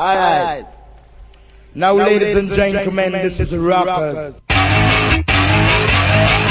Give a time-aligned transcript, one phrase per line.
[0.00, 0.64] All right.
[1.74, 4.40] Now, now ladies, ladies and gentlemen, gentlemen this, this is Rockers.
[4.48, 6.49] rockers.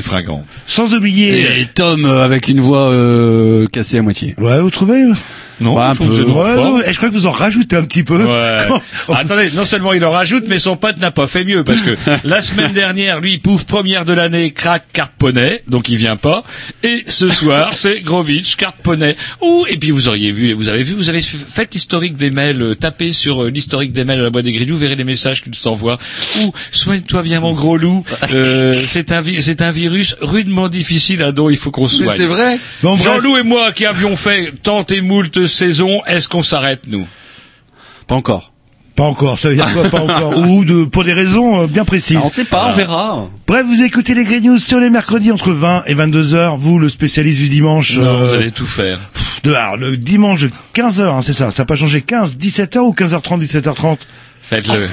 [0.00, 0.44] Fringant.
[0.66, 1.60] sans oublier.
[1.60, 4.34] Et Tom euh, avec une voix euh, cassée à moitié.
[4.38, 5.02] Ouais, vous trouvez
[5.60, 6.30] Non, un je trouve peu.
[6.30, 8.24] Ouais, ouais, et je crois que vous en rajoutez un petit peu.
[8.24, 8.68] Ouais.
[9.06, 11.80] Comment- Attendez, non seulement il en rajoute, mais son pote n'a pas fait mieux parce
[11.80, 16.16] que la semaine dernière, lui, pouf, première de l'année, crack, carte poney, donc il vient
[16.16, 16.42] pas.
[16.82, 19.16] Et ce soir, c'est Grovitch, carte poney.
[19.40, 22.60] Ouh, et puis vous auriez vu, vous avez vu, vous avez fait l'historique des mails,
[22.62, 25.04] euh, tapez sur euh, l'historique des mails à la boîte des grilles, vous verrez les
[25.04, 25.98] messages qu'il s'envoie.
[26.40, 28.04] Ouh, soigne-toi bien mon gros loup.
[28.32, 32.16] Euh, c'est un, vi- c'est un virus rudement difficile, hein, dont il faut qu'on soigne.
[32.16, 32.58] c'est vrai.
[32.82, 32.96] Bon.
[32.96, 37.06] Jean-Loup et moi qui avions fait tant et moult saisons, est-ce qu'on s'arrête, nous?
[38.06, 38.51] Pas encore.
[38.94, 41.84] Pas encore, ça veut dire quoi, pas encore Ou de, pour des raisons euh, bien
[41.84, 42.18] précises.
[42.22, 43.28] on sait pas, on verra.
[43.46, 46.56] Bref, vous écoutez les Grey News sur les mercredis entre 20 et 22 heures.
[46.56, 47.96] Vous, le spécialiste du dimanche.
[47.96, 48.98] Non, euh, vous allez tout faire.
[49.44, 51.50] de, alors, le dimanche 15 heures, hein, c'est ça.
[51.50, 52.02] Ça n'a pas changé.
[52.02, 53.96] 15, 17 heures ou 15h30, 17h30
[54.42, 54.88] Faites-le.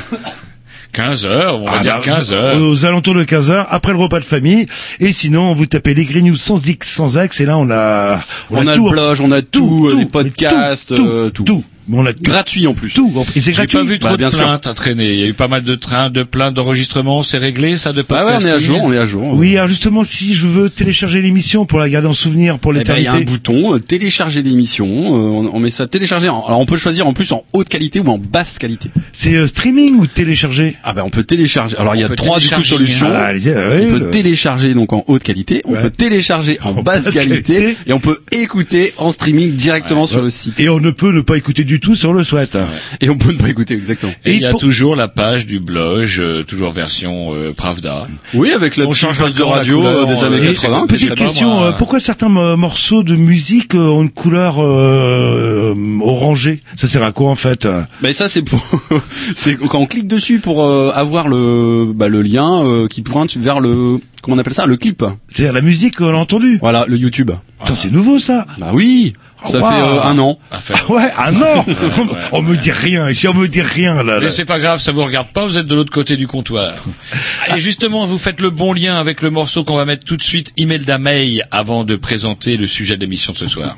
[0.92, 2.62] 15 heures, on va Ah dire bah, 15 heures.
[2.64, 4.66] Aux alentours de 15 heures, après le repas de famille.
[5.00, 8.20] Et sinon, vous tapez les Grey News sans X, sans X, et là, on a,
[8.50, 11.44] On, a, tout, le blog, on a tout, euh, tout, les podcasts, tout, euh, tout,
[11.44, 11.64] tout.
[11.90, 11.96] Tout.
[11.98, 12.24] On a tout.
[12.24, 12.94] Gratuit en plus.
[12.94, 13.14] Tout.
[13.34, 13.78] C'est J'ai gratuit.
[13.78, 14.44] pas vu trop Bah, bien de sûr.
[14.46, 15.10] plaintes à traîner.
[15.14, 17.24] Il y a eu pas mal de trains, de plaintes, d'enregistrements.
[17.24, 19.34] C'est réglé, ça, de Bah ouais, on est à jour, on est à jour.
[19.34, 22.84] Oui, alors justement, si je veux télécharger l'émission pour la garder en souvenir pour Eh
[22.84, 23.32] ben, il y a un l'éternité.
[23.32, 24.88] bouton euh, télécharger l'émission.
[24.88, 26.30] euh, on, on met ça télécharger.
[26.30, 28.90] en- alors on peut le choisir en plus en haute qualité ou en basse qualité.
[29.14, 30.76] c'est euh, streaming ou télécharger?
[30.84, 31.78] Ah ben on peut télécharger.
[31.78, 33.08] Alors il y a trois du coup solutions.
[33.10, 37.06] Ah, ah on peut le- télécharger donc en haute qualité, on peut télécharger en basse
[37.06, 37.78] basse qualité, qualité.
[37.88, 40.60] et on peut écouter en streaming directement sur le site.
[40.60, 42.58] Et on ne peut ne pas écouter du tout sur le sweat.
[43.02, 44.12] Et on peut ne pas écouter exactement.
[44.26, 48.08] Et il y a pour- toujours la page du blog, euh, toujours version euh, Pravda.
[48.34, 50.84] Oui, avec la On petite change de radio couleur, euh, des euh, années et- 80.
[50.84, 51.64] et- que j'ai Petite question, moi.
[51.68, 56.62] euh, pourquoi certains mo- morceaux de musique ont une couleur euh, orangée?
[56.76, 57.68] Ça sert à quoi en fait?
[58.02, 58.62] Mais ça c'est pour
[59.36, 63.36] c'est quand on clique dessus pour euh, avoir le bah, le lien euh, qui pointe
[63.38, 64.66] vers le comment on appelle ça?
[64.66, 65.04] Le clip.
[65.32, 66.58] C'est-à-dire la musique qu'on a entendue.
[66.62, 67.32] Voilà, le YouTube.
[67.62, 68.46] Putain, c'est nouveau ça.
[68.58, 69.14] Bah oui,
[69.48, 69.98] ça Oh, fait wow.
[70.00, 70.40] euh, un an.
[70.52, 70.58] Ah
[70.90, 71.66] ouais, ah non
[72.34, 74.16] On me dit rien, ici on me dit rien là.
[74.16, 74.20] là.
[74.22, 76.74] Mais c'est pas grave, ça vous regarde pas, vous êtes de l'autre côté du comptoir.
[77.56, 80.24] Et justement, vous faites le bon lien avec le morceau qu'on va mettre tout de
[80.24, 83.78] suite, Imelda May, avant de présenter le sujet de l'émission de ce soir.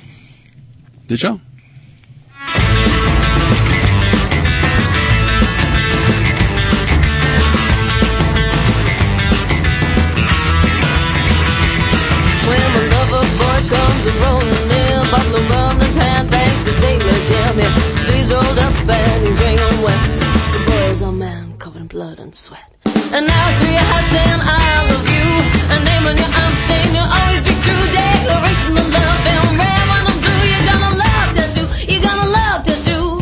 [1.07, 1.35] Déjà?
[22.31, 22.63] And sweat.
[23.11, 25.27] And now your heart saying I love you,
[25.67, 27.83] a name on your arm saying you'll always be true.
[27.91, 30.43] Declaration of love and red when I'm blue.
[30.47, 33.19] You're gonna love tattoo, you're gonna love tattoo.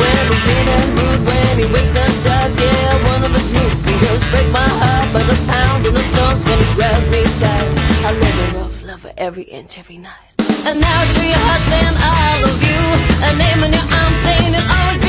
[0.00, 3.84] When he's mean and rude, when he wakes and starts, yeah, one of his moves
[3.84, 5.12] can just break my heart.
[5.12, 7.68] But the pounds and the thumps when he grabs me tight.
[8.08, 10.31] I live a rough, love for every inch, every night.
[10.64, 12.82] And now to your heart saying I love you.
[13.26, 15.01] A name in your arms saying it'll always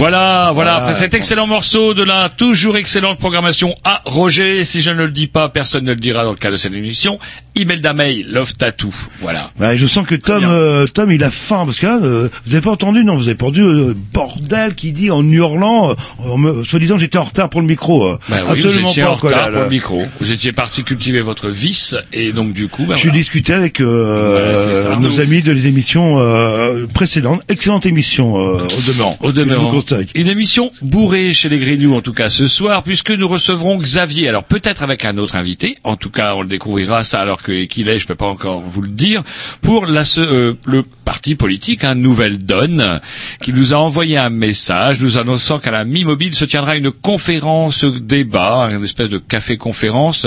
[0.00, 4.90] Voilà, voilà, après cet excellent morceau de la toujours excellente programmation à Roger, si je
[4.90, 7.18] ne le dis pas, personne ne le dira dans le cas de cette émission,
[7.56, 9.50] Imelda May, Love Tattoo, voilà.
[9.58, 12.54] Ouais, je sens que Tom, euh, Tom, il a faim parce que là, euh, vous
[12.54, 15.94] avez pas entendu, non, vous avez pas entendu euh, bordel qui dit en hurlant, euh,
[16.30, 18.06] en me- soi-disant j'étais en retard pour le micro.
[18.06, 18.18] euh.
[18.28, 20.02] Bah oui, Absolument vous étiez pas en quoi, retard là, pour le micro.
[20.20, 23.18] Vous étiez parti cultiver votre vice et donc du coup, bah, Je suis voilà.
[23.20, 24.96] discuté avec euh, c'est ça.
[24.96, 27.42] nos amis de les émissions euh, précédentes.
[27.48, 29.16] Excellente émission euh, au demeurant.
[29.20, 29.70] Au demeurant.
[30.14, 34.28] Une émission bourrée chez les Grignoux, en tout cas ce soir, puisque nous recevrons Xavier.
[34.28, 35.76] Alors peut-être avec un autre invité.
[35.84, 38.60] En tout cas, on le découvrira ça alors que qu'il est, je peux pas encore
[38.60, 39.22] vous le dire.
[39.62, 43.00] Pour la, euh, le parti politique, un Nouvelle Donne,
[43.42, 47.84] qui nous a envoyé un message nous annonçant qu'à la mi-mobile se tiendra une conférence
[47.84, 50.26] débat, une espèce de café-conférence,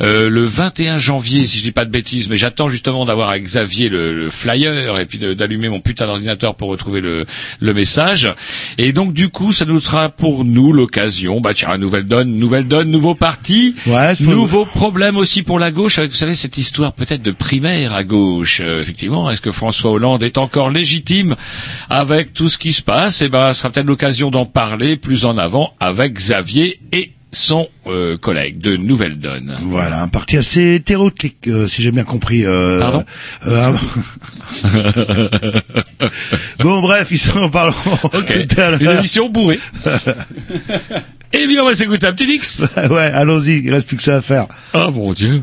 [0.00, 2.28] euh, le 21 janvier, si je dis pas de bêtises.
[2.28, 6.54] Mais j'attends justement d'avoir avec Xavier le, le flyer et puis d'allumer mon putain d'ordinateur
[6.54, 7.26] pour retrouver le,
[7.60, 8.32] le message.
[8.78, 12.66] Et donc du coup, ça nous sera pour nous l'occasion, bah tiens, nouvelle donne, nouvelle
[12.66, 16.92] donne, nouveau parti, Ouais, nouveau problème aussi pour la gauche, avec vous savez cette histoire
[16.92, 18.60] peut-être de primaire à gauche.
[18.62, 21.36] Euh, effectivement, est-ce que François Hollande est encore légitime
[21.88, 23.22] avec tout ce qui se passe?
[23.22, 27.66] Et ben, ce sera peut-être l'occasion d'en parler plus en avant avec Xavier et son
[27.86, 29.56] euh, collègue de Nouvelle Donne.
[29.62, 32.44] Voilà, un parti assez hétéroclite, euh, si j'ai bien compris.
[32.44, 33.04] euh, Pardon
[36.58, 39.60] Bon, bref, ils s'en parleront tout à Une émission bourrée.
[41.36, 42.62] Eh bien, on va s'écouter un petit mix.
[42.90, 44.46] ouais, allons-y, il reste plus que ça à faire.
[44.72, 45.42] Oh mon Dieu.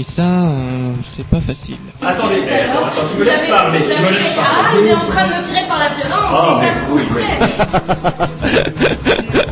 [0.00, 1.76] Et ça, euh, c'est pas facile.
[2.00, 4.40] Attendez, attends, attends, tu me laisses parler, tu me laisses parler.
[4.40, 7.38] Ah, il est en train de me tirer par la violence, Ah, et ça coûterait.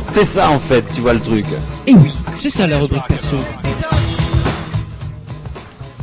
[0.05, 1.45] C'est ça en fait, tu vois le truc.
[1.85, 3.35] Et oui, c'est ça la rubrique perso.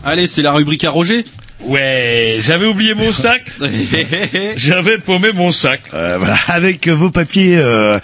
[0.05, 1.25] Allez, c'est la rubrique à Roger.
[1.66, 3.44] Ouais, j'avais oublié mon sac.
[4.56, 5.80] j'avais paumé mon sac.
[5.94, 7.56] Euh, voilà, avec euh, vos papiers.
[7.58, 7.99] euh,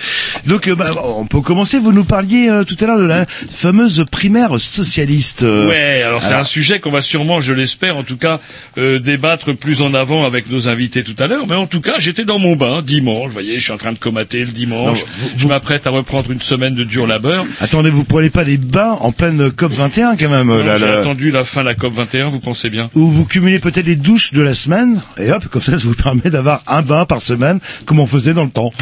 [0.47, 1.79] donc, euh, bah, on peut commencer.
[1.79, 5.43] Vous nous parliez euh, tout à l'heure de la fameuse primaire socialiste.
[5.43, 8.41] euh, Ouais, alors c'est alors- un sujet qu'on va sûrement, je l'espère, en tout cas,
[8.79, 11.47] euh, débattre plus en avant avec nos invités tout à l'heure.
[11.49, 13.27] Mais en tout cas, j'étais dans mon bain dimanche.
[13.29, 14.99] Vous voyez, je suis en train de comater le dimanche.
[15.01, 17.47] Non, vous- je m'apprête à reprendre une semaine de dur labeur.
[17.61, 21.45] Attendez, vous prenez pas des bains en pleine COP 21 quand même, J'ai attendu la
[21.45, 22.91] fin de la COP 21, vous pensez bien?
[22.95, 25.95] Où vous cumulez peut-être les douches de la semaine et hop, comme ça, ça vous
[25.95, 28.73] permet d'avoir un bain par semaine, comme on faisait dans le temps.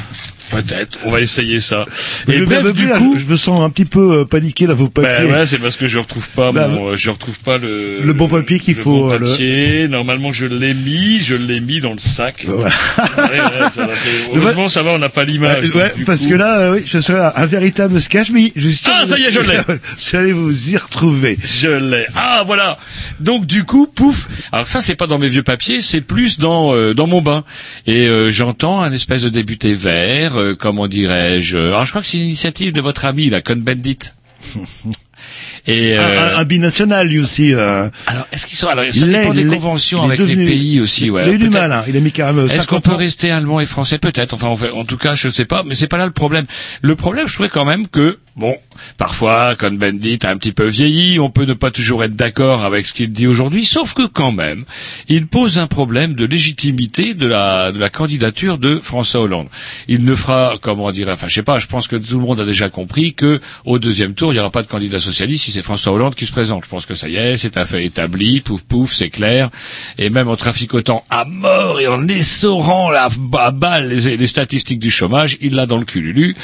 [0.51, 1.85] Peut-être, on va essayer ça.
[2.29, 4.75] je, Et bref, me- du coup, je me sens un petit peu euh, paniqué là,
[4.75, 5.27] vos papiers.
[5.29, 8.01] Ben ouais, c'est parce que je retrouve pas Bah, mon, euh, je retrouve pas le
[8.03, 9.89] le bon papier qu'il faut, Bon euh, le- papier.
[9.89, 12.45] Normalement, je l'ai mis, je l'ai mis dans le sac.
[12.47, 12.69] Voilà.
[13.17, 13.89] Ouais, ouais, ça
[14.35, 15.71] Heureusement, ça va, on n'a pas l'image.
[15.75, 18.53] Euh, ouais, Du parce coup- que là, euh, oui, je serais un, véritable sketch, mais
[18.57, 19.59] je suis Ah, ça y est, je l'ai.
[19.99, 21.39] je suis allé vous y retrouver.
[21.45, 22.07] Je l'ai.
[22.15, 22.79] Ah voilà.
[23.21, 24.29] Donc du coup, pouf.
[24.53, 27.45] Alors ça c'est pas dans mes vieux papiers, c'est plus dans euh, dans mon bain.
[27.87, 31.57] Et euh, j'entends un espèce de débuté vert, euh, comment dirais-je.
[31.59, 33.99] Alors je crois que c'est une initiative de votre ami la Con Bendit.
[35.67, 37.53] Et Un, euh, un- un binational, lui aussi.
[37.53, 40.21] Euh, alors est-ce qu'ils sont alors ça il dépend est- des il conventions est avec
[40.21, 41.11] devenu- les pays aussi.
[41.11, 41.25] Ouais.
[41.27, 41.85] il a eu du mal, hein.
[41.87, 44.33] il a mis carrément Est-ce 50 qu'on peut rester allemand et français peut-être?
[44.33, 46.47] Enfin, en, fait, en tout cas, je sais pas, mais c'est pas là le problème.
[46.81, 48.57] Le problème, je trouvais quand même que bon,
[48.97, 52.65] parfois, quand Bendit a un petit peu vieilli, on peut ne pas toujours être d'accord
[52.65, 54.65] avec ce qu'il dit aujourd'hui, sauf que quand même,
[55.09, 59.49] il pose un problème de légitimité de la de la candidature de François Hollande.
[59.87, 62.41] Il ne fera, comment dire, enfin, je sais pas, je pense que tout le monde
[62.41, 65.53] a déjà compris que au deuxième tour, il n'y aura pas de candidat socialiste si
[65.53, 66.65] c'est François Hollande qui se présente.
[66.65, 69.51] Je pense que ça y est, c'est un fait établi, pouf pouf, c'est clair.
[69.99, 74.79] Et même en traficotant à mort et en essorant la à balle les, les statistiques
[74.79, 76.35] du chômage, il l'a dans le cululu.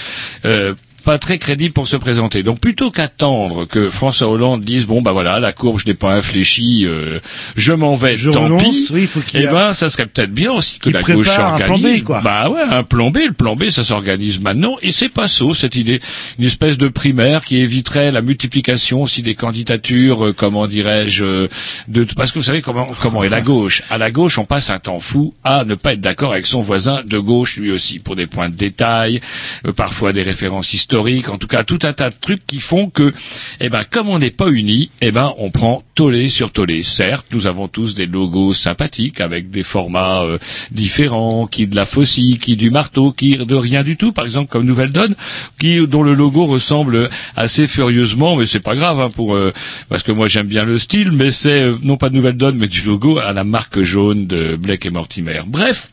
[0.44, 0.74] Euh,
[1.06, 2.42] pas très crédible pour se présenter.
[2.42, 6.12] Donc plutôt qu'attendre que François Hollande dise bon bah voilà la courbe je n'ai pas
[6.12, 7.20] infléchi, euh,
[7.56, 8.88] je m'en vais, Je tant renonce, pis.
[8.92, 12.02] oui, faut Eh ben ça serait peut-être bien aussi que la gauche s'organise.
[12.02, 13.18] Bah ouais, un plan B.
[13.28, 14.74] Le plan B, ça s'organise maintenant.
[14.82, 16.00] Et c'est pas ça, cette idée.
[16.40, 21.48] Une espèce de primaire qui éviterait la multiplication aussi des candidatures, euh, comment dirais-je, euh,
[21.86, 23.84] de, parce que vous savez comment, comment est la gauche.
[23.90, 26.60] À la gauche, on passe un temps fou à ne pas être d'accord avec son
[26.60, 29.20] voisin de gauche, lui aussi, pour des points de détail,
[29.66, 32.88] euh, parfois des références historiques, en tout cas, tout un tas de trucs qui font
[32.90, 33.12] que,
[33.60, 36.82] eh ben, comme on n'est pas unis, eh ben, on prend tollé sur tollé.
[36.82, 40.38] Certes, nous avons tous des logos sympathiques avec des formats euh,
[40.70, 44.50] différents, qui de la faucille, qui du marteau, qui de rien du tout, par exemple
[44.50, 45.14] comme Nouvelle Donne,
[45.58, 49.52] qui dont le logo ressemble assez furieusement, mais c'est pas grave hein, pour euh,
[49.88, 52.56] parce que moi j'aime bien le style, mais c'est euh, non pas de Nouvelle Donne,
[52.56, 55.42] mais du logo à la marque jaune de Blake et Mortimer.
[55.46, 55.90] Bref.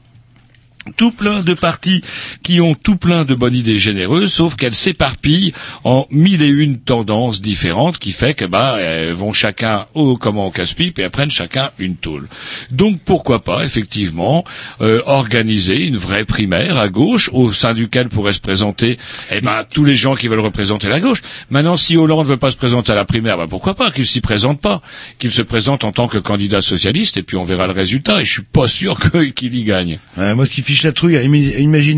[0.97, 2.03] Tout plein de partis
[2.43, 6.79] qui ont tout plein de bonnes idées généreuses, sauf qu'elles s'éparpillent en mille et une
[6.79, 11.31] tendances différentes, qui fait que bah elles vont chacun au comment au casse-pipe et apprennent
[11.31, 12.27] chacun une tôle.
[12.71, 14.43] Donc pourquoi pas effectivement
[14.81, 18.97] euh, organiser une vraie primaire à gauche au sein duquel pourraient se présenter
[19.31, 21.21] eh ben tous les gens qui veulent représenter la gauche.
[21.49, 24.21] Maintenant si Hollande veut pas se présenter à la primaire, bah pourquoi pas qu'il s'y
[24.21, 24.81] présente pas,
[25.19, 28.21] qu'il se présente en tant que candidat socialiste et puis on verra le résultat.
[28.21, 28.97] Et je suis pas sûr
[29.35, 29.99] qu'il y gagne.
[30.17, 30.91] Moi, ce qui fiche la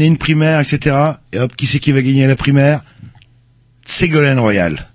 [0.05, 0.96] une primaire, etc.
[1.32, 2.84] Et hop, qui c'est qui va gagner la primaire?
[3.86, 4.89] Ségolène Royal.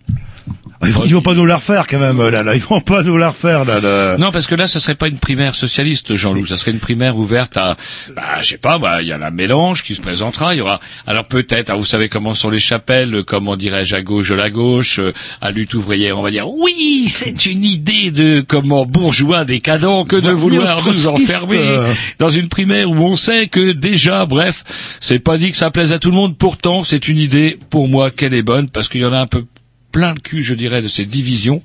[0.82, 2.54] Ils vont, ils vont pas nous la refaire quand même, là, là.
[2.54, 3.80] Ils vont pas nous la refaire, là.
[3.80, 4.16] là.
[4.16, 6.46] Non, parce que là, ça serait pas une primaire socialiste, Jean-Loup.
[6.46, 7.76] Ça serait une primaire ouverte à,
[8.16, 10.54] bah, je sais pas, bah, il y a la mélange qui se présentera.
[10.54, 14.00] Il y aura, alors peut-être, ah, vous savez comment sont les chapelles, comment dirais-je, à
[14.00, 18.10] gauche de la gauche, euh, à lutte ouvrière, on va dire, oui, c'est une idée
[18.10, 21.78] de, comment, bourgeois décadent que de vouloir nous enfermer
[22.18, 24.64] dans une primaire où on sait que déjà, bref,
[25.00, 26.38] c'est pas dit que ça plaise à tout le monde.
[26.38, 29.26] Pourtant, c'est une idée, pour moi, qu'elle est bonne, parce qu'il y en a un
[29.26, 29.44] peu
[29.92, 31.62] plein le cul, je dirais, de ces divisions.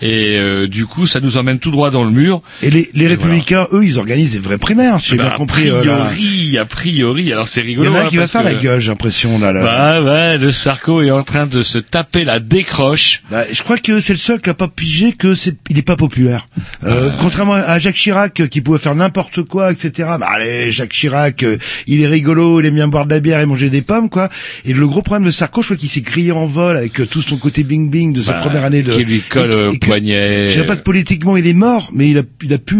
[0.00, 2.42] Et euh, du coup, ça nous emmène tout droit dans le mur.
[2.62, 5.36] Et les, les Et républicains, eux, ils organisent des vraies primaires, si j'ai Bah, bien
[5.36, 5.68] compris.
[5.70, 5.96] A euh, là.
[6.10, 7.32] priori, a priori.
[7.32, 7.92] Alors c'est Il y rigolo.
[7.92, 9.52] en a hein, qui va faire que- la gueule, j'ai l'impression, là.
[9.52, 9.62] là.
[9.62, 13.22] Bah ouais, le Sarko est en train de se taper la décroche.
[13.30, 15.82] Bah, je crois que c'est le seul qui a pas pigé que c'est, il est
[15.82, 16.46] pas populaire.
[16.84, 20.08] Euh, Contrairement à Jacques Chirac euh, qui pouvait faire n'importe quoi, etc.
[20.20, 23.40] Bah allez, Jacques Chirac, euh, il est rigolo, il aime bien boire de la bière
[23.40, 24.28] et manger des pommes, quoi.
[24.64, 27.22] Et le gros problème de Sarko, je crois qu'il s'est grillé en vol avec tout
[27.22, 28.92] son côté bing bing de sa Bah, première année de.
[28.92, 30.48] qui lui colle et- au et que- poignet.
[30.50, 32.76] Je sais pas que politiquement il est mort, mais il a, il a pu.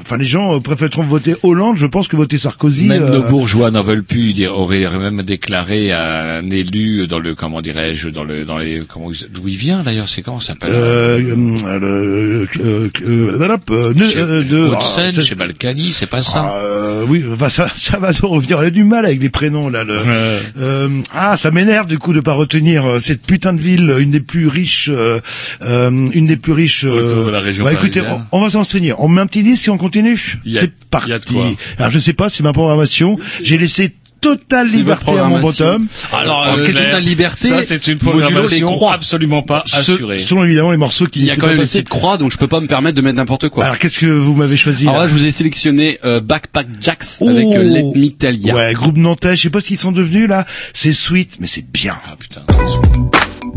[0.00, 2.84] Enfin, les gens préfèreront voter Hollande, je pense, que voter Sarkozy.
[2.86, 4.30] Même euh, nos bourgeois n'en veulent plus.
[4.30, 9.10] Ils auraient même déclaré un élu dans le comment dirais-je dans le dans les comment
[9.32, 10.70] d'où il vient d'ailleurs c'est comment ça s'appelle?
[10.72, 13.38] Euh, euh, le- euh, euh, euh,
[13.70, 16.44] euh, ah, chez Balkany, c'est pas ça?
[16.54, 18.58] Ah, euh, oui, ça, ça va nous revenir.
[18.58, 19.84] On a du mal avec les prénoms là.
[19.84, 19.98] Le,
[20.58, 24.19] euh, ah, ça m'énerve du coup de pas retenir cette putain de ville, une des
[24.20, 25.20] plus riches, euh,
[25.62, 26.84] euh, une des plus riches.
[26.84, 28.92] euh, Autour de la région bah, écoutez, on, va s'enseigner.
[28.98, 30.16] On met un petit disque et on continue.
[30.16, 31.10] C'est il y a de parti.
[31.32, 31.46] quoi.
[31.78, 33.18] Alors je sais pas, c'est ma programmation.
[33.42, 35.86] J'ai laissé totale liberté à mon bottom.
[36.12, 37.48] Alors, euh, totale liberté.
[37.48, 38.92] Ça c'est une programmation croix.
[38.92, 40.18] absolument pas Ce- assurée.
[40.18, 41.20] selon évidemment les morceaux qui.
[41.20, 41.78] Il y a quand même passer.
[41.78, 43.64] petites croix, donc je peux pas me permettre de mettre n'importe quoi.
[43.64, 46.68] Alors qu'est-ce que vous m'avez choisi Alors là là, je vous ai sélectionné euh, Backpack
[46.80, 47.62] Jacks avec euh.
[47.62, 48.54] Let Me Tell Ya.
[48.54, 50.46] Ouais, groupe nantais, je sais pas ce qu'ils sont devenus là.
[50.74, 51.96] C'est sweet, mais c'est bien.
[52.06, 52.42] Ah putain.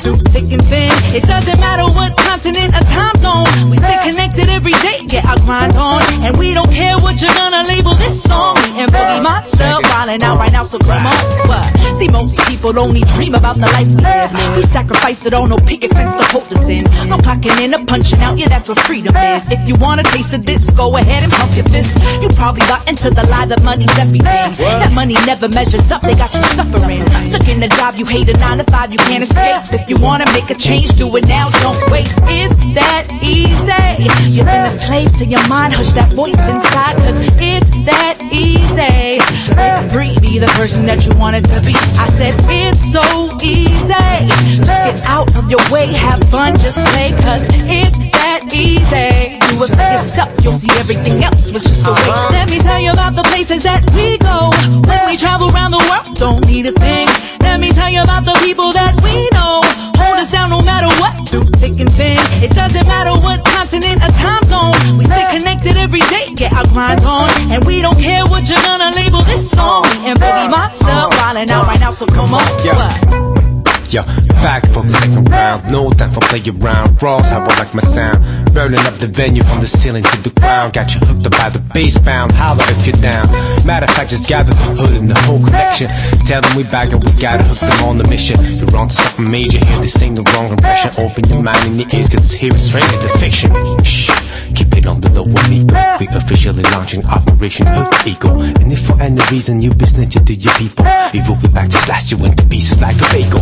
[0.00, 0.90] through thick and thin.
[1.12, 3.70] It doesn't matter what continent or time zone.
[3.70, 7.34] We stay connected every day, get our grind on, and we don't care what you're
[7.34, 8.56] gonna label this song.
[8.56, 11.48] We and Boogie Monster wildin' out right now, so come on.
[11.48, 11.98] What?
[11.98, 14.56] See, most people only dream about the life we live.
[14.56, 16.84] We sacrifice it all, no picket fence to hold us in.
[17.08, 19.48] No clocking in or punching out, yeah, that's what freedom is.
[19.50, 21.94] If you wanna taste of this, go ahead and pump your fist.
[22.22, 24.24] You probably got into the lie that money's everything.
[24.24, 27.06] That money never measures up, they got you suffering.
[27.30, 29.80] Stuck in a job, you hate a nine to five, you can't escape.
[29.80, 32.08] If you wanna make a change, do it now, don't wait.
[32.28, 33.60] Is that easy?
[34.30, 39.18] You've been a slave to your mind, hush that voice inside, cause it's that easy.
[39.54, 41.74] Break free, be the person that you wanted to be.
[41.74, 43.04] I said it's so
[43.42, 44.26] easy.
[44.60, 49.38] Just get out of your way, have fun, just play, cause it's that easy.
[49.48, 52.30] Do it for yourself, you'll see everything else was just a waste.
[52.30, 54.50] Let me tell you about the places that we go
[54.88, 56.16] when we travel around the world.
[56.16, 57.39] Don't need a thing.
[57.42, 59.60] Let me tell you about the people that we know.
[60.00, 62.18] Hold us down no matter what, through thick and thin.
[62.42, 64.98] It doesn't matter what continent or time zone.
[64.98, 68.62] We stay connected every day, get our grind on, and we don't care what you're
[68.62, 69.84] gonna label this song.
[70.04, 70.84] And Boogie Monster
[71.18, 72.44] wildin' out right now, so come on.
[72.44, 73.39] What?
[73.90, 74.04] Yo,
[74.38, 75.68] back for the second round.
[75.72, 77.02] No time for play around.
[77.02, 78.22] Raws, how I like my sound.
[78.54, 80.74] Burning up the venue from the ceiling to the ground.
[80.74, 82.30] Got you hooked up by the bass bound.
[82.30, 83.26] Holla if you're down.
[83.66, 85.88] Matter of fact, just gather the hood and the whole connection.
[86.24, 88.38] Tell them we back and we gotta hook them on the mission.
[88.58, 89.80] You're on to something major here.
[89.80, 91.04] This ain't the wrong impression.
[91.04, 93.50] Open your mind and your ears, cause here it's straight into fiction.
[93.82, 94.06] Shh.
[94.54, 95.66] Keep it on the low with me.
[95.98, 98.42] We officially launching Operation Hook Eagle.
[98.42, 101.70] And if for any reason you be snitching to your people, we will be back
[101.70, 103.40] to slice you into pieces like a bagel.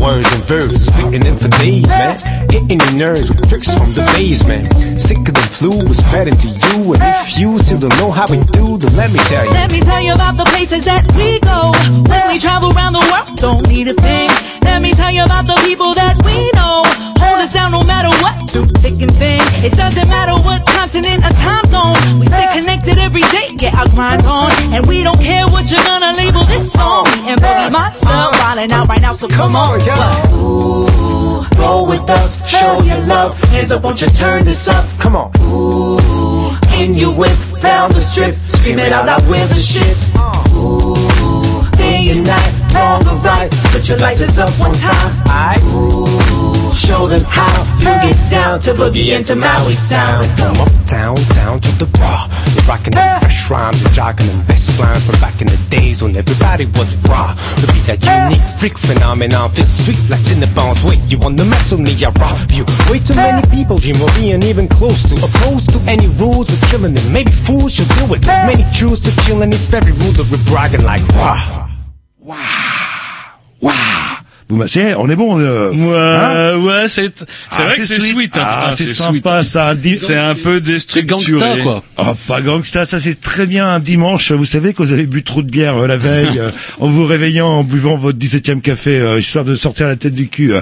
[0.00, 2.18] Words and verbs, spitting in for days, man.
[2.50, 4.68] Hitting your nerves with tricks from the basement.
[5.00, 6.94] Sick of the flu was spreading to you.
[6.94, 9.50] And if you still don't know how we do, then let me tell you.
[9.52, 11.72] Let me tell you about the places that we go
[12.10, 13.38] when we travel around the world.
[13.38, 14.30] Don't need a thing.
[14.62, 16.82] Let me tell you about the people that we know.
[17.24, 19.40] Hold us down no matter what, through thick and thin.
[19.64, 21.96] It doesn't matter what continent or time zone.
[22.20, 24.50] We stay connected every day, get our grind on.
[24.74, 27.06] And we don't care what you're gonna label this song.
[27.24, 28.06] And Boogie Monster
[28.40, 29.63] wildin' out right now, so come on.
[29.64, 30.30] What?
[30.34, 33.40] Ooh, roll with us, show your love.
[33.44, 34.84] Hands up, won't you turn this up?
[35.00, 35.30] Come on.
[35.40, 39.96] Ooh, in your whip, down the strip, scream it out loud with the shit.
[40.14, 40.44] Uh.
[40.54, 41.33] Ooh,
[42.04, 45.12] day and night, wrong or right, put your lighters up one time.
[45.26, 50.26] I Ooh, show them how you get down to boogie and to Maui sound.
[50.36, 52.28] Come uptown, down down to the raw.
[52.54, 56.02] You're rocking the fresh rhymes and jogging the best lines from back in the days
[56.02, 57.34] when everybody was raw.
[57.34, 60.84] To be that unique freak phenomenon, feel sweet like Cinnabons.
[60.84, 61.92] Wait, you want the mess with me?
[62.04, 62.64] I rob you.
[62.90, 66.50] Way too many people dream of being even close to opposed to any rules.
[66.50, 67.06] We're killing it.
[67.10, 68.26] Maybe fools should do it.
[68.26, 71.02] Many choose to chill and it's very rude that we're bragging like
[72.24, 72.36] 哇
[73.60, 73.70] 哇！
[73.70, 74.13] 哇
[74.50, 75.38] Vous c'est, on est bon.
[75.40, 78.36] Euh, hein Ouais, ouais, c'est c'est Ah, vrai que c'est sweet.
[78.36, 78.96] hein, Ah, putain, c'est sweet.
[79.24, 79.74] sympa ça.
[79.96, 81.06] C'est un peu déstructuré.
[81.40, 81.82] gangsta, quoi.
[81.98, 84.32] Oh, pas gangsta, ça c'est très bien un dimanche.
[84.32, 87.06] Vous savez que vous avez bu trop de bière euh, la veille, euh, en vous
[87.06, 90.52] réveillant, en buvant votre 17e café, euh, histoire de sortir la tête du cul.
[90.52, 90.60] euh.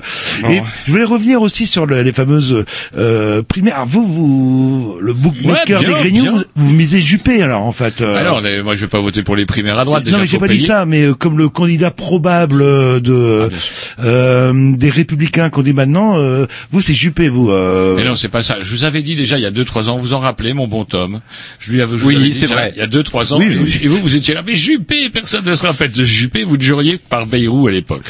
[0.49, 2.64] Et je voulais revenir aussi sur le- les fameuses
[2.97, 3.75] euh, primaires.
[3.77, 7.73] Alors, Vous, vous, le bookmaker Ouais, bien, des Grignoux, vous, vous misez Juppé alors en
[7.73, 8.01] fait.
[8.01, 8.16] euh.
[8.16, 10.05] Alors, moi, je vais pas voter pour les primaires à droite.
[10.05, 12.61] Déjà, non mais j'ai pas dit ça, mais euh, comme le candidat probable
[13.01, 13.49] de euh,
[13.98, 17.50] des Républicains qu'on dit maintenant, euh, vous c'est Juppé vous.
[17.50, 17.94] euh.
[17.96, 18.58] Mais non, c'est pas ça.
[18.62, 20.66] Je vous avais dit déjà il y a deux trois ans, vous en rappelez, mon
[20.68, 21.20] bon Tom.
[21.58, 21.96] Je lui avais.
[21.98, 22.72] je Oui, c'est vrai.
[22.74, 23.38] Il y a deux trois ans.
[23.38, 23.80] Oui, et, oui.
[23.82, 24.42] et vous, vous étiez là.
[24.46, 26.44] Mais Juppé, personne ne se rappelle de Juppé.
[26.44, 28.02] Vous le juriez par Bayrou à l'époque.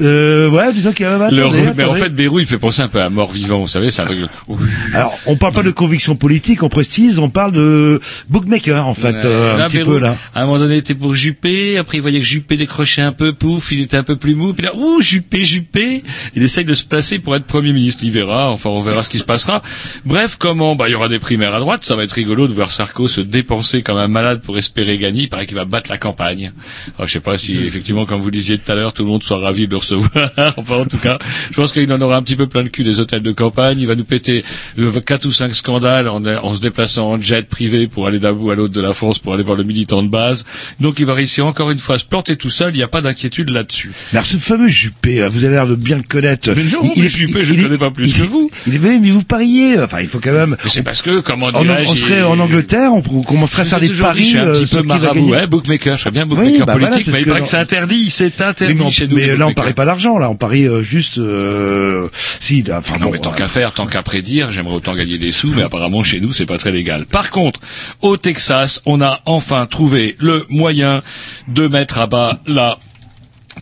[0.00, 2.82] Euh, ouais, disons qu'il y a Le- attendez, mais en fait, Bayrou, il fait penser
[2.82, 3.60] un peu à mort vivant.
[3.60, 4.18] Vous savez, c'est un truc.
[4.48, 4.58] Oui.
[4.94, 9.10] Alors, on parle pas de conviction politique, on précise, on parle de bookmaker en fait,
[9.14, 9.20] Ouais.
[9.24, 10.16] euh, Là, un petit Bayrou, peu là.
[10.34, 11.78] À un moment donné, il était pour Juppé.
[11.78, 13.32] Après, il voyait que Juppé décrochait un peu.
[13.32, 14.52] Pouf, il était un peu plus mou.
[14.52, 16.02] Puis là, ouh, Juppé, Juppé.
[16.34, 18.04] Il essaye de se placer pour être Premier ministre.
[18.04, 18.50] Il verra.
[18.50, 19.62] Enfin, on verra ce qui se passera.
[20.04, 20.76] Bref, comment?
[20.76, 21.84] Bah, il y aura des primaires à droite.
[21.84, 25.22] Ça va être rigolo de voir Sarko se dépenser comme un malade pour espérer gagner.
[25.22, 26.52] Il paraît qu'il va battre la campagne.
[26.96, 29.22] Alors, je sais pas si, effectivement, comme vous disiez tout à l'heure, tout le monde
[29.22, 30.32] soit ravi de le recevoir.
[30.56, 31.18] enfin, en tout cas,
[31.50, 33.80] je pense qu'il en aura un petit peu plein le cul des hôtels de campagne.
[33.80, 34.44] Il va nous péter
[34.78, 38.32] euh, quatre ou cinq scandales en, en se déplaçant en jet privé pour aller d'un
[38.32, 40.44] bout à l'autre de la France pour aller voir le militant de base.
[40.80, 42.74] Donc, il va réussir encore une fois à se planter tout seul.
[42.74, 43.92] Il n'y a pas d'inquiétude là-dessus.
[44.12, 46.50] Alors ce fameux Juppé, là, vous avez l'air de bien le connaître.
[46.56, 48.50] Mais non, mais Juppé, je le connais pas plus il que vous.
[48.66, 49.78] Il mais mais vous pariez.
[49.80, 50.56] Enfin, il faut quand même.
[50.64, 53.64] Mais c'est parce que, comment On, on serait il- en Angleterre, on, on commencerait à
[53.64, 54.24] faire des dit, paris.
[54.24, 56.72] je suis un euh, petit peu marabout, ouais, bookmaker, je serais bien Oui, bookmaker bah
[56.74, 59.16] politique, mais il paraît que c'est interdit, c'est interdit Mais, chez nous.
[59.16, 60.18] mais là, on parie pas l'argent.
[60.18, 61.18] Là, on parie euh, juste.
[61.18, 63.12] Euh, si, enfin Non, bon.
[63.12, 66.20] mais tant qu'à faire, tant qu'à prédire, j'aimerais autant gagner des sous, mais apparemment chez
[66.20, 67.06] nous, c'est pas très légal.
[67.06, 67.60] Par contre,
[68.02, 71.02] au Texas, on a enfin trouvé le moyen
[71.48, 72.78] de mettre à bas la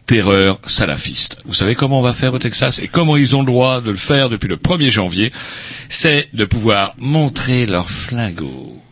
[0.07, 1.39] terreur salafiste.
[1.45, 3.91] Vous savez comment on va faire au Texas et comment ils ont le droit de
[3.91, 5.33] le faire depuis le 1er janvier?
[5.89, 8.83] C'est de pouvoir montrer leur flingot.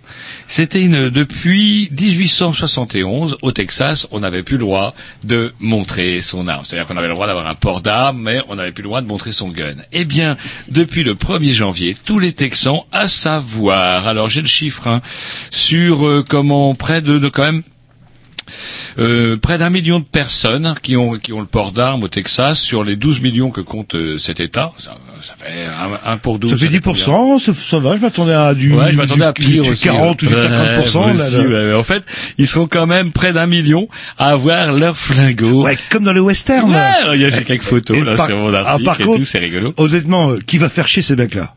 [0.48, 6.64] C'était une depuis 1871 au Texas, on n'avait plus le droit de montrer son arme.
[6.64, 9.00] C'est-à-dire qu'on avait le droit d'avoir un port d'armes, mais on n'avait plus le droit
[9.00, 9.74] de montrer son gun.
[9.92, 10.36] Eh bien,
[10.68, 15.02] depuis le 1er janvier, tous les Texans, à savoir, alors j'ai le chiffre hein,
[15.50, 17.62] sur euh, comment près de, de quand même
[18.98, 22.60] euh, près d'un million de personnes qui ont qui ont le port d'armes au Texas
[22.60, 24.72] sur les 12 millions que compte euh, cet État.
[24.78, 25.64] Ça, ça fait
[26.06, 26.50] un, un pour 12.
[26.52, 29.24] Ça fait fait combien 10%, ça, ça va, je m'attendais à du, Ouais, je m'attendais
[29.24, 29.84] à du- pire du aussi.
[29.84, 30.40] 40 ou du ouais.
[30.40, 30.46] 50%.
[30.46, 31.42] Ouais, là, aussi, là.
[31.48, 32.02] ouais, en fait,
[32.38, 35.64] ils seront quand même près d'un million à avoir leur flingot.
[35.64, 36.70] Ouais, comme dans les westerns.
[36.70, 39.00] Ouais, il y a j'ai quelques photos Et là par- sur mon ah, article par
[39.00, 39.72] et contre, tout, c'est rigolo.
[39.78, 41.54] Honnêtement, euh, qui va faire chier ces mecs-là?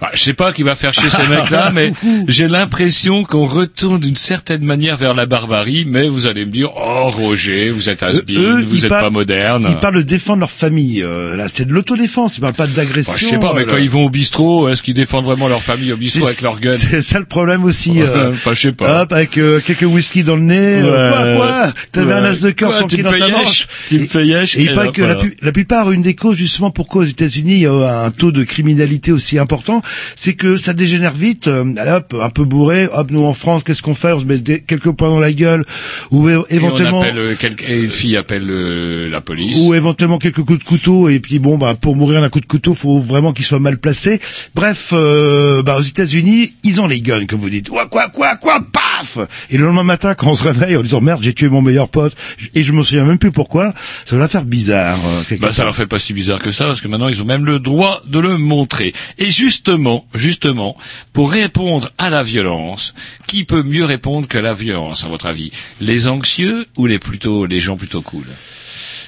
[0.00, 1.92] Bah, je sais pas qui va faire chier ces mecs-là, mais
[2.26, 6.70] j'ai l'impression qu'on retourne d'une certaine manière vers la barbarie, mais vous allez me dire,
[6.76, 9.66] oh Roger, vous êtes has eux, vous êtes parlent- pas moderne.
[9.68, 11.02] Ils parlent de défendre leur famille.
[11.02, 12.38] euh, là, c'est de l'autodéfense.
[12.38, 13.12] Ils parlent pas d'agression.
[13.12, 15.48] Bah, je sais pas, mais euh, quand ils vont au bistrot, est-ce qu'ils défendent vraiment
[15.48, 18.00] leur famille au bistrot avec leur gun C'est ça le problème aussi.
[18.00, 19.02] euh, Enfin, je sais pas.
[19.02, 20.56] Hop, avec euh, quelques whisky dans le nez.
[20.56, 21.36] euh, Ouais.
[21.36, 22.28] quoi, quoi T'avais un Ouais.
[22.28, 23.66] as de cœur me dans ta manche.
[23.86, 27.06] Tu me fais Et hop, que la, la plupart, une des causes justement pourquoi aux
[27.06, 29.82] États-Unis il y a un taux de criminalité aussi important,
[30.16, 31.48] c'est que ça dégénère vite.
[31.48, 32.88] euh, allez, hop, un peu bourré.
[32.92, 34.12] Hop, nous en France, qu'est-ce qu'on fait?
[34.12, 35.64] On se met des- quelques points dans la gueule,
[36.10, 36.98] ou Et éventuellement.
[36.98, 39.56] on appelle, euh, quel- et une fille appelle euh, la police.
[39.60, 42.46] ou éventuellement quelques coups de couteau et puis bon bah pour mourir d'un coup de
[42.46, 44.20] couteau faut vraiment qu'il soit mal placé
[44.54, 48.36] bref euh, bah aux États-Unis ils ont les guns comme vous dites quoi quoi quoi
[48.36, 49.18] quoi paf
[49.50, 51.88] Et le lendemain matin, quand on se réveille en disant merde, j'ai tué mon meilleur
[51.88, 52.14] pote,
[52.54, 53.72] et je me souviens même plus pourquoi,
[54.04, 54.98] ça va faire bizarre.
[55.32, 57.24] euh, Bah, ça leur fait pas si bizarre que ça, parce que maintenant ils ont
[57.26, 58.92] même le droit de le montrer.
[59.18, 59.70] Et justement,
[60.14, 60.76] justement,
[61.12, 62.94] pour répondre à la violence,
[63.26, 65.52] qui peut mieux répondre que la violence, à votre avis?
[65.80, 68.24] Les anxieux ou les plutôt les gens plutôt cool?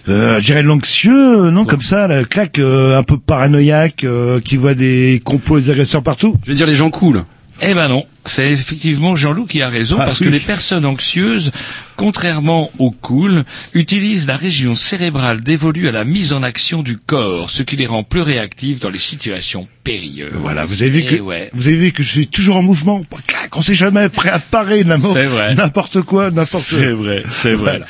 [0.09, 4.57] Euh, je dirais l'anxieux, non, comme ça, la claque, euh, un peu paranoïaque, euh, qui
[4.57, 6.37] voit des complots et des agresseurs partout.
[6.45, 7.25] Je vais dire les gens cool.
[7.61, 10.27] Eh ben non, c'est effectivement Jean-Loup qui a raison, Ah, parce oui.
[10.27, 11.51] que les personnes anxieuses,
[11.97, 17.51] contrairement aux cool, utilisent la région cérébrale dévolue à la mise en action du corps,
[17.51, 20.33] ce qui les rend plus réactifs dans les situations périlleuses.
[20.35, 21.51] Voilà, vous avez vu Eh que ouais.
[21.53, 23.01] vous avez vu que je suis toujours en mouvement.
[23.27, 26.63] Clac, on sait jamais prêt à parer n'importe quoi, n'importe.
[26.65, 27.79] C'est vrai, c'est vrai.
[27.79, 27.87] Voilà.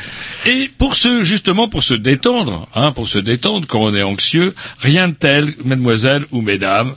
[0.46, 4.54] Et pour se justement pour se détendre, hein, pour se détendre quand on est anxieux,
[4.80, 6.94] rien de tel, mademoiselle ou mesdames.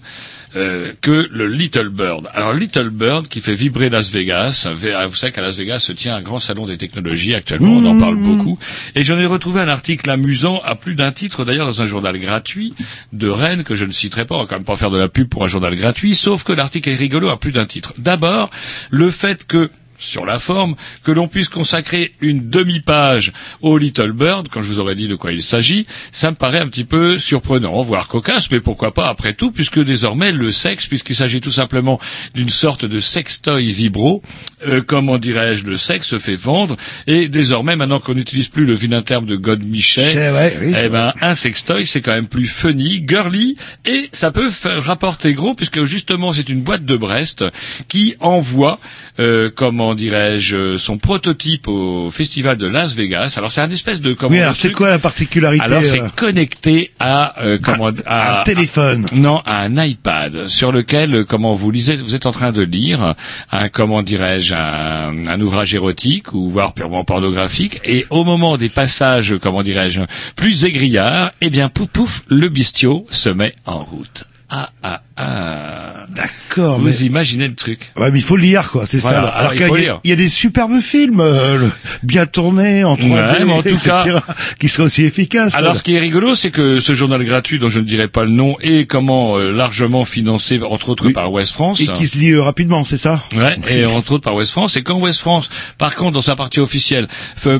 [0.57, 2.29] euh, que le Little Bird.
[2.33, 4.67] Alors Little Bird qui fait vibrer Las Vegas.
[4.73, 7.77] Vous savez qu'à Las Vegas se tient un grand salon des technologies actuellement.
[7.77, 8.57] On en parle beaucoup.
[8.95, 12.17] Et j'en ai retrouvé un article amusant à plus d'un titre d'ailleurs dans un journal
[12.19, 12.73] gratuit
[13.13, 14.35] de Rennes que je ne citerai pas.
[14.35, 16.15] On va quand même pas faire de la pub pour un journal gratuit.
[16.15, 17.93] Sauf que l'article est rigolo à plus d'un titre.
[17.97, 18.49] D'abord
[18.89, 23.31] le fait que sur la forme, que l'on puisse consacrer une demi-page
[23.61, 26.59] au Little Bird, quand je vous aurais dit de quoi il s'agit, ça me paraît
[26.59, 30.87] un petit peu surprenant, voire cocasse, mais pourquoi pas après tout, puisque désormais le sexe,
[30.87, 31.99] puisqu'il s'agit tout simplement
[32.33, 34.21] d'une sorte de sextoy vibro,
[34.67, 36.75] euh, comment dirais-je, le sexe se fait vendre,
[37.07, 41.13] et désormais, maintenant qu'on n'utilise plus le vilain terme de God Michel, oui, eh ben,
[41.21, 43.55] un sextoy, c'est quand même plus funny, girly,
[43.85, 47.45] et ça peut faire rapporter gros, puisque justement, c'est une boîte de Brest
[47.87, 48.79] qui envoie,
[49.19, 53.35] euh, comment dirais-je, son prototype au festival de Las Vegas.
[53.37, 56.01] Alors, c'est un espèce de, comment Oui, de alors c'est quoi la particularité alors c'est
[56.01, 59.05] euh, connecté à euh, comment à un téléphone.
[59.13, 62.61] non, à un iPad sur lequel, euh, comment vous lisez, vous êtes en train de
[62.63, 63.15] lire
[63.51, 68.69] un, comment dirais-je, un, un ouvrage érotique ou voire purement pornographique, et au moment des
[68.69, 70.01] passages, comment dirais-je,
[70.35, 74.25] plus aigrillards, eh bien, pouf pouf, le bestiau se met en route.
[74.49, 76.05] Ah ah ah.
[76.09, 76.77] D'accord.
[76.79, 76.95] Vous mais...
[76.97, 77.79] imaginez le truc.
[77.97, 78.85] Ouais, mais il faut le lire, quoi.
[78.85, 79.21] C'est Voilà, ça.
[79.23, 79.99] alors, Alors il qu'il y, a- lire.
[80.03, 81.71] il y a des superbes films, euh, le-
[82.03, 84.23] bien tournés en 3D, Ouais, en tout etc., cas-
[84.59, 85.55] qui seraient aussi efficaces.
[85.55, 88.23] Alors, ce qui est rigolo, c'est que ce journal gratuit, dont je ne dirai pas
[88.23, 91.13] le nom, est comment euh, largement financé, entre autres Oui.
[91.13, 91.81] par West France.
[91.81, 94.77] et qui se lit euh, rapidement, c'est ça Ouais, et entre autres par West France.
[94.77, 97.07] Et quand West France, par contre, dans sa partie officielle,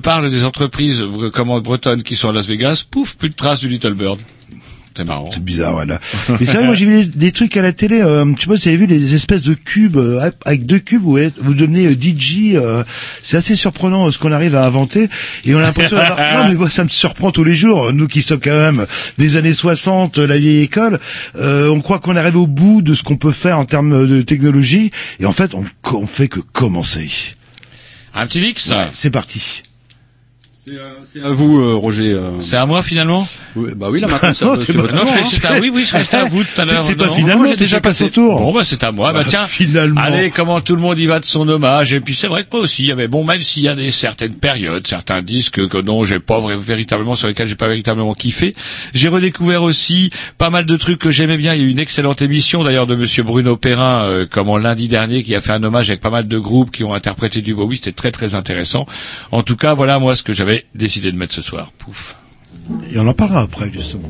[0.03, 3.59] parle des entreprises euh, comment bretonnes qui sont à Las Vegas, pouf, plus de traces
[3.59, 4.19] du Little Bird.
[4.95, 5.29] C'est marrant.
[5.33, 5.99] C'est bizarre, voilà.
[6.39, 8.01] Mais c'est vrai, moi j'ai vu des, des trucs à la télé.
[8.01, 10.79] Euh, je sais pas si vous avez vu des espèces de cubes euh, avec deux
[10.79, 12.53] cubes où vous devenez euh, DJ.
[12.55, 12.83] euh,
[13.21, 15.09] c'est assez surprenant euh, ce qu'on arrive à inventer.
[15.43, 15.97] Et on a l'impression
[16.35, 17.91] non, mais moi ça me surprend tous les jours.
[17.91, 18.85] Nous qui sommes quand même
[19.17, 20.99] des années 60, euh, la vieille école,
[21.37, 24.21] euh, on croit qu'on arrive au bout de ce qu'on peut faire en termes de
[24.21, 24.91] technologie.
[25.19, 27.09] Et en fait, on, on fait que commencer.
[28.13, 29.61] Un petit X C'est parti.
[30.67, 32.13] C'est euh, c'est à vous, euh, Roger.
[32.13, 32.41] euh.
[32.41, 34.55] C'est à moi finalement Oui, bah oui, là maintenant, c'est Non,
[35.05, 36.81] c'est c'est c'est à oui, restais à vous tout à C'est- l'heure.
[36.81, 38.39] c'est pas non finalement, j'ai déjà passé au tour.
[38.39, 39.13] Bon bah c'est à moi.
[39.13, 40.01] Bah, Bah, tiens, finalement.
[40.01, 41.93] allez, comment tout le monde y va de son hommage?
[41.93, 43.75] Et puis c'est vrai que moi aussi, il y avait bon, même s'il y a
[43.75, 48.15] des certaines périodes, certains disques que non, j'ai pas véritablement sur lesquels j'ai pas véritablement
[48.15, 48.55] kiffé.
[48.95, 51.53] J'ai redécouvert aussi pas mal de trucs que j'aimais bien.
[51.53, 54.87] Il y a eu une excellente émission d'ailleurs de Monsieur Bruno Perrin, euh, comment lundi
[54.87, 57.53] dernier, qui a fait un hommage avec pas mal de groupes qui ont interprété du
[57.53, 57.77] Bowie.
[57.77, 58.87] C'était très très intéressant.
[59.31, 61.71] En tout cas, voilà moi ce que j'avais décidé de mettre ce soir.
[61.77, 62.17] Pouf.
[62.91, 64.09] Et on en parlera après justement.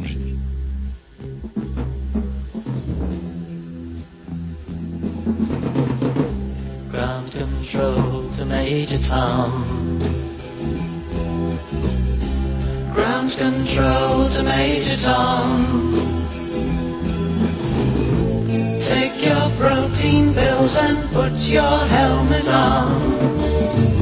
[6.92, 10.00] Ground control to Major Tom.
[12.94, 15.92] Ground control to Major Tom.
[18.80, 23.00] Take your protein pills and put your helmet on.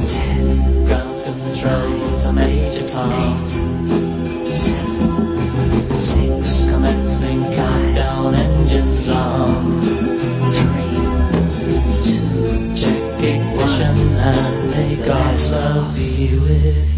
[0.06, 0.84] Ten.
[0.84, 2.13] Ground control
[2.94, 3.48] to Major Tom.
[4.46, 5.94] Seven.
[5.94, 6.64] Six.
[6.64, 9.80] Commencing countdown engines on.
[10.54, 10.94] Three.
[12.04, 12.74] Two.
[12.74, 16.93] Check ignition and may God's love be with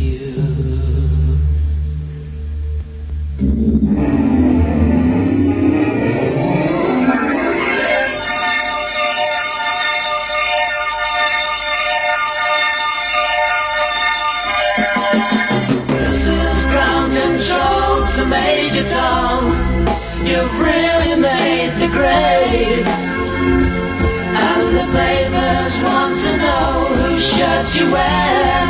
[27.67, 28.67] what you wear.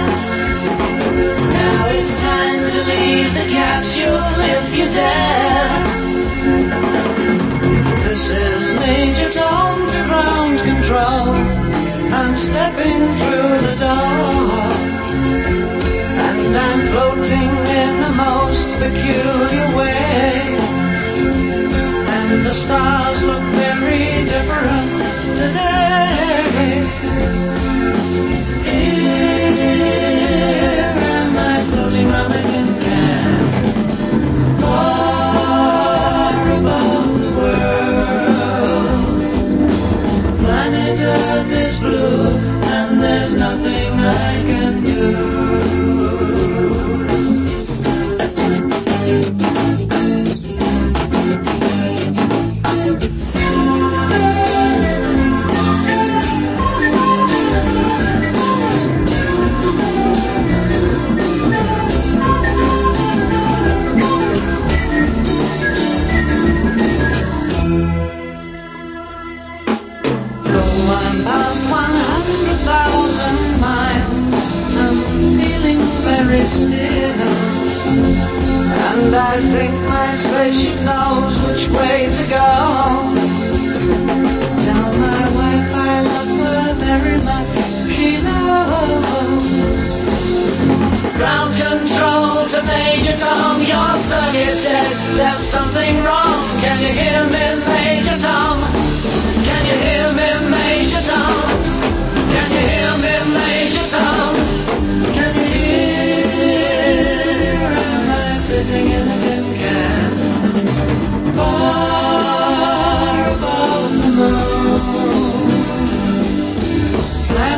[1.52, 5.84] Now it's time to leave the capsule if you dare.
[8.08, 11.28] This is Major Tom to ground control.
[12.20, 14.64] I'm stepping through the door.
[16.28, 20.56] And I'm floating in the most peculiar way.
[22.16, 24.96] And the stars look very different
[25.36, 27.35] today.
[79.36, 82.48] I think my spaceship knows which way to go.
[84.64, 89.44] Tell my wife I love her very much, she knows.
[91.20, 94.88] Ground control to Major Tom, your circuit's dead.
[95.18, 96.40] There's something wrong.
[96.64, 98.56] Can you hear me, Major Tom?
[99.44, 100.35] Can you hear me,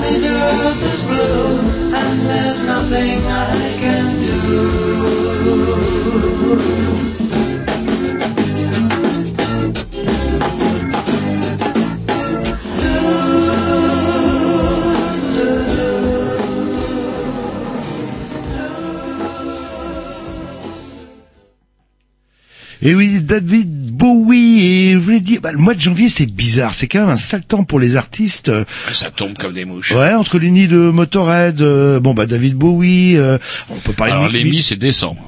[0.09, 1.59] Blue,
[1.95, 4.89] and there's nothing I can do.
[22.81, 23.68] Et oui, David
[25.49, 27.97] bah, le mois de janvier c'est bizarre, c'est quand même un sale temps pour les
[27.97, 28.49] artistes.
[28.51, 29.93] euh, Ah, Ça tombe comme des mouches.
[29.93, 33.39] Ouais, entre les nids de Motorhead, euh, bon bah David Bowie, euh,
[33.71, 35.27] on peut parler Alors de les mi, c'est décembre.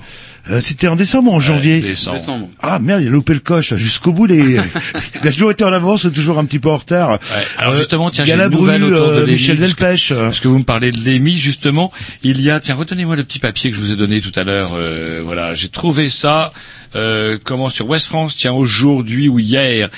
[0.51, 2.49] Euh, C'était en décembre ou en janvier décembre.
[2.61, 4.25] Ah merde, il a loupé le coche jusqu'au bout.
[4.25, 4.39] Les...
[5.23, 7.19] il a toujours été en avance, toujours un petit peu en retard.
[7.59, 10.13] Alors Euh, justement, tiens, j'ai une nouvelle autour de euh, l'Émi, Michel parce que- Delpech.
[10.15, 13.39] Parce que vous me parlez de l'EMI, justement, il y a, tiens, retenez-moi le petit
[13.39, 14.71] papier que je vous ai donné tout à l'heure.
[14.75, 16.53] euh, voilà, j'ai trouvé ça.
[16.97, 19.89] Euh, comment sur West France, tiens, aujourd'hui ou hier,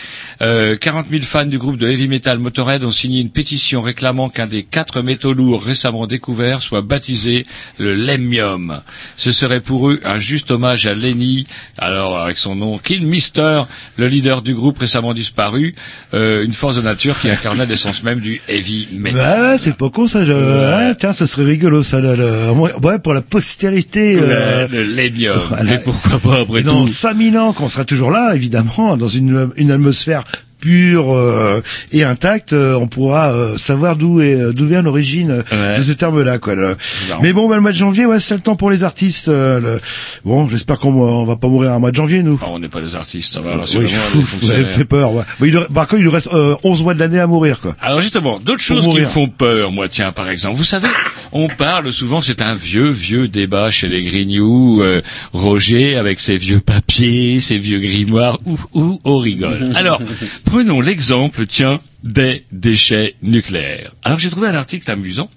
[0.43, 4.29] euh, 40 000 fans du groupe de heavy metal Motorhead ont signé une pétition réclamant
[4.29, 7.47] qu'un des quatre métaux lourds récemment découverts soit baptisé
[7.79, 8.81] le Lemmium.
[9.17, 11.47] Ce serait pour eux un juste hommage à Lenny,
[11.79, 13.63] alors avec son nom Kill Mister,
[13.97, 15.75] le leader du groupe récemment disparu,
[16.15, 19.53] euh, une force de nature qui incarnait l'essence même du heavy metal.
[19.53, 20.25] Ouais, c'est pas con ça.
[20.25, 20.33] Je...
[20.33, 22.01] Ouais, tiens, ce serait rigolo ça.
[22.01, 24.17] le- le- Ouais, pour la postérité.
[24.21, 25.41] euh, Le, le Lemmium.
[25.85, 29.71] Pourquoi pas après dans tout 5000 ans, qu'on sera toujours là, évidemment, dans une, une
[29.71, 30.25] atmosphère
[30.61, 35.43] pure euh, et intacte, euh, on pourra euh, savoir d'où est euh, d'où vient l'origine
[35.53, 36.39] euh, de ce terme-là.
[36.39, 36.55] Quoi.
[36.55, 36.77] le-.
[37.21, 39.27] Mais bon, bah, le mois de janvier, ouais, c'est le temps pour les artistes.
[39.27, 39.81] euh, le-
[40.25, 42.39] Bon, j'espère qu'on on va pas mourir un mois de janvier, nous.
[42.41, 43.87] Ah, on n'est pas des artistes, ça va, Oui,
[44.41, 45.13] vous avez fait peur.
[45.13, 45.25] Ouais.
[45.41, 47.75] Bah, il par contre, il nous reste euh, 11 mois de l'année à mourir, quoi.
[47.81, 50.57] Alors justement, d'autres choses qui me font peur, moi, tiens, par exemple.
[50.59, 50.87] Vous savez,
[51.33, 55.01] on parle souvent, c'est un vieux, vieux débat chez les Grignoux, euh,
[55.33, 59.73] Roger, avec ses vieux papiers, ses vieux grimoires, ou, ou, on rigole.
[59.77, 60.01] Alors,
[60.45, 63.93] prenons l'exemple, tiens, des déchets nucléaires.
[64.03, 65.31] Alors j'ai trouvé un article amusant,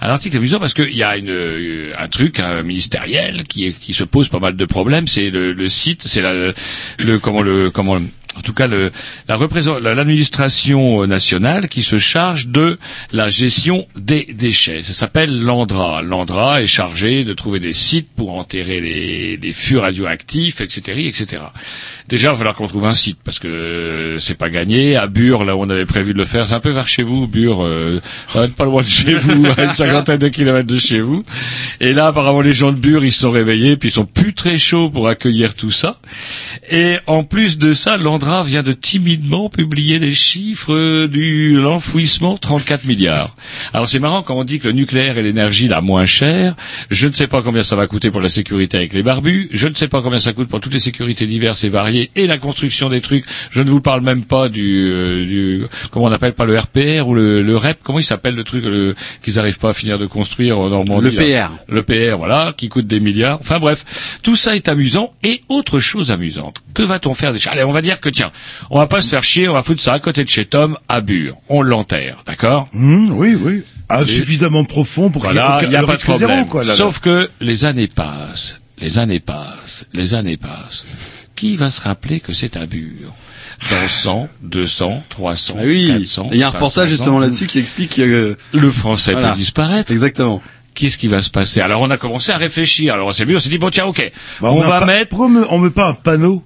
[0.00, 3.92] un article amusant parce qu'il y a une, euh, un truc un ministériel qui, qui
[3.92, 5.06] se pose pas mal de problèmes.
[5.06, 6.32] C'est le, le site, c'est la,
[6.98, 7.98] le comment le comment
[8.36, 8.92] en tout cas le,
[9.26, 12.78] la l'administration nationale qui se charge de
[13.12, 14.82] la gestion des déchets.
[14.82, 16.02] Ça s'appelle l'ANDRA.
[16.02, 21.42] L'ANDRA est chargé de trouver des sites pour enterrer les, les fûts radioactifs, etc., etc.
[22.08, 24.96] Déjà, il va falloir qu'on trouve un site parce que euh, c'est pas gagné.
[24.96, 27.02] À Bure, là où on avait prévu de le faire, c'est un peu vers chez
[27.02, 28.00] vous, Bure, euh,
[28.56, 31.24] pas loin de chez vous, à une cinquantaine de kilomètres de chez vous.
[31.80, 34.32] Et là, apparemment, les gens de Bure, ils se sont réveillés, puis ils sont plus
[34.32, 36.00] très chauds pour accueillir tout ça.
[36.70, 42.84] Et en plus de ça, l'Andra vient de timidement publier les chiffres du l'enfouissement 34
[42.84, 43.34] milliards.
[43.72, 46.54] Alors c'est marrant quand on dit que le nucléaire est l'énergie la moins chère.
[46.90, 49.48] Je ne sais pas combien ça va coûter pour la sécurité avec les barbus.
[49.52, 52.26] Je ne sais pas combien ça coûte pour toutes les sécurités diverses et variées et
[52.26, 53.24] la construction des trucs.
[53.50, 57.06] Je ne vous parle même pas du, euh, du comment on appelle pas le RPR
[57.06, 57.78] ou le, le REP.
[57.82, 58.64] Comment il s'appelle le truc
[59.22, 61.52] qu'ils n'arrivent pas à finir de construire en Normandie Le PR.
[61.68, 63.38] le PR, voilà, qui coûte des milliards.
[63.40, 65.12] Enfin bref, tout ça est amusant.
[65.22, 68.30] Et autre chose amusante, que va-t-on faire des Allez, on va dire que tiens,
[68.70, 70.76] on va pas se faire chier, on va foutre ça à côté de chez Tom,
[70.88, 71.36] à Bure.
[71.48, 72.68] On l'enterre, d'accord?
[72.74, 73.62] Hum, oui, oui.
[73.88, 76.18] Ah, Et- suffisamment profond pour qu'il y ait aucun- a le pas de risque zéro,
[76.18, 76.46] problème.
[76.46, 76.76] quoi, là, là.
[76.76, 80.84] Sauf que les années passent, les années passent, les années passent.
[81.36, 83.14] Qui va se rappeler que c'est un Bure?
[83.70, 87.46] Dans 100, 200, 300, Ah oui, 400, il y a un reportage 500, justement là-dessus
[87.46, 89.30] qui explique que Le français Voilà.
[89.30, 89.90] peut disparaître.
[89.90, 90.40] Exactement.
[90.74, 91.60] Qu'est-ce qui va se passer?
[91.60, 92.94] Alors on a commencé à réfléchir.
[92.94, 95.16] Alors on s'est vu, on s'est dit bon tiens ok, Bah, on, va pas- mettre.
[95.18, 96.44] On met pas un panneau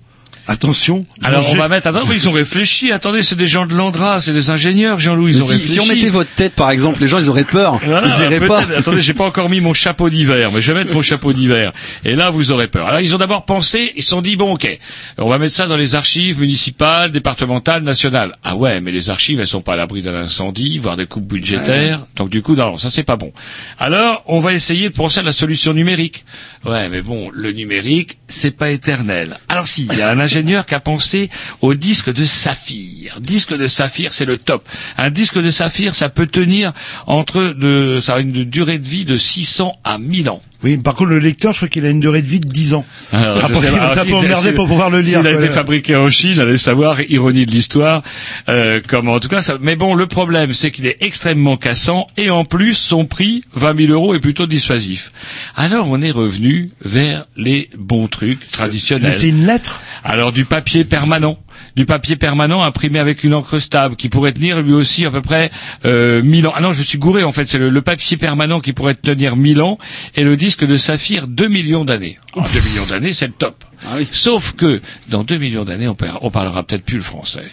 [0.52, 1.06] Attention.
[1.22, 1.86] Alors on va mettre.
[1.86, 2.92] Attends, mais ils ont réfléchi.
[2.92, 5.32] Attendez, c'est des gens de l'Andra, c'est des ingénieurs, Jean-Louis.
[5.32, 5.72] Ils ont si, réfléchi.
[5.72, 7.80] si on mettait votre tête par exemple, les gens ils auraient peur.
[7.84, 8.62] Voilà, ils iraient pas.
[8.76, 11.72] Attendez, j'ai pas encore mis mon chapeau d'hiver, mais je vais mettre mon chapeau d'hiver.
[12.04, 12.86] Et là, vous aurez peur.
[12.86, 14.78] Alors, ils ont d'abord pensé, ils se sont dit, bon, ok,
[15.18, 18.36] on va mettre ça dans les archives municipales, départementales, nationales.
[18.44, 21.26] Ah ouais, mais les archives, elles sont pas à l'abri d'un incendie, voire des coupes
[21.26, 22.06] budgétaires.
[22.16, 23.32] Donc, du coup, non, ça c'est pas bon.
[23.78, 26.24] Alors, on va essayer de penser à la solution numérique.
[26.64, 29.38] Ouais, mais bon, le numérique, c'est pas éternel.
[29.48, 31.30] Alors si, il y a un ingénieur qui a pensé
[31.60, 33.18] au disque de saphir.
[33.20, 34.68] Disque de saphir, c'est le top.
[34.98, 36.72] Un disque de saphir, ça peut tenir
[37.06, 40.42] entre de, ça a une durée de vie de 600 à 1000 ans.
[40.64, 42.74] Oui, par contre, le lecteur, je crois qu'il a une durée de vie de 10
[42.74, 42.84] ans.
[43.12, 44.10] Alors, Après, il va si-
[44.50, 45.18] si- pour pouvoir le lire.
[45.18, 48.02] S'il a été fabriqué en Chine, allez savoir, ironie de l'histoire,
[48.48, 52.06] euh, comment, en tout cas, ça, mais bon, le problème, c'est qu'il est extrêmement cassant,
[52.16, 55.10] et en plus, son prix, 20 000 euros, est plutôt dissuasif.
[55.56, 59.10] Alors, on est revenu vers les bons trucs traditionnels.
[59.10, 61.38] Mais c'est une lettre Alors du papier permanent,
[61.76, 65.22] du papier permanent imprimé avec une encre stable qui pourrait tenir lui aussi à peu
[65.22, 65.50] près
[65.84, 66.52] euh, 1000 ans.
[66.54, 68.94] Ah non, je me suis gouré en fait, c'est le, le papier permanent qui pourrait
[68.94, 69.78] tenir 1000 ans
[70.16, 72.18] et le disque de saphir 2 millions d'années.
[72.36, 73.64] 2 millions d'années, c'est le top.
[73.84, 74.06] Ah oui.
[74.10, 77.44] Sauf que dans 2 millions d'années, on, par- on parlera peut-être plus le français.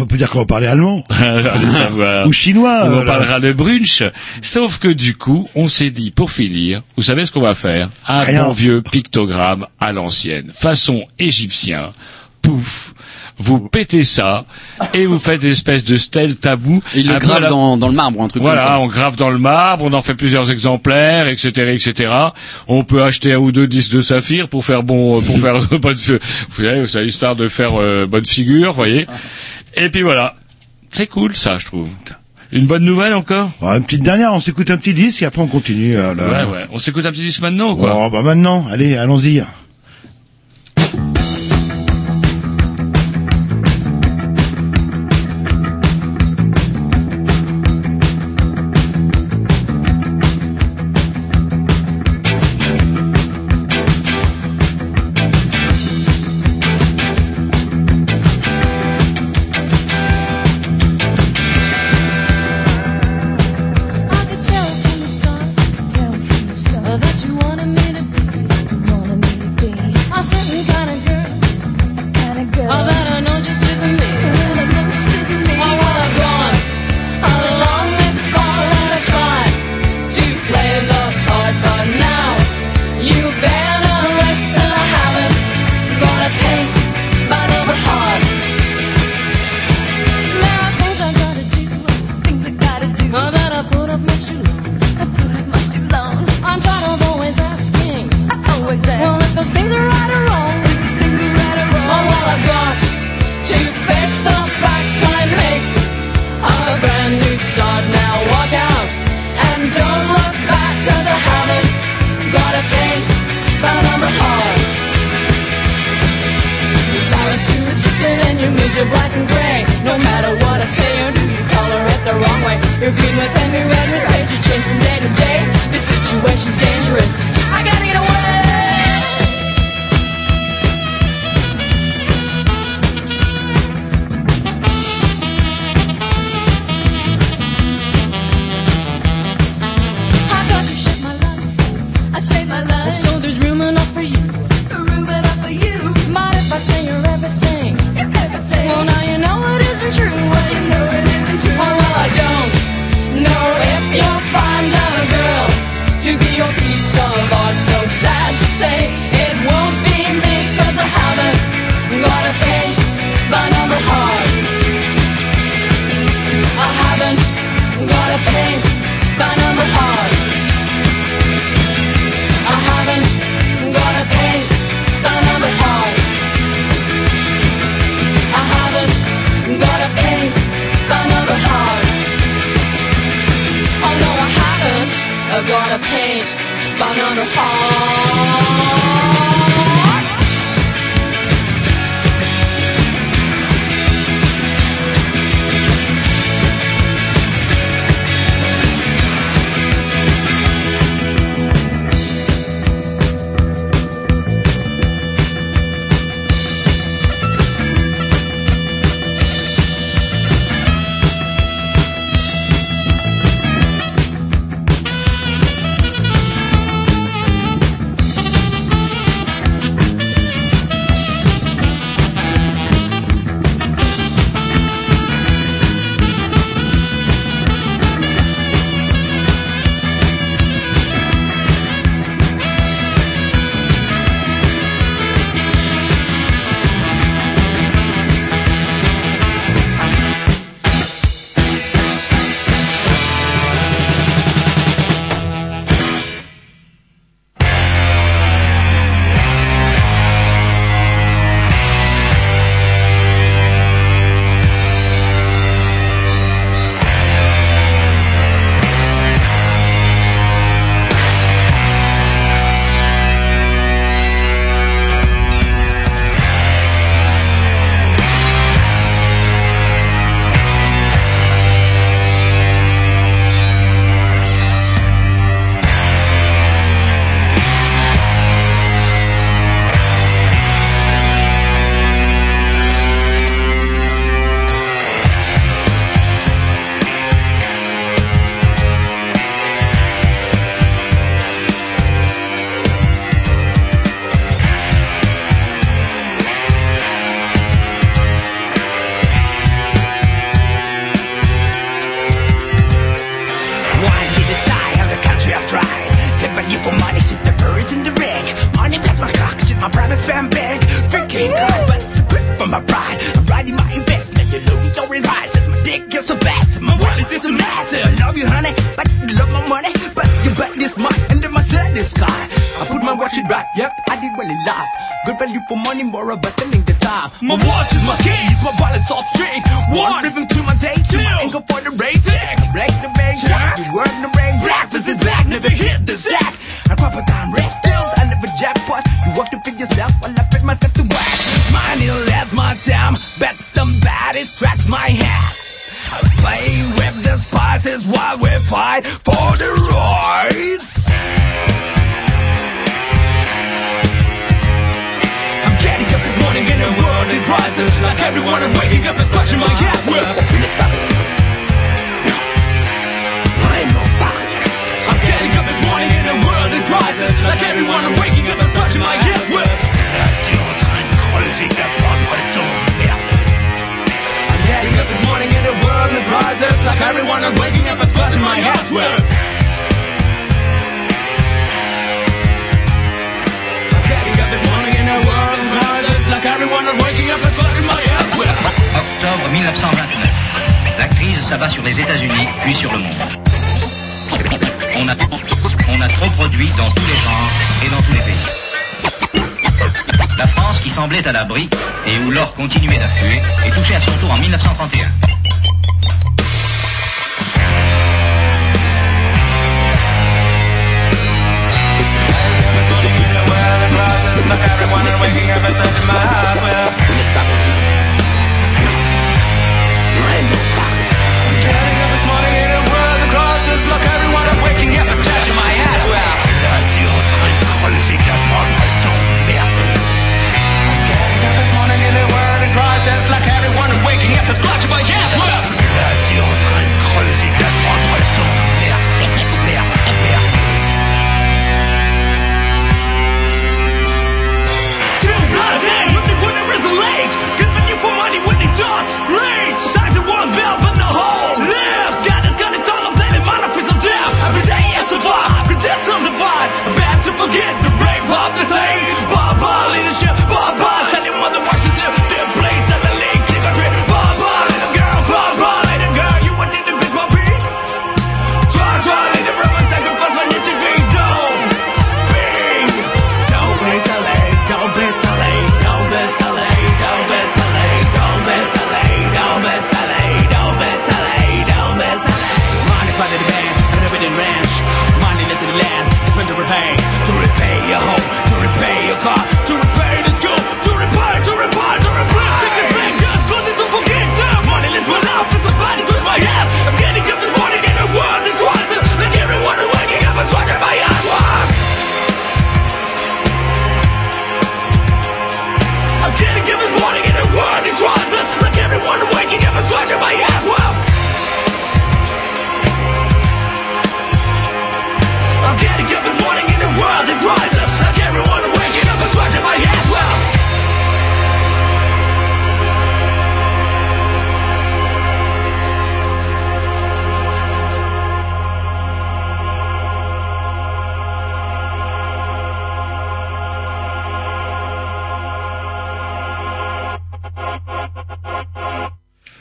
[0.00, 1.04] On peut dire qu'on va parler allemand.
[2.26, 2.84] Ou chinois.
[2.86, 4.02] On parlera de brunch.
[4.40, 7.90] Sauf que du coup, on s'est dit, pour finir, vous savez ce qu'on va faire?
[8.06, 8.44] Un Rien.
[8.44, 11.92] bon vieux pictogramme à l'ancienne, façon égyptien.
[12.42, 12.94] Pouf,
[13.38, 14.44] vous pétez ça
[14.94, 16.80] et vous faites une espèce de stèle tabou.
[16.94, 18.78] Et il le peu grave la- dans, dans le marbre, un truc comme voilà, ça.
[18.80, 22.12] on grave dans le marbre, on en fait plusieurs exemplaires, etc., etc.
[22.68, 25.96] On peut acheter un ou deux disques de saphir pour faire bon, pour faire bonne,
[25.96, 29.06] vous savez, c'est histoire de faire euh, bonne figure, voyez.
[29.76, 30.34] Et puis voilà,
[30.90, 31.90] c'est cool ça, je trouve.
[32.50, 33.50] Une bonne nouvelle encore?
[33.60, 35.96] Bon, une petite dernière, on s'écoute un petit disque et après on continue.
[35.96, 36.28] euh, là.
[36.46, 36.64] Ouais, ouais.
[36.72, 37.94] On s'écoute un petit disque maintenant ou quoi?
[38.06, 39.42] Oh, bah maintenant, allez, allons-y.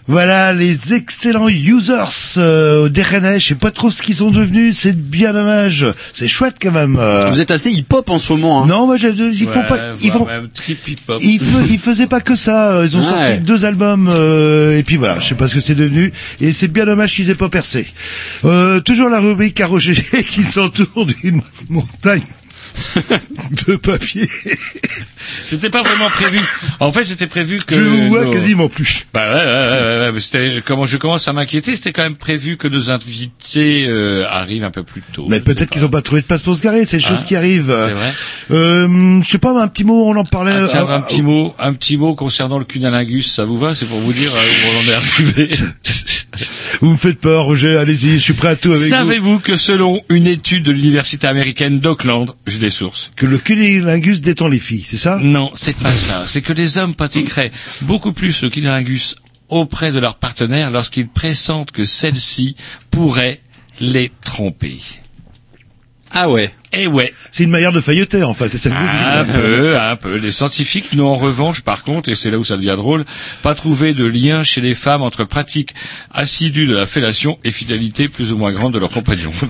[0.08, 3.39] Voilà les excellents users euh, au DRNS.
[3.39, 4.78] Je sais pas trop ce qu'ils sont devenus.
[4.80, 5.86] C'est bien dommage.
[6.14, 6.97] C'est chouette quand même.
[7.30, 8.64] Vous êtes assez hip-hop en ce moment.
[8.64, 8.68] Hein.
[8.68, 9.93] Non, bah, je, ils font pas.
[10.01, 10.28] Ils font.
[11.20, 12.84] Ils, faisaient pas que ça.
[12.86, 15.20] Ils ont sorti deux albums euh, et puis voilà.
[15.20, 16.12] Je sais pas ce que c'est devenu.
[16.41, 17.88] Et c'est bien dommage qu'ils aient pas percé.
[18.45, 19.68] Euh, toujours la rubrique à
[20.28, 22.22] qui s'entoure d'une montagne
[23.67, 24.28] de papier.
[25.45, 26.39] c'était pas vraiment prévu.
[26.80, 27.75] En fait, c'était prévu que.
[27.75, 29.07] Je vous vois quasiment plus.
[29.13, 31.75] Bah ouais, ouais, ouais, ouais c'était comment je commence à m'inquiéter.
[31.75, 35.25] C'était quand même prévu que nos invités euh, arrivent un peu plus tôt.
[35.28, 36.86] Mais peut-être qu'ils n'ont pas trouvé de place pour se garer.
[36.86, 37.75] C'est des hein, choses qui arrivent.
[37.88, 38.13] C'est vrai.
[38.51, 40.07] Euh, je sais pas, un petit mot.
[40.07, 40.53] On en parlait.
[40.55, 43.32] Ah, tiens, euh, un petit euh, mot, un petit mot concernant le cunnilingus.
[43.32, 45.49] Ça vous va C'est pour vous dire euh, où on en est arrivé.
[46.82, 47.78] Vous me faites peur, Roger.
[47.78, 49.39] Allez-y, je suis prêt à tout avec Savez vous.
[49.39, 53.11] Que selon une étude de l'université américaine d'Auckland, j'ai des sources.
[53.15, 55.20] Que le cunilingus détend les filles, c'est ça?
[55.22, 56.24] Non, c'est pas ça.
[56.28, 57.51] C'est que les hommes pratiqueraient
[57.82, 59.15] beaucoup plus le cunilingus
[59.49, 62.55] auprès de leurs partenaires lorsqu'ils pressentent que celle-ci
[62.91, 63.41] pourrait
[63.80, 64.78] les tromper.
[66.14, 66.51] Ah ouais.
[66.74, 67.14] Eh ouais.
[67.32, 68.55] C'est une manière de failloter en fait.
[68.58, 70.16] Ça un peu, un peu.
[70.16, 73.05] Les scientifiques n'ont en revanche, par contre, et c'est là où ça devient drôle,
[73.41, 75.74] pas trouvé de lien chez les femmes entre pratique
[76.12, 79.32] assidue de la fellation et fidélité plus ou moins grande de leurs compagnons.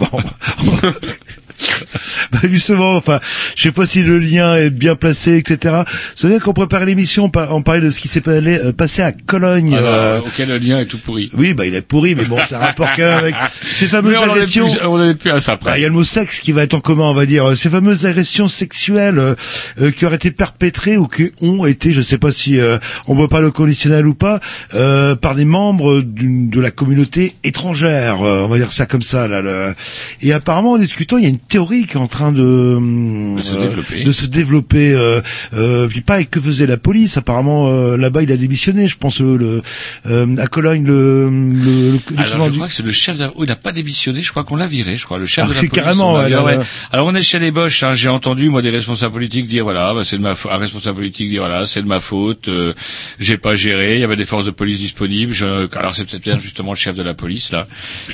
[2.31, 3.19] Bah, justement, enfin,
[3.55, 5.83] je sais pas si le lien est bien placé, etc.
[6.15, 9.11] Savez qu'on préparait l'émission, on par- on parlait de ce qui s'est euh, passé à
[9.11, 9.75] Cologne.
[9.75, 11.29] Alors, euh, auquel le lien est tout pourri.
[11.33, 13.35] Oui, bah il est pourri, mais bon, ça rapporte quand même avec
[13.71, 14.67] ces fameuses on agressions.
[14.67, 15.79] plus- on est plus à ça Bah, après.
[15.79, 17.55] Il y a le mot sexe qui va être en commun, on va dire.
[17.55, 19.35] Ces fameuses agressions sexuelles euh,
[19.81, 22.77] euh, qui auraient été perpétrées ou qui ont été, je sais pas si euh,
[23.07, 24.39] on voit pas le conditionnel ou pas,
[24.73, 28.21] euh, par des membres de la communauté étrangère.
[28.23, 29.27] euh, on va dire ça comme ça.
[29.27, 29.73] Là, le-
[30.21, 32.41] Et apparemment, en discutant, il y a une théorie qui est en train de,
[32.77, 34.03] hum, se euh, développer.
[34.03, 34.91] de se développer.
[34.93, 35.21] Euh,
[35.53, 37.17] euh, puis pas et que faisait la police?
[37.17, 38.87] Apparemment, euh, là-bas, il a démissionné.
[38.87, 39.61] Je pense euh, le,
[40.09, 43.25] euh, à Cologne, le, le, le, Alors, je du- crois que c'est le chef de
[43.35, 45.49] oh, il n'a pas démissionné, je crois qu'on l'a viré, je crois, le chef Ah,
[45.49, 45.71] de la police.
[45.73, 46.57] carrément, on ouais, viré.
[46.91, 49.93] Alors, on est chez les Boches, hein, j'ai entendu, moi, des responsables politiques dire, voilà,
[49.93, 52.73] bah, c'est de ma faute, un responsable politique dire, voilà, c'est de ma faute, euh,
[53.19, 55.67] j'ai pas géré, il y avait des forces de police disponibles, je...
[55.77, 57.67] alors c'est peut-être bien justement le chef de la police, là,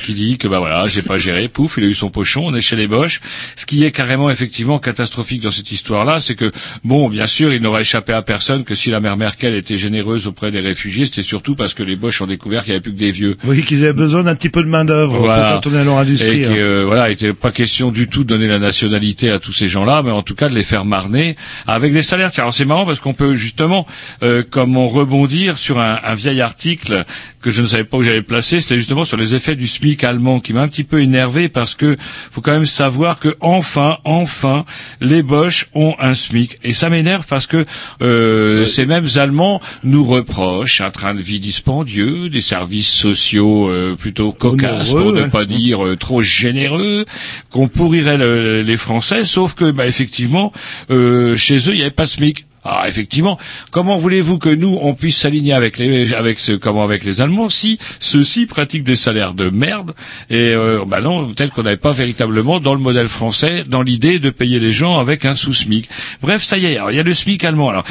[0.05, 2.53] qui dit que, bah voilà, j'ai pas géré, pouf, il a eu son pochon, on
[2.55, 3.19] est chez les Boches.
[3.55, 6.51] Ce qui est carrément, effectivement, catastrophique dans cette histoire-là, c'est que,
[6.83, 10.27] bon, bien sûr, il n'aura échappé à personne que si la mère Merkel était généreuse
[10.27, 12.93] auprès des réfugiés, c'était surtout parce que les Boches ont découvert qu'il n'y avait plus
[12.93, 13.37] que des vieux.
[13.43, 16.41] Voyez qu'ils avaient besoin d'un petit peu de main d'œuvre pour faire tourner leur industrie.
[16.41, 16.51] Et hein.
[16.55, 19.67] euh, voilà, il était pas question du tout de donner la nationalité à tous ces
[19.67, 21.35] gens-là, mais en tout cas de les faire marner
[21.67, 22.31] avec des salaires.
[22.37, 23.85] Alors c'est marrant parce qu'on peut justement,
[24.21, 27.05] euh, comme on rebondir sur un, un vieil article
[27.43, 30.03] que je ne savais pas où j'avais placé, c'était justement sur les effets du SMIC
[30.03, 31.97] allemand qui m'a un petit peu énervé parce que
[32.31, 34.65] faut quand même savoir que enfin, enfin,
[35.01, 36.57] les Boches ont un SMIC.
[36.63, 37.65] Et ça m'énerve parce que
[38.01, 43.95] euh, ces mêmes Allemands nous reprochent un train de vie dispendieux, des services sociaux euh,
[43.95, 47.05] plutôt cocasses pour ne pas dire euh, trop généreux,
[47.49, 50.51] qu'on pourrirait le- les Français, sauf que bah, effectivement
[50.89, 52.45] euh, chez eux il n'y avait pas de SMIC.
[52.65, 53.37] Ah, effectivement.
[53.71, 57.49] Comment voulez-vous que nous on puisse s'aligner avec les avec ce comment avec les Allemands
[57.49, 59.93] si ceux-ci pratiquent des salaires de merde
[60.29, 64.19] et euh, bah non peut-être qu'on n'avait pas véritablement dans le modèle français dans l'idée
[64.19, 65.89] de payer les gens avec un sous-SMIC.
[66.21, 66.77] Bref, ça y est.
[66.77, 67.69] Alors il y a le SMIC allemand.
[67.69, 67.83] Alors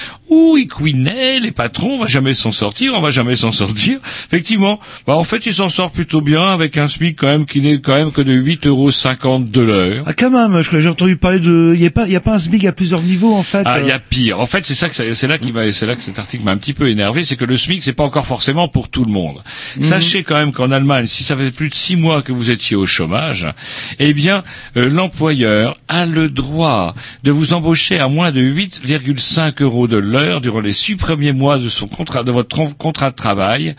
[0.57, 3.99] ils couinaient les patrons, on va jamais s'en sortir, on va jamais s'en sortir.
[4.27, 7.61] Effectivement, bah en fait ils s'en sortent plutôt bien avec un SMIC quand même qui
[7.61, 8.91] n'est quand même que de 8,50 euros
[9.41, 10.05] de l'heure.
[10.07, 12.35] Ah quand même, j'ai entendu parler de, il y a pas, il y a pas
[12.35, 13.63] un SMIC à plusieurs niveaux en fait.
[13.65, 13.97] Ah, il y euh.
[13.97, 14.41] a pire.
[14.41, 16.53] En fait, c'est ça que c'est là qui m'a, c'est là que cet article m'a
[16.53, 19.13] un petit peu énervé, c'est que le SMIC c'est pas encore forcément pour tout le
[19.13, 19.43] monde.
[19.77, 19.83] Mhm.
[19.83, 22.77] Sachez quand même qu'en Allemagne, si ça fait plus de six mois que vous étiez
[22.77, 23.49] au chômage,
[23.99, 24.45] eh bien,
[24.77, 30.41] euh, l'employeur a le droit de vous embaucher à moins de 8,5 euros de l'heure
[30.41, 33.75] durant les six premiers mois de son contrat, de votre contrat de travail.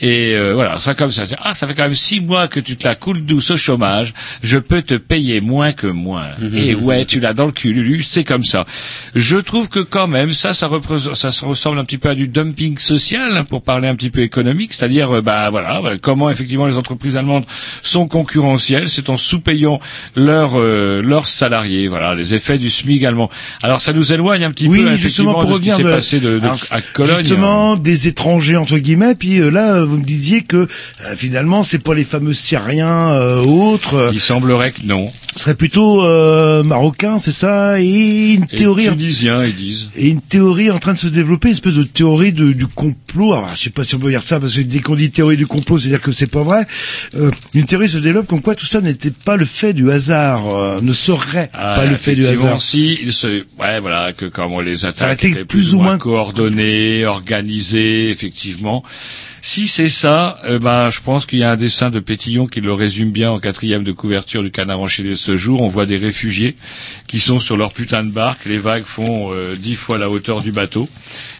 [0.00, 1.24] Et euh, voilà, ça comme ça.
[1.40, 4.14] Ah, ça fait quand même six mois que tu te la coules douce au chômage.
[4.42, 6.28] Je peux te payer moins que moins.
[6.54, 8.64] Et ouais, tu l'as dans le cul, Lulu, c'est comme ça.
[9.14, 12.14] Je trouve que quand même, ça, ça, représente- ça se ressemble un petit peu à
[12.14, 15.92] du dumping social, hein, pour parler un petit peu économique, c'est-à-dire, euh, bah voilà, bah,
[16.00, 17.44] comment effectivement les entreprises allemandes
[17.82, 19.80] sont concurrentielles, c'est en sous-payant
[20.16, 23.30] leurs euh, leurs salariés, voilà, les effets du SMIC allemand.
[23.62, 26.20] Alors ça nous éloigne un petit oui, peu effectivement pour de ce qui s'est passé
[26.20, 27.18] de, de- Alors, à Cologne.
[27.20, 29.14] Justement, des étrangers entre guillemets.
[29.14, 30.66] Puis euh, là, vous me disiez que euh,
[31.16, 34.10] finalement, c'est pas les fameux Syriens euh, autres.
[34.12, 35.12] Il semblerait que non.
[35.36, 38.88] Ce serait plutôt euh, marocain, c'est ça, et une Et théorie.
[38.88, 39.88] tunisiens, ils disent.
[39.94, 43.34] Et une théorie en train de se développer, une espèce de théorie de, du complot.
[43.34, 45.36] Alors, je sais pas si on peut dire ça, parce que dès qu'on dit théorie
[45.36, 46.66] du complot, c'est-à-dire que c'est pas vrai.
[47.14, 50.48] Euh, une théorie se développe comme quoi tout ça n'était pas le fait du hasard,
[50.48, 52.60] euh, ne serait Ah, pas le fait du hasard.
[52.60, 55.78] Si, il se, ouais, voilà, que comment les Ça a attaques été étaient plus ou
[55.78, 58.82] moins- coordonnées, organisées, effectivement.
[59.40, 62.60] Si c'est ça, eh ben, je pense qu'il y a un dessin de Pétillon qui
[62.60, 65.62] le résume bien en quatrième de couverture du Canard enchaîné ce jour.
[65.62, 66.56] On voit des réfugiés
[67.06, 68.44] qui sont sur leur putain de barque.
[68.46, 70.88] Les vagues font euh, dix fois la hauteur du bateau.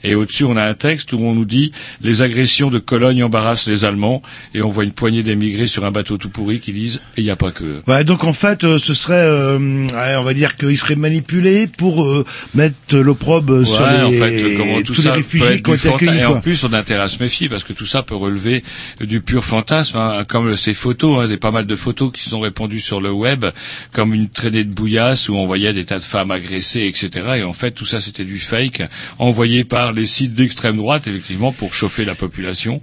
[0.04, 3.66] Et au-dessus, on a un texte où on nous dit les agressions de Cologne embarrassent
[3.66, 4.22] les Allemands.
[4.54, 7.30] Et on voit une poignée d'émigrés sur un bateau tout pourri qui disent il n'y
[7.30, 7.80] a pas que.
[7.88, 11.66] Ouais, donc en fait, euh, ce serait, euh, ouais, on va dire qu'il serait manipulé
[11.66, 12.24] pour
[12.54, 15.74] mettre l'opprobre sur Ouais, les, en fait, comment tout tous ça les réfugiés qui ont
[15.74, 16.18] été accueillis.
[16.18, 18.62] Et en plus, on a intérêt à se méfier parce que tout ça peut relever
[19.00, 22.40] du pur fantasme, hein, comme ces photos, hein, des pas mal de photos qui sont
[22.40, 23.46] répandues sur le web,
[23.92, 27.26] comme une traînée de bouillasse où on voyait des tas de femmes agressées, etc.
[27.36, 28.82] Et en fait, tout ça, c'était du fake
[29.18, 32.80] envoyé par les sites d'extrême droite, effectivement, pour chauffer la population.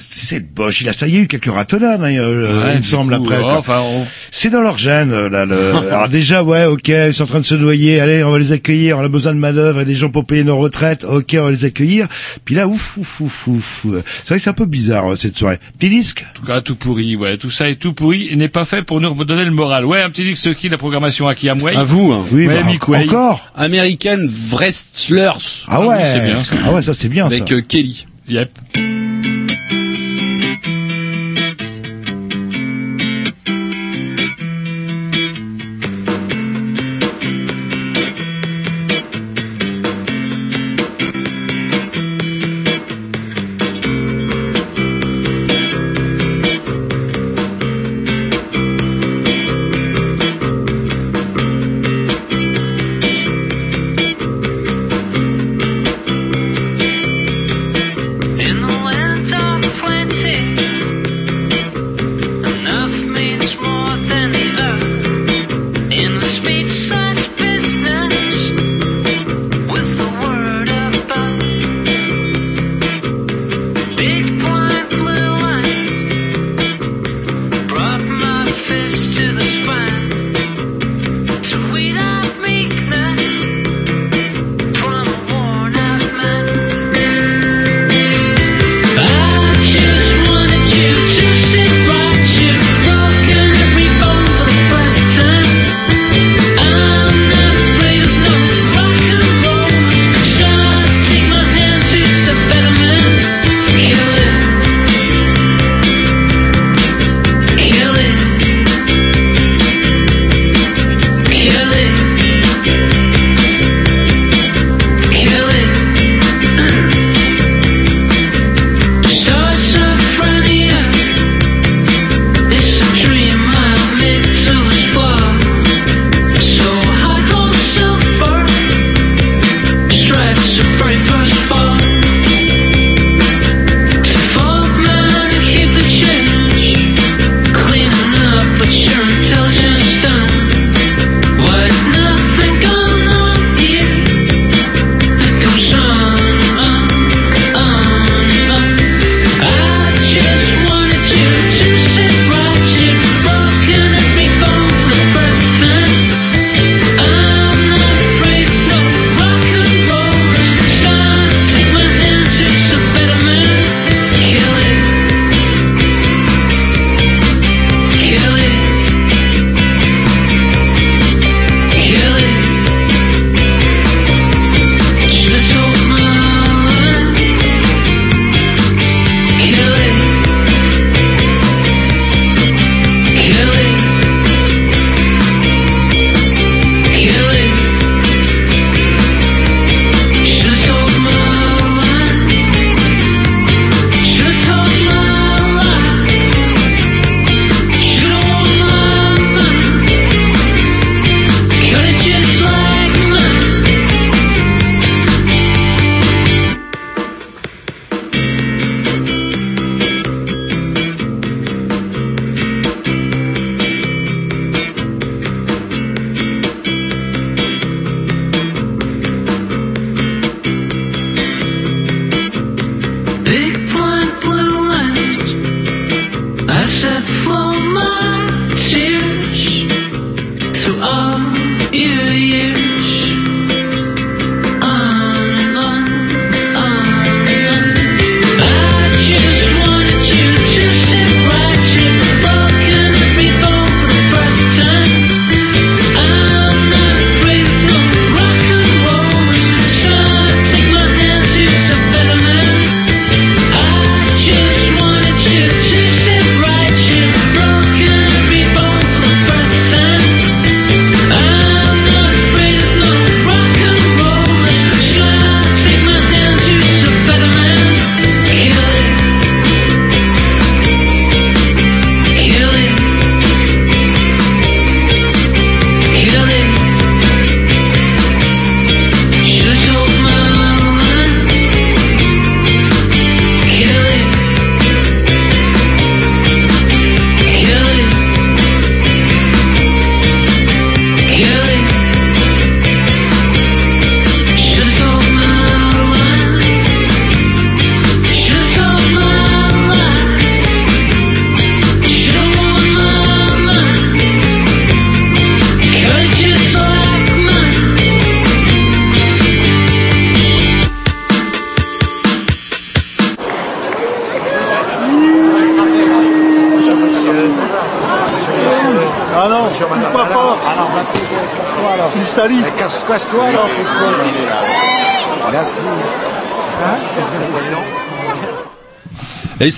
[0.00, 2.82] Cette Bosch, il a ça y a eu quelques ratonnades, hein, euh, Ouais, il me
[2.82, 3.42] semble coup, après.
[3.42, 5.44] enfin, on- C'est dans leur gène, euh, là.
[5.44, 5.74] Le...
[5.92, 8.00] Alors déjà, ouais, ok, ils sont en train de se noyer.
[8.00, 8.98] Allez, on va les accueillir.
[8.98, 11.04] On a besoin de main d'œuvre et des gens pour payer nos retraites.
[11.04, 12.08] Ok, on va les accueillir.
[12.44, 13.84] Puis là, ouf, ouf, ouf, ouf.
[13.84, 15.58] C'est vrai que c'est un peu bizarre euh, cette soirée.
[15.78, 16.24] Petit disque?
[16.30, 17.36] En tout cas, tout pourri, ouais.
[17.36, 19.84] Tout ça est tout pourri et n'est pas fait pour nous donner le moral.
[19.84, 21.70] Ouais, un petit disque qui la programmation à qui à moi.
[21.76, 22.12] À vous.
[22.12, 22.24] Hein.
[22.32, 23.46] Oui, Ouais, bah, encore.
[23.54, 24.18] American
[24.50, 25.32] Wrestlers.
[25.68, 26.54] Ah oui, ouais, c'est bien, ça.
[26.64, 27.54] Ah ouais, ça c'est bien Avec ça.
[27.54, 28.06] euh, Kelly.
[28.28, 28.50] Yep.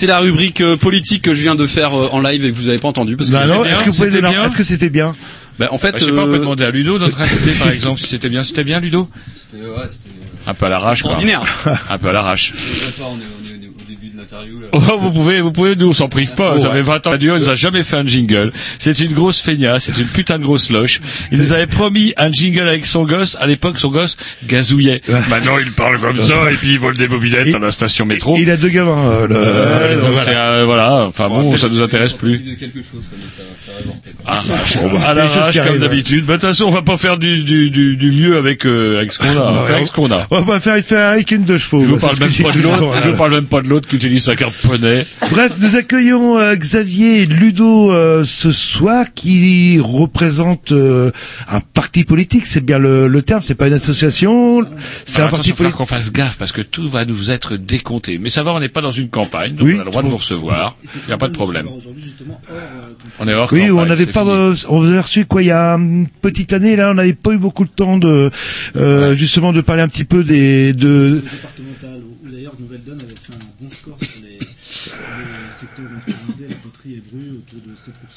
[0.03, 2.57] C'est la rubrique euh, politique que je viens de faire euh, en live et que
[2.57, 4.57] vous n'avez pas entendu parce que Bah non, est-ce que vous pouvez c'était bien est-ce
[4.57, 5.15] que c'était bien
[5.61, 7.53] Bah, en fait, Bah, je sais pas, on peut euh, demander à Ludo, notre invité,
[7.53, 8.43] par exemple, si c'était bien.
[8.43, 9.09] C'était bien, Ludo
[10.49, 11.13] Un peu à l'arrache, quoi.
[11.13, 11.43] Ordinaire.
[11.89, 12.53] Un peu à l'arrache.
[14.95, 16.59] Oh, vous pouvez, vous pouvez, nous, on s'en prive pas.
[16.59, 18.51] Ça fait 20 ans que Radio, il nous a jamais fait un jingle.
[18.79, 21.01] C'est une grosse feignasse, c'est une putain de grosse loche.
[21.31, 23.37] Il nous avait promis un jingle avec son gosse.
[23.41, 24.17] À l'époque, son gosse
[24.47, 25.01] gazouillait.
[25.31, 28.37] Maintenant, il parle comme ça, et puis il vole des mobilettes à la station métro.
[28.39, 29.11] Il a deux gamins.
[29.13, 30.51] euh, le- Euh, donc voilà.
[30.53, 31.05] euh, voilà.
[31.07, 32.41] Enfin bon, ça nous intéresse plus.
[34.27, 34.43] Ah,
[34.81, 35.81] Bon, bah, à l'arrache comme arrivent.
[35.81, 36.25] d'habitude.
[36.27, 38.99] Bah, de toute façon, on va pas faire du, du, du, du mieux avec, euh,
[38.99, 39.41] avec ce qu'on a.
[39.51, 40.27] On va faire avec ce qu'on a.
[40.31, 41.83] On va faire, il fait avec une de chevaux.
[41.83, 42.95] Je vous parle même pas de l'autre.
[43.05, 46.57] Je vous parle même pas de l'autre qui utilise sa carte Bref, nous accueillons euh,
[46.57, 51.11] Xavier et Ludo euh, ce soir qui représente euh,
[51.49, 54.67] un parti politique, c'est bien le, le terme, c'est pas une association,
[55.07, 55.77] c'est un parti politique.
[55.77, 58.19] qu'on fasse gaffe parce que tout va nous être décompté.
[58.19, 59.75] Mais ça va, on n'est pas dans une campagne, donc Oui.
[59.77, 60.77] on a le droit de vous recevoir.
[60.85, 61.69] Il n'y a pas de problème.
[63.21, 65.47] On est hors Oui, campagne, on n'avait pas, euh, on vous a reçu quoi il
[65.47, 68.31] y a une petite année là, on n'avait pas eu beaucoup de temps de
[68.77, 71.23] euh, justement de parler un petit peu des de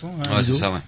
[0.01, 0.09] de 7%.
[0.31, 0.79] Hein, Ouais, c'est ça, ouais.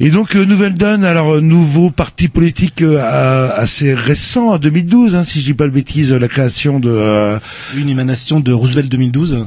[0.00, 5.16] Et donc euh, Nouvelle Donne, alors euh, nouveau parti politique euh, assez récent, en 2012,
[5.16, 6.90] hein, si je dis pas de bêtises, la création de.
[6.90, 7.38] euh,
[7.76, 9.46] Une émanation de Roosevelt 2012.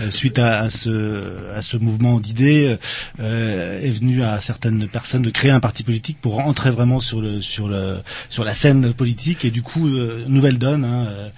[0.00, 2.76] Euh, Suite à, à ce, à ce mouvement d'idées,
[3.20, 7.20] euh, est venu à certaines personnes de créer un parti politique pour entrer vraiment sur
[7.20, 7.96] le sur le
[8.28, 11.28] sur la scène politique et du coup euh, nouvelle donne, hein, euh,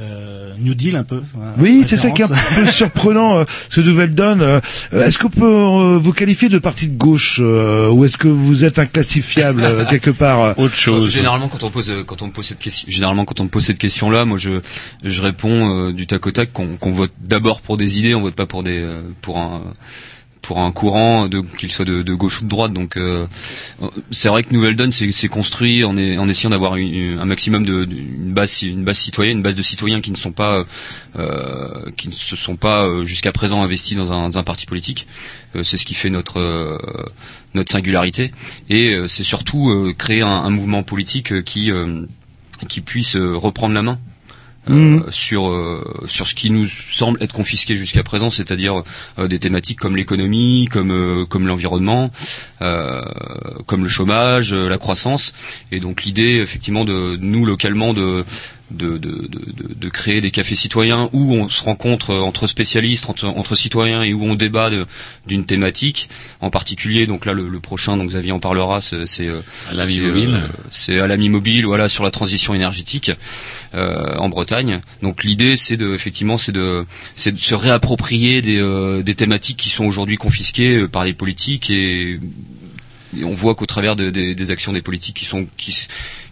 [0.00, 1.22] euh, New Deal un peu.
[1.40, 4.42] hein, Oui, c'est ça qui est un peu surprenant, euh, ce Nouvelle Donne.
[4.42, 4.60] euh,
[4.92, 8.64] est-ce qu'on peut euh, vous qualifier de parti de gauche euh, ou est-ce que vous
[8.64, 11.12] êtes inclassifiable euh, quelque part Autre chose.
[11.12, 13.64] Généralement, quand on pose, quand on me pose cette question, généralement quand on me pose
[13.64, 14.60] cette question-là, moi je,
[15.02, 18.20] je réponds euh, du tac au tac qu'on qu'on vote d'abord pour des idées, on
[18.20, 21.28] vote pas pour des, euh, pour un, courant,
[21.58, 22.72] qu'il soit de, gauche ou de droite.
[22.72, 23.26] Donc euh,
[24.10, 28.62] c'est vrai que Nouvelle Donne s'est construit en, essayant d'avoir un maximum de, une base,
[28.62, 30.64] une base citoyenne, une base de citoyens qui ne sont pas,
[31.18, 35.06] euh, qui ne se sont pas euh, jusqu'à présent investis dans un, parti politique.
[35.56, 36.78] Euh, c'est ce qui fait notre euh,
[37.66, 38.32] singularité.
[38.68, 42.02] Et euh, c'est surtout euh, créer un, mouvement politique euh, qui euh,
[42.84, 43.98] puisse euh, reprendre la main.
[44.68, 45.04] Euh, Mhm.
[45.10, 48.82] sur euh, sur ce qui nous semble être confisqué jusqu'à présent, c'est-à-dire
[49.18, 52.10] euh, des thématiques comme l'économie, comme euh, comme l'environnement,
[52.62, 53.02] euh,
[53.66, 55.32] comme le chômage, euh, la croissance.
[55.70, 58.24] Et donc l'idée, effectivement, de nous localement de
[58.70, 63.26] de, de, de, de- créer des cafés citoyens où on se rencontre entre spécialistes, entre,
[63.28, 64.70] entre citoyens et où on débat
[65.26, 66.08] d'une thématique
[66.40, 67.06] en particulier.
[67.06, 69.40] Donc là, le, le prochain, donc Xavier en parlera, c'est c'est, euh,
[69.70, 70.40] À l'ami c'est, mobile.
[71.00, 73.12] à l'ami mobile, voilà, sur la transition énergétique
[73.74, 74.80] euh, en Bretagne.
[75.02, 76.84] Donc l'idée, c'est de effectivement, c'est de
[77.14, 81.12] c'est de se réapproprier des, euh, des thématiques qui sont aujourd'hui confisquées euh, par les
[81.14, 82.18] politiques et,
[83.16, 85.86] et on voit qu'au travers de- des- des actions des politiques qui sont qui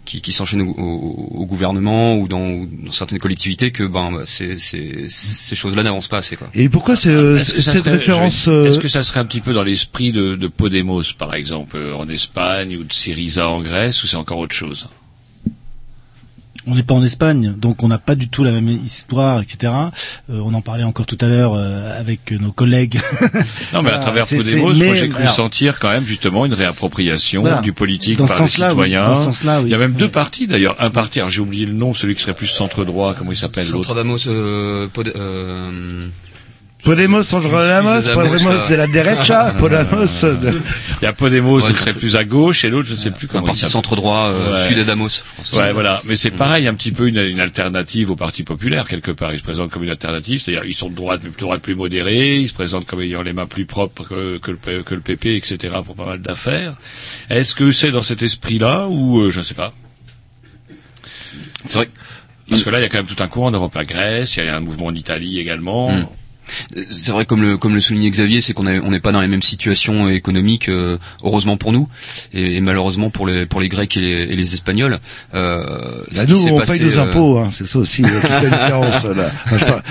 [0.05, 4.11] qui, qui s'enchaînent au, au- au gouvernement ou dans, ou dans certaines collectivités que ben
[4.11, 6.49] bah, c'est, c'est, ces choses-là n'avancent pas assez quoi.
[6.53, 9.41] Et pourquoi c'est, euh, cette serait- référence vais- euh, Est-ce que ça serait un petit
[9.41, 13.61] peu dans l'esprit de, de Podemos, par exemple, euh, en Espagne, ou de Syriza en
[13.61, 14.87] Grèce, ou c'est encore autre chose?
[16.65, 19.73] On n'est pas en Espagne, donc on n'a pas du tout la même histoire, etc.
[20.29, 22.99] Euh, on en parlait encore tout à l'heure euh, avec nos collègues.
[23.73, 26.53] Non, mais à Voilà, travers Podemos, moi j'ai cru alors, sentir quand même justement une
[26.53, 27.59] réappropriation Voilà.
[27.61, 28.49] du politique Dans ce par les oui.
[28.49, 29.05] citoyens.
[29.05, 29.67] Dans ce sens-là, oui.
[29.67, 30.75] Il y a même deux partis d'ailleurs.
[30.79, 33.37] Un parti, alors j'ai oublié le nom, celui qui serait plus centre droit, comment il
[33.37, 33.87] s'appelle l'autre?
[33.87, 36.01] Centre Damos, euh, Pod- euh,
[36.83, 40.61] Podemos, Podemos, Excusez-moi, Podemos de la derecha, Podemos de...
[41.01, 43.11] Il y a Podemos Ouais, qui serait plus à gauche et l'autre je ne sais
[43.11, 44.63] plus un comment il parti centre droit, euh, Ouais.
[44.63, 45.07] celui d'Adamos.
[45.09, 45.57] je.
[45.57, 46.01] Ouais, voilà.
[46.05, 49.33] Mais c'est pareil, un petit peu une, une alternative au Parti populaire quelque part.
[49.33, 51.75] Ils se présentent comme une alternative, c'est-à-dire ils sont de droite, mais de droite plus
[51.75, 52.37] modérée.
[52.39, 55.01] Ils se présentent comme ayant les mains plus propres que, que le, P- que le
[55.01, 55.75] PP, etc.
[55.85, 56.75] pour pas mal d'affaires.
[57.29, 59.71] Est-ce que c'est dans cet esprit-là ou euh, je ne sais pas
[61.65, 61.89] C'est vrai.
[62.49, 64.35] Parce que là, il y a quand même tout un courant en Europe, la Grèce,
[64.35, 65.91] il y a un mouvement en Italie également.
[65.91, 66.07] Mm.
[66.89, 69.21] C'est vrai, comme le, comme le soulignait Xavier, c'est qu'on est- on n'est pas dans
[69.21, 71.87] les mêmes situations économiques, euh, heureusement pour nous,
[72.33, 74.99] et, et malheureusement pour les, pour les Grecs et les, et les Espagnols.
[75.33, 78.29] Euh, Bah, nous, on passé, paye nos euh, impôts, hein, c'est ça aussi euh, toute
[78.29, 79.03] la différence.
[79.05, 79.31] Là.
[79.51, 79.81] Enfin,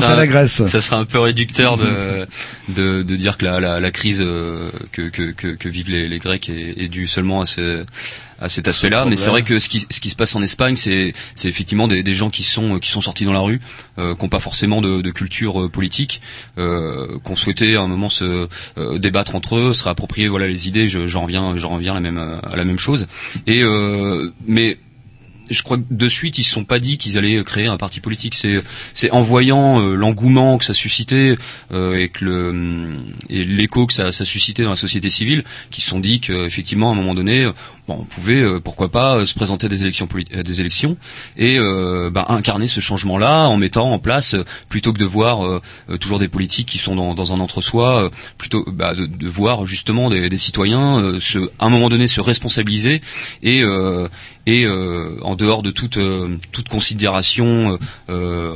[0.00, 0.64] sera- à la Grèce.
[0.66, 2.26] Ça sera un peu réducteur de,
[2.68, 6.08] de, de dire que la, la, la crise euh, que, que, que, que vivent les,
[6.08, 7.84] les Grecs est, est due seulement à, ce,
[8.40, 9.04] à cet aspect-là.
[9.04, 11.88] Mais c'est vrai que ce qui, ce qui se passe en Espagne, c'est, c'est effectivement
[11.88, 13.60] des, des gens qui sont, qui sont sortis dans la rue,
[13.98, 16.20] euh, qui n'ont pas forcément de, de culture euh, politique,
[16.58, 20.68] euh, qu'on souhaitait à un moment se euh, débattre entre eux, se réapproprier voilà les
[20.68, 20.88] idées.
[20.88, 23.06] Je, j'en reviens, j'en reviens à la même, à la même chose.
[23.46, 24.78] Et euh, mais
[25.50, 27.98] je crois que de suite ils se sont pas dit qu'ils allaient créer un parti
[28.00, 28.36] politique.
[28.36, 28.62] C'est
[28.94, 31.36] c'est en voyant euh, l'engouement que ça suscitait
[31.72, 32.96] euh, et que le
[33.28, 36.90] et l'écho que ça, ça suscitait dans la société civile qu'ils se sont dit qu'effectivement
[36.90, 37.52] à un moment donné euh,
[37.90, 40.96] bon, on pouvait euh, pourquoi pas euh, se présenter à des élections à des élections
[41.36, 45.04] et euh, bah, incarner ce changement là en mettant en place euh, plutôt que de
[45.04, 45.60] voir euh,
[45.90, 49.28] euh, toujours des politiques qui sont dans, dans un entre-soi euh, plutôt bah, de, de
[49.28, 53.00] voir justement des, des citoyens euh, se à un moment donné se responsabiliser
[53.42, 54.08] et euh,
[54.46, 57.78] et euh, en dehors de toute euh, toute considération,
[58.08, 58.52] euh,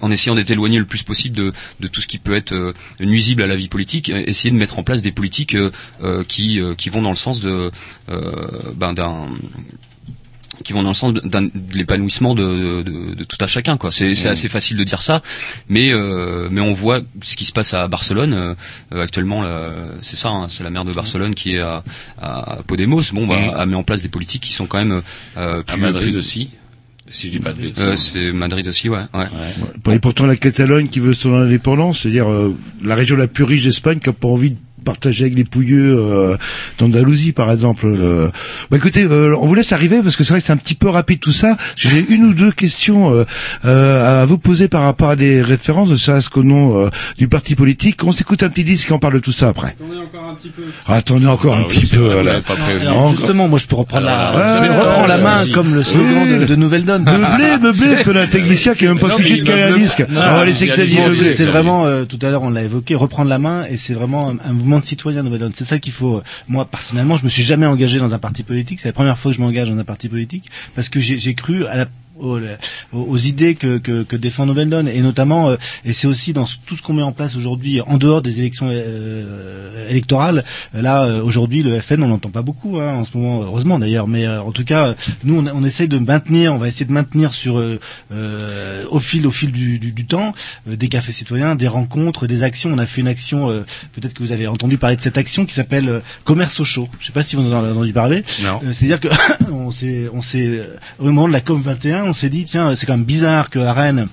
[0.00, 2.72] en, essayant d'être éloigné le plus possible de, de tout ce qui peut être euh,
[3.00, 5.70] nuisible à la vie politique, euh, essayer de mettre en place des politiques euh,
[6.02, 7.70] euh, qui euh, qui vont dans le sens de euh,
[8.08, 9.26] ben, d'un
[10.64, 13.92] qui vont dans le sens d'un- de l'épanouissement de, de, de tout à chacun quoi.
[13.92, 14.32] C'est c'est Mm.
[14.32, 15.22] assez facile de dire ça,
[15.68, 18.54] mais euh, mais on voit ce qui se passe à Barcelone euh,
[18.94, 19.42] euh, actuellement.
[19.42, 21.84] là, C'est ça, hein, c'est la maire de Barcelone qui est à,
[22.20, 23.02] à Podemos.
[23.12, 23.54] Bon, bah, Mm.
[23.60, 25.02] a mis en place des politiques qui sont quand même
[25.36, 26.50] euh, À plus- Madrid plus- aussi,
[27.10, 27.70] si je dis pas de.
[27.78, 28.98] Euh, c'est Madrid aussi, ouais.
[29.14, 29.94] ouais.
[29.94, 33.62] Et pourtant la Catalogne qui veut son indépendance, c'est-à-dire euh, la région la plus riche
[33.64, 34.56] d'Espagne qui a pas envie de
[34.86, 36.36] partager avec les pouilleux euh,
[36.78, 37.84] d'Andalousie par exemple.
[37.86, 38.28] Euh,
[38.70, 40.74] Bah écoutez, euh, on vous laisse arriver parce que c'est vrai que c'est un petit
[40.76, 41.56] peu rapide tout ça.
[41.76, 43.24] J'ai une ou deux questions euh,
[43.64, 47.26] euh, à vous poser par rapport à des références, ne serait-ce qu'au nom euh, du
[47.28, 48.02] parti politique.
[48.04, 49.74] On s'écoute un petit disque et on parle de tout ça après.
[49.78, 50.62] Attendez encore un petit peu.
[50.86, 51.98] Attendez encore Ah un oui, petit peu.
[51.98, 52.86] vrai, prévenu.
[52.86, 55.74] Alors, justement, moi je peux reprendre Alors, la, ouais, je reprends ouais, la main comme
[55.74, 57.04] le slogan Oui, de, de Nouvelle Donne.
[57.04, 59.42] Meublé, meublé, parce qu'on a un technicien qui est même pas Non, mais fiché il
[59.44, 60.04] de caler un disque.
[60.08, 63.38] Non, On va laisser Xavier c'est vraiment, tout à l'heure on l'a évoqué, reprendre la
[63.38, 65.52] main et c'est vraiment un, un mouvement de citoyen Nouvelle Donne.
[65.54, 66.16] C'est ça qu'il faut.
[66.18, 68.80] euh, Moi personnellement, je me suis jamais engagé dans un parti politique.
[68.80, 71.66] C'est la première fois que je m'engage dans un parti politique parce que j'ai cru
[71.66, 71.86] à la
[72.18, 72.38] aux,
[72.92, 74.88] aux idées que, que, que défend Nouvelle Donne.
[74.88, 77.96] Et notamment euh, et c'est aussi dans tout ce qu'on met en place aujourd'hui en
[77.98, 80.44] dehors des élections euh, électorales
[80.74, 83.78] Euh, là euh, aujourd'hui le FN on n'entend pas beaucoup hein, en ce moment heureusement
[83.78, 84.08] d'ailleurs.
[84.08, 84.94] Mais euh, en tout cas
[85.24, 89.26] nous on, on essaye de maintenir on va essayer de maintenir sur euh, au fil
[89.26, 90.32] au fil du, du, du temps
[90.68, 92.70] euh, des cafés citoyens des rencontres des actions.
[92.72, 93.64] On a fait une action euh,
[93.94, 96.88] peut-être que vous avez entendu parler de cette action qui s'ppelle euh, commerce au chaud.
[97.00, 98.22] Je sais pas si vous en avez entendu parler.
[98.42, 98.60] Non.
[98.72, 99.08] C'est-à-dire que
[99.50, 100.60] on s'est, on s'est,
[100.98, 103.58] au moment de la COP 21, on s'est dit tiens, c'est quand même bizarre que
[103.58, 104.06] à Rennes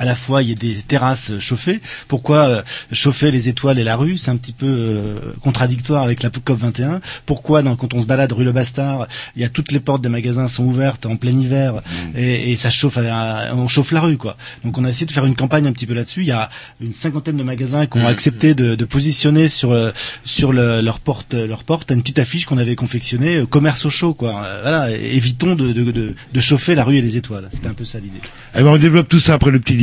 [0.00, 1.80] à la fois il y ait des terrasses chauffées.
[2.08, 6.22] Pourquoi euh, chauffer les étoiles et la rue C'est un petit peu euh, contradictoire avec
[6.24, 7.00] la COP 21.
[7.26, 10.02] Pourquoi dans, quand on se balade rue Le Bastard, il y a toutes les portes
[10.02, 11.82] des magasins sont ouvertes en plein hiver
[12.16, 14.36] et, et ça chauffe, à la- on chauffe la rue quoi.
[14.64, 16.22] Donc on a essayé de faire une campagne un petit peu là-dessus.
[16.22, 19.90] Il y a une cinquantaine de magasins qui ont accepté de, de positionner sur euh,
[20.24, 23.90] sur le- leur porte leur porte une petite affiche qu'on avait confectionnée euh, commerce au
[23.90, 24.42] chaud quoi.
[24.44, 27.48] Euh, Voilà, évitons de, de, de, de chauffer la rue et les étoiles.
[27.52, 28.20] C'était un peu ça l'idée.
[28.56, 29.76] Eh ben, on développe tout ça après le petit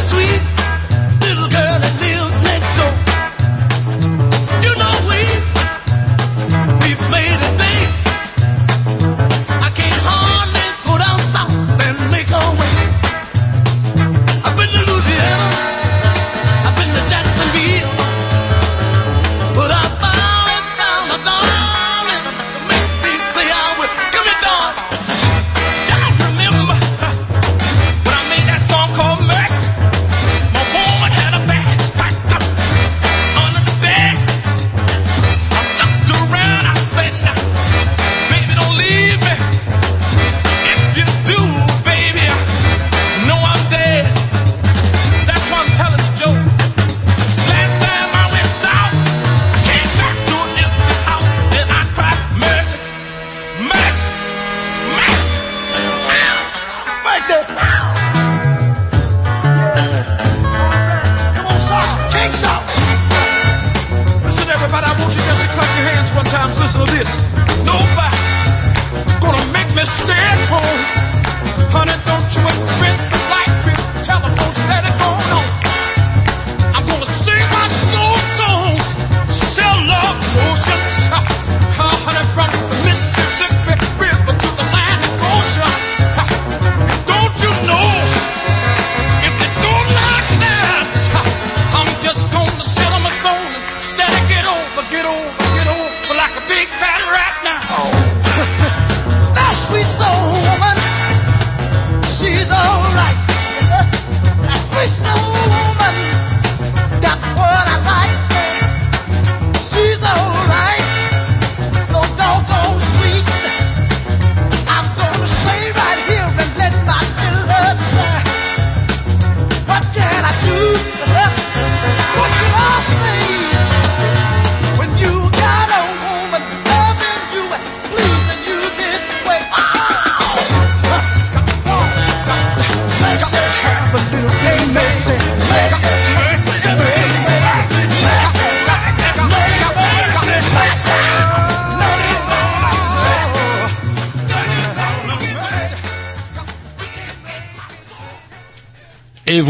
[0.00, 0.49] sweet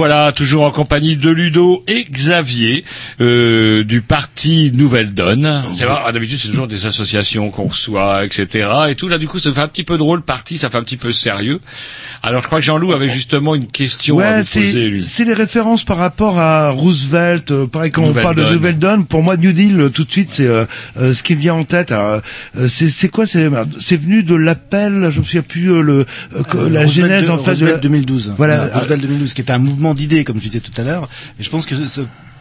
[0.01, 2.87] voilà, toujours en compagnie de Ludo et Xavier
[3.21, 5.63] euh, du parti Nouvelle Donne.
[5.75, 8.71] C'est vrai, ah, d'habitude c'est toujours des associations qu'on reçoit, etc.
[8.89, 10.23] Et tout là, du coup, ça fait un petit peu drôle.
[10.23, 11.61] Parti, ça fait un petit peu sérieux.
[12.31, 15.35] Alors, je crois que Jean-Loup avait justement une question à Ouais, vous poser, c'est les
[15.35, 17.51] références par rapport à Roosevelt.
[17.51, 18.45] euh, pareil, quand on parle de.
[18.55, 20.65] Nouvelle Donne, pour moi, New Deal, euh, tout de suite, c'est euh,
[20.97, 21.91] euh, ce qui me vient en tête.
[21.91, 22.21] Alors,
[22.57, 23.49] euh, c'est c'est quoi C'est
[23.81, 25.93] c'est venu de l'appel, je me souviens plus euh, le
[26.37, 28.33] euh, Euh, la Roosevelt genèse de- en fait de Roosevelt la- 2012.
[28.37, 28.55] Voilà.
[28.63, 31.09] Euh, Roosevelt 2012, qui était un mouvement d'idées, comme je disais tout à l'heure.
[31.41, 31.75] Et je pense que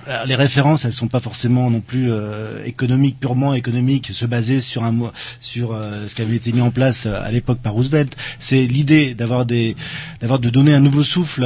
[0.10, 4.60] euh, les références, elles sont pas forcément non plus euh, économiques, purement économiques, se baser
[4.62, 8.16] sur un sur euh, ce qui avait été mis en place à l'époque par Roosevelt.
[8.40, 9.76] C'est l'idée d'avoir des,
[10.22, 11.44] d'avoir de donner un nouveau souffle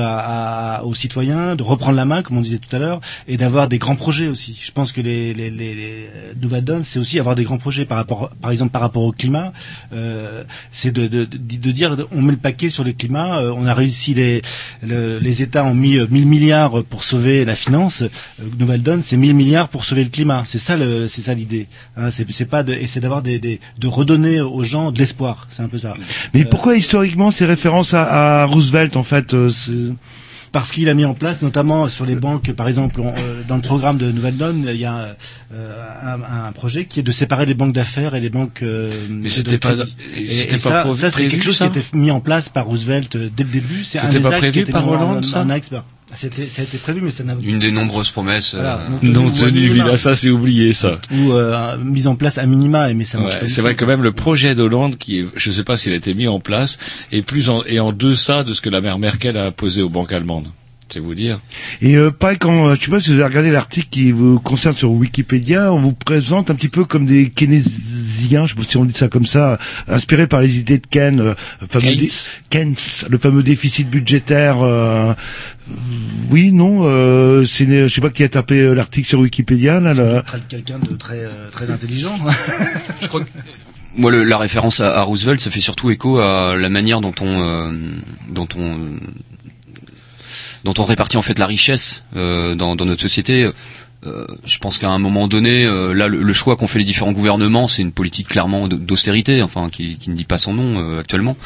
[0.83, 3.77] aux citoyens, de reprendre la main, comme on disait tout à l'heure, et d'avoir des
[3.79, 4.59] grands projets aussi.
[4.63, 6.07] Je pense que les, les, les, les
[6.41, 9.11] nouvelles donnes, c'est aussi avoir des grands projets par rapport, par exemple, par rapport au
[9.11, 9.51] climat.
[10.71, 13.41] C'est de, de, de, dire, on met le paquet sur le climat.
[13.55, 14.41] on a réussi les,
[14.81, 18.03] le- les États ont mis euh, 1000 milliards pour sauver la finance.
[18.53, 20.43] Euh, Nouvelle donne, c'est 1000 milliards pour sauver le climat.
[20.45, 20.75] C'est ça,
[21.07, 21.67] c'est ça l'idée.
[21.97, 25.47] Hein, c'est, pas de, et c'est d'avoir des, des, de redonner aux gens de l'espoir.
[25.49, 25.93] C'est un peu ça.
[26.33, 29.49] Mais pourquoi historiquement ces références à, à Roosevelt en fait euh,
[30.51, 33.55] parce qu'il a mis en place, notamment sur les banques, par exemple, on- euh, dans
[33.55, 35.15] le programme de Nouvelle Donne, il y a
[35.51, 38.61] euh, un, un projet qui est de séparer les banques d'affaires et les banques.
[38.61, 39.73] euh, Mais c'était pas-
[40.15, 42.67] et pas ça, ça c'est quelque chose ça qui a été mis en place par
[42.67, 43.83] Roosevelt euh, dès le début.
[43.83, 45.41] C'est un C'était des pas axes qui prévu a été par en- Hollande, en- ça
[45.41, 48.53] en axe, bah, C'était, ça a été prévu, mais ça n'a Une des nombreuses promesses.
[48.53, 50.99] Voilà, euh, non Non tenu tenu, ou lui, à là, ça c'est oublié, ça.
[51.11, 53.75] ou euh, mise en place à minima, mais ça marche Ouais, pas du c'est vrai
[53.75, 56.27] que même le projet d'Hollande, qui est, je ne sais pas s'il a été mis
[56.27, 56.77] en place,
[57.11, 59.89] est plus en, est en deçà de ce que la mère Merkel a imposé aux
[59.89, 60.47] banques allemandes.
[60.89, 61.39] C'est vous dire.
[61.81, 64.39] Et euh, pareil, quand euh, je sais pas si vous avez regardé l'article qui vous
[64.39, 68.67] concerne sur Wikipédia, on vous présente un petit peu comme des keynésiens, je sais pas
[68.67, 69.57] si on dit ça comme ça,
[69.87, 71.95] inspirés par les idées de Keynes, euh, le fameux
[72.51, 72.75] Keynes.
[73.09, 74.61] le fameux déficit budgétaire.
[74.61, 75.13] euh,
[76.29, 79.93] oui, non, euh, c'est, je sais pas qui a tapé euh, l'article sur Wikipédia là.
[79.93, 80.23] là.
[80.49, 82.15] quelqu'un de très euh, très intelligent.
[83.01, 83.29] Je crois que
[83.95, 87.13] moi, le- la référence à, à Roosevelt, ça fait surtout écho à la manière dont
[87.21, 87.71] on, euh,
[88.31, 88.77] dont on,
[90.63, 93.49] dont on répartit en fait la richesse euh, dans, notre société.
[94.05, 97.13] Euh, je pense qu'à un moment donné, euh, là, le, choix qu'ont fait les différents
[97.13, 101.37] gouvernements, c'est une politique clairement d'austérité, enfin, qui, ne dit pas son nom actuellement.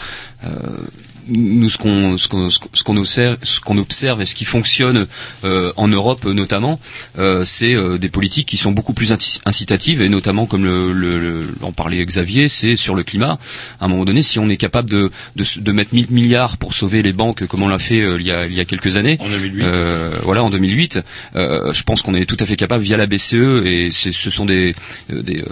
[1.29, 5.07] Nous, ce qu'on ce qu'on ce qu'on- observe, ce qu'on observe et ce qui fonctionne
[5.43, 6.79] euh, en Europe euh, notamment,
[7.19, 9.11] euh, c'est euh, des politiques qui sont beaucoup plus
[9.45, 13.39] incitatives et notamment comme le, le, le- en parlait Xavier, c'est sur le climat.
[13.79, 17.01] À un moment donné, si on est capable de de, mettre 1000 milliards pour sauver
[17.01, 19.27] les banques comme on l'a fait il y a il y a quelques années, En
[19.29, 19.63] 2008.
[19.65, 20.99] euh, voilà en 2008,
[21.35, 24.45] euh, je pense qu'on est tout à fait capable via la BCE et ce sont
[24.45, 24.73] des
[25.09, 25.43] des,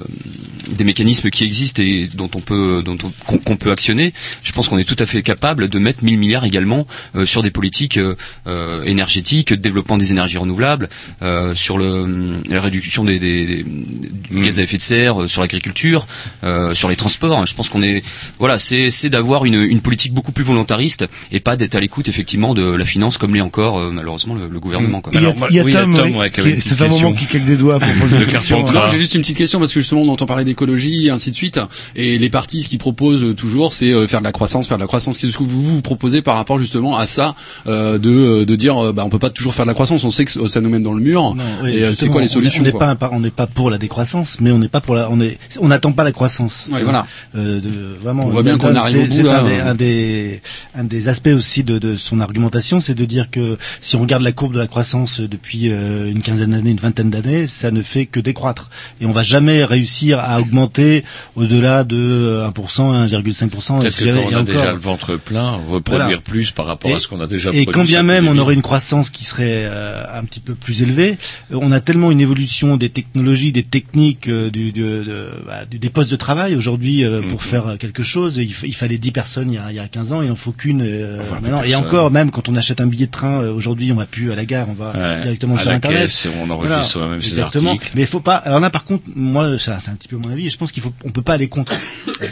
[0.70, 4.14] des mécanismes qui existent et dont on peut dont on- qu'on qu'on peut actionner.
[4.44, 7.44] Je pense qu'on est tout à fait capable de mettre 1000 milliards également euh, sur
[7.44, 8.16] des politiques euh,
[8.48, 10.90] euh, énergétiques, de développement des énergies renouvelables,
[11.22, 15.28] euh, sur le la réduction des, des, des- du gaz à effet de serre, euh,
[15.28, 16.06] sur l'agriculture,
[16.44, 17.46] euh, sur les transports.
[17.46, 18.04] Je pense qu'on est
[18.40, 22.08] voilà, c'est c'est d'avoir une, une politique beaucoup plus volontariste et pas d'être à l'écoute
[22.08, 25.02] effectivement de la finance comme l'est encore euh, malheureusement le, le gouvernement.
[25.02, 25.12] Quoi.
[25.16, 27.56] Il y a, il y a Tom, oui, qui- c'est un moment qui claque des
[27.56, 28.66] doigts pour poser une question.
[28.92, 31.36] J'ai juste une petite question parce que justement on entend parler d'écologie et ainsi de
[31.36, 31.60] suite
[31.96, 34.84] et les partis ce qu'ils proposent toujours c'est euh, faire de la croissance faire de
[34.84, 37.36] la croissance qu'est-ce que vous vous proposez par rapport justement à ça
[37.68, 40.10] euh, de de dire euh, bah on peut pas toujours faire de la croissance on
[40.10, 42.28] sait que ça nous mène dans le mur Non, oui, et euh, c'est quoi les
[42.28, 43.96] on- solutions On n'est pas, on n'est pas pour la décroissance.
[43.96, 46.68] croissance, mais on n'est pas pour la, on est, on n'attend pas la croissance.
[46.72, 47.06] Ouais, voilà.
[47.36, 47.70] Euh, de,
[48.02, 48.26] vraiment.
[48.26, 50.42] On voit bien qu'on arrive au c'est- bout, c'est un, des, un des,
[50.78, 54.22] un des aspects aussi de, de son argumentation, c'est de dire que si on regarde
[54.24, 57.82] la courbe de la croissance depuis euh, une quinzaine d'années, une vingtaine d'années, ça ne
[57.82, 58.70] fait que décroître.
[59.00, 61.06] Et on va jamais réussir à augmenter
[61.38, 63.80] au-delà de euh, 1%, 1,5%.
[63.80, 64.46] Peut-être et que jamais- quand et on a encore.
[64.56, 66.18] déjà le ventre plein, reproduire Voilà.
[66.22, 67.66] plus par rapport à ce qu'on a déjà Et produit.
[67.74, 71.18] quand bien même on aurait une croissance qui serait euh, un petit peu plus élevée,
[71.52, 75.66] euh, on a tellement une évolution des technologies, des techniques, euh, du, du- de- bah,
[75.66, 77.28] du- des postes de travail aujourd'hui euh, Mhm.
[77.28, 78.38] pour faire quelque chose.
[78.38, 80.32] Il, fa- il fallait 10 personnes il y a, il y a 15 ans, il
[80.32, 80.82] en faut qu'une
[81.22, 81.64] Enfin, maintenant.
[81.64, 84.36] Et encore, même quand on achète un billet de train aujourd'hui, on va plus à
[84.36, 86.02] la gare, on va Ouais, directement à sur la internet.
[86.04, 87.72] caisse et on enregistre soi-même ses exactement.
[87.72, 87.92] articles.
[87.96, 88.36] Mais il faut pas.
[88.36, 90.48] Alors là, par contre, moi, ça, c'est un petit peu mon avis.
[90.48, 91.74] et Je pense qu'il faut, on peut pas aller contre.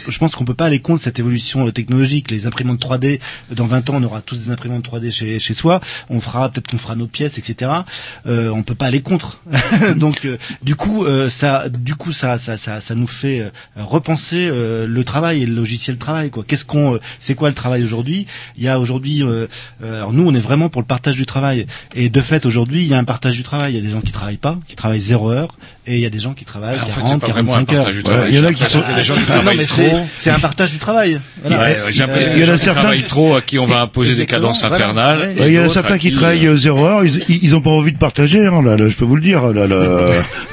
[0.07, 2.31] je pense qu'on peut pas aller contre cette évolution technologique.
[2.31, 3.02] Les imprimantes 3D,
[3.51, 5.79] dans 20 ans, on aura tous des imprimantes 3D chez, chez soi.
[6.09, 7.71] On fera peut-être qu'on fera nos pièces, etc.
[8.25, 9.39] Euh, on peut pas aller contre.
[9.95, 13.49] Donc, euh, du coup, euh, ça, du coup, ça, ça, ça, ça nous fait euh,
[13.75, 16.31] repenser le travail et le logiciel travail.
[16.47, 18.25] Qu'est-ce qu'on, c'est quoi le travail aujourd'hui?
[18.57, 19.23] Il y a aujourd'hui,
[19.81, 21.65] alors nous, on est vraiment pour le partage du travail.
[21.95, 23.73] Et de fait, aujourd'hui, il y a un partage du travail.
[23.73, 26.05] Il y a des gens qui travaillent pas, qui travaillent zéro heure, et il y
[26.05, 28.25] a des gens qui travaillent En fait, 40, c'est pas vraiment un 45 heures.
[28.29, 29.31] il y en a qui sont- l'impression qu'il y a des gens Si, qui si,
[29.31, 30.07] non, travaillent mais trop.
[30.17, 31.19] c'est- un partage du travail.
[31.43, 31.61] Voilà.
[31.61, 34.15] Ouais, qu'il y en a certains- certains qui travaillent trop, à qui on va imposer
[34.15, 35.35] des cadences infernales.
[35.39, 37.61] Il y en a certains qui travaillent euh, euh, zéro heure, ils, ils ils ont
[37.61, 39.75] pas envie de partager, hein, là, là, je peux vous le dire, là, là.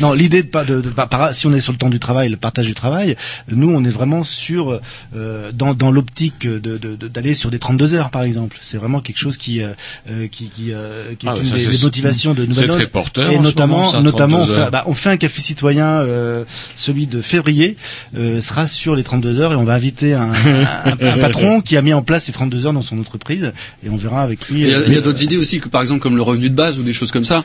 [0.00, 2.28] Non, l'idée de pas de, de- par- si on est sur le temps du travail,
[2.28, 3.16] le partage du travail,
[3.50, 4.80] nous on est vraiment sur
[5.14, 8.58] euh, dans, dans l'optique de- de- de- d'aller sur des 32 heures par exemple.
[8.62, 9.68] C'est vraiment quelque chose qui euh,
[10.10, 12.86] euh, qui qui, euh, qui est Ah, une ça, des, motivations de c'est Nouvelle très
[12.86, 15.16] porteur Et en ce notamment moment, ça, notamment on 32 fait, bah, on fait un
[15.16, 16.44] café citoyen euh,
[16.76, 17.76] celui de février
[18.16, 21.76] euh, sera sur les 32 heures et on va inviter un, un, un patron qui
[21.76, 23.52] a mis en place les 32 heures dans son entreprise
[23.84, 25.60] et on verra avec lui Il y a, euh, il y a d'autres idées aussi,
[25.60, 27.44] que, par exemple comme le revenu de base ou des choses comme ça,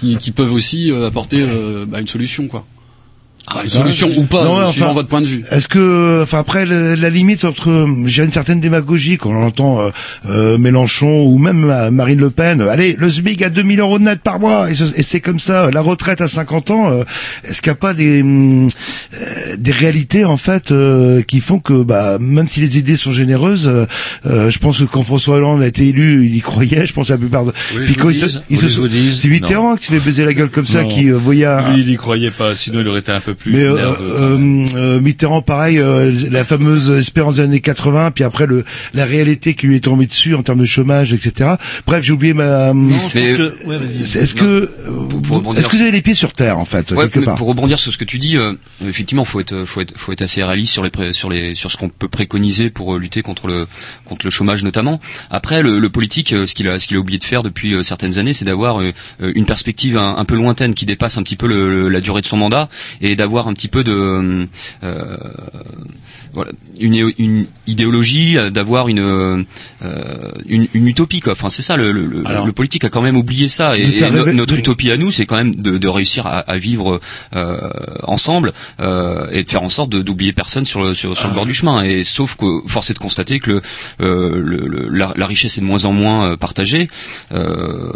[0.00, 2.64] qui, peuvent aussi euh, apporter euh, bah, une solution, quoi.
[3.48, 5.44] Enfin, une solution ou pas, Non, euh, suivant enfin, votre point de vue.
[5.50, 9.80] Est-ce que, enfin après, le- la limite entre, j'ai une certaine démagogie quand on entend
[9.80, 9.90] euh,
[10.28, 12.60] euh, Mélenchon ou même euh, Marine Le Pen.
[12.60, 15.20] euh, Allez, le SMIC à 2000 euros de net par mois et, ce- et c'est
[15.20, 15.70] comme ça.
[15.72, 16.90] La retraite à 50 ans.
[16.92, 17.02] euh,
[17.44, 18.68] Est-ce qu'il n'y a pas des euh,
[19.58, 23.68] des réalités en fait euh, qui font que, bah, même si les idées sont généreuses,
[23.68, 23.86] euh,
[24.26, 26.86] euh, je pense que quand François Hollande a été élu, il y croyait.
[26.86, 27.52] Je pense à la plupart de.
[27.76, 28.88] Oui, Puis je quand vous il se- se sont-
[29.18, 30.88] c'est Mitterrand qui se fait baiser la gueule comme ça, Non.
[30.88, 33.34] qui euh, voyait un, Lui, il y croyait pas, sinon il aurait été un peu
[33.40, 33.96] plus mais euh, nerveux.
[34.10, 38.64] euh, euh, Mitterrand, pareil, euh, la fameuse espérance des années 80, puis après le
[38.94, 41.54] la réalité qui lui est tombée dessus en termes de chômage, etc.
[41.86, 42.72] Bref, j'ai oublié ma.
[42.72, 44.18] non, je Mais- pense que ouais, vas-y.
[44.18, 44.68] Est-ce que euh,
[45.08, 47.24] pour vous- rebondir est-ce que vous avez les pieds sur terre en fait Ouais, quelque
[47.24, 48.52] part pour rebondir sur ce que tu dis, euh,
[48.86, 51.70] effectivement, faut être, faut être, faut être assez réaliste sur les, pré- sur les, sur
[51.72, 53.66] ce qu'on peut préconiser pour euh, lutter contre le,
[54.04, 55.00] contre le chômage notamment.
[55.30, 57.74] Après, le, le politique, euh, ce qu'il a, ce qu'il a oublié de faire depuis
[57.74, 58.92] euh, certaines années, c'est d'avoir euh,
[59.22, 62.00] euh, une perspective un, un peu lointaine qui dépasse un petit peu le- le- la
[62.00, 62.68] durée de son mandat
[63.00, 64.48] et d'avoir un petit peu de,
[64.82, 65.16] euh,
[66.32, 69.42] voilà, une, une idéologie, euh, d'avoir une, euh,
[70.46, 71.32] une, une utopie quoi.
[71.32, 71.76] Enfin, c'est ça.
[71.76, 72.46] Le, le, le- Alors.
[72.46, 75.36] le politique a quand même oublié ça et, no- notre utopie à nous, c'est quand
[75.36, 77.00] même de, de réussir à, à vivre
[77.36, 77.68] euh,
[78.04, 81.46] ensemble euh, et de faire en sorte d'oublier personne sur le sur, sur le bord
[81.46, 81.82] du chemin.
[81.82, 83.60] Et sauf que force est de constater que le,
[84.00, 86.88] euh, le- le- la, la richesse est de moins en moins euh, partagée.
[87.32, 87.90] Euh,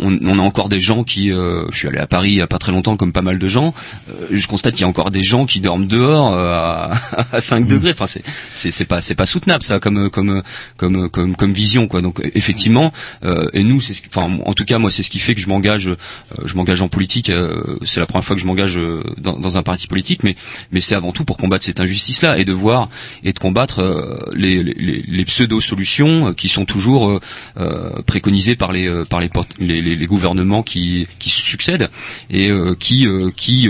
[0.00, 2.40] on, on a encore des gens qui, euh, je suis allé à Paris il y
[2.40, 3.74] a pas très longtemps, comme pas mal de gens.
[4.10, 6.92] euh, je constate qu'il y a encore des gens qui dorment dehors euh, à,
[7.32, 7.92] à 5 degrés.
[7.92, 8.22] Enfin, c'est
[8.54, 10.42] c'est pas c'est pas soutenable ça comme comme
[10.76, 12.00] comme comme comme vision quoi.
[12.02, 12.92] Donc effectivement,
[13.24, 15.40] euh, et nous c'est ce enfin en tout cas moi c'est ce qui fait que
[15.40, 15.96] je m'engage euh,
[16.44, 17.30] je m'engage en politique.
[17.30, 20.36] euh, c'est la première fois que je m'engage euh, dans, dans un parti politique, mais
[20.72, 22.88] mais c'est avant tout pour combattre cette injustice là et de voir
[23.24, 27.20] et de combattre euh, les, les, les pseudo solutions qui sont toujours
[28.06, 29.30] préconisées par les par les,
[29.60, 31.90] les, les- gouvernements qui qui succèdent
[32.30, 33.06] et qui
[33.36, 33.68] qui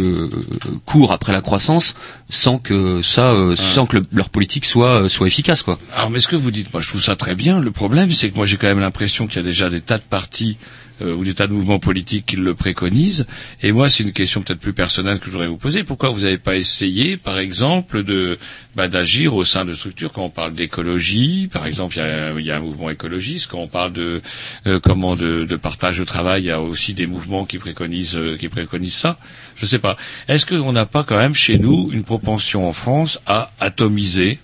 [0.84, 1.94] courent après la croissance
[2.28, 5.78] sans que ça euh, sans que le- leur politique soit euh, soit efficace quoi.
[5.94, 7.60] Alors, mais ce que vous dites, moi, je trouve ça très bien.
[7.60, 9.98] Le problème, c'est que moi, j'ai quand même l'impression qu'il y a déjà des tas
[9.98, 10.56] de partis
[11.02, 13.26] euh, ou des tas de mouvements politiques qui le préconisent.
[13.62, 15.84] Et moi, c'est une question peut-être plus personnelle que je voudrais vous poser.
[15.84, 18.38] Pourquoi vous n'avez pas essayé, par exemple, de
[18.74, 21.96] bah, d'agir au sein de structures quand on parle d'écologie, par exemple,
[22.38, 23.48] il y a, un mouvement écologiste.
[23.50, 24.20] Quand on parle de
[24.66, 28.36] euh, comment de, partage de travail, il y a aussi des mouvements qui préconisent euh,
[28.36, 29.18] qui préconisent ça.
[29.56, 29.96] Je sais pas.
[30.28, 34.38] Est-ce qu'on n'a pas quand même chez nous une propension en France à atomiser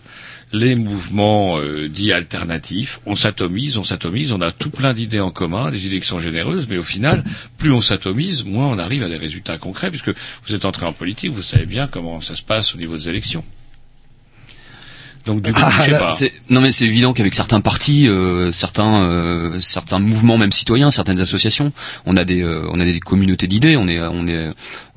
[0.52, 5.30] les mouvements euh, dits alternatifs, on s'atomise, on s'atomise, on a tout plein d'idées en
[5.30, 7.24] commun, des idées qui sont généreuses, mais au final,
[7.56, 10.10] plus on s'atomise, moins on arrive à des résultats concrets, puisque
[10.46, 13.08] vous êtes entré en politique, vous savez bien comment ça se passe au niveau des
[13.08, 13.44] élections.
[15.26, 16.12] Donc du coup, Ah, je sais là, pas.
[16.12, 20.90] c'est- non mais c'est évident qu'avec certains partis, euh, certains, euh, certains mouvements même citoyens,
[20.90, 21.72] certaines associations,
[22.06, 24.50] on a des, euh, on a des communautés d'idées, on est, on est,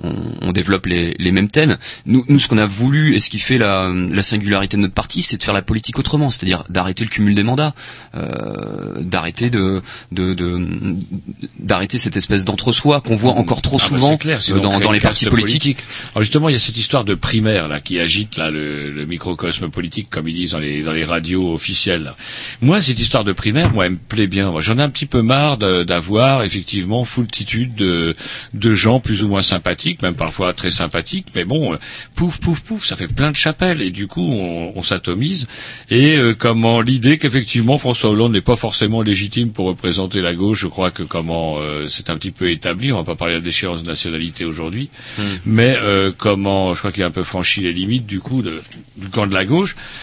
[0.04, 1.78] on, on développe les, les mêmes thèmes.
[2.08, 4.94] Nous, nous, ce qu'on a voulu et ce qui fait la, la singularité de notre
[4.96, 7.76] parti, c'est de faire la politique autrement, c'est-à-dire d'arrêter le cumul des mandats,
[8.16, 9.82] euh, d'arrêter de,
[10.12, 10.66] de, de-
[11.60, 14.92] d'arrêter cette espèce d'entre-soi qu'on voit encore trop Ah bah, souvent clair, euh, dans, dans
[14.92, 15.78] les partis politiques.
[16.14, 19.06] Alors justement, il y a cette histoire de primaire là qui agite là le, le
[19.06, 22.14] microcosme politique, comme ils disent dans les dans les radios officielles.
[22.62, 24.50] Moi, cette histoire de primaire, moi, elle me plaît bien.
[24.52, 28.16] Moi, J'en ai un petit peu marre d'avoir effectivement foultitude de
[28.54, 31.28] de gens plus ou moins sympathiques, même parfois très sympathiques.
[31.36, 31.78] Mais bon, euh,
[32.16, 35.48] pouf pouf pouf, ça fait plein de chapelles et du coup, on, on s'atomise.
[35.90, 40.60] Et euh, comment l'idée qu'effectivement François Hollande n'est pas forcément légitime pour représenter la gauche,
[40.62, 42.92] je crois que comment euh, c'est un petit peu établi.
[42.94, 44.90] On va pas parler de la déchéance de nationalité aujourd'hui,
[45.46, 48.62] mais euh, comment je crois qu'il a un peu franchi les limites du coup de-
[48.98, 49.76] du camp de la gauche.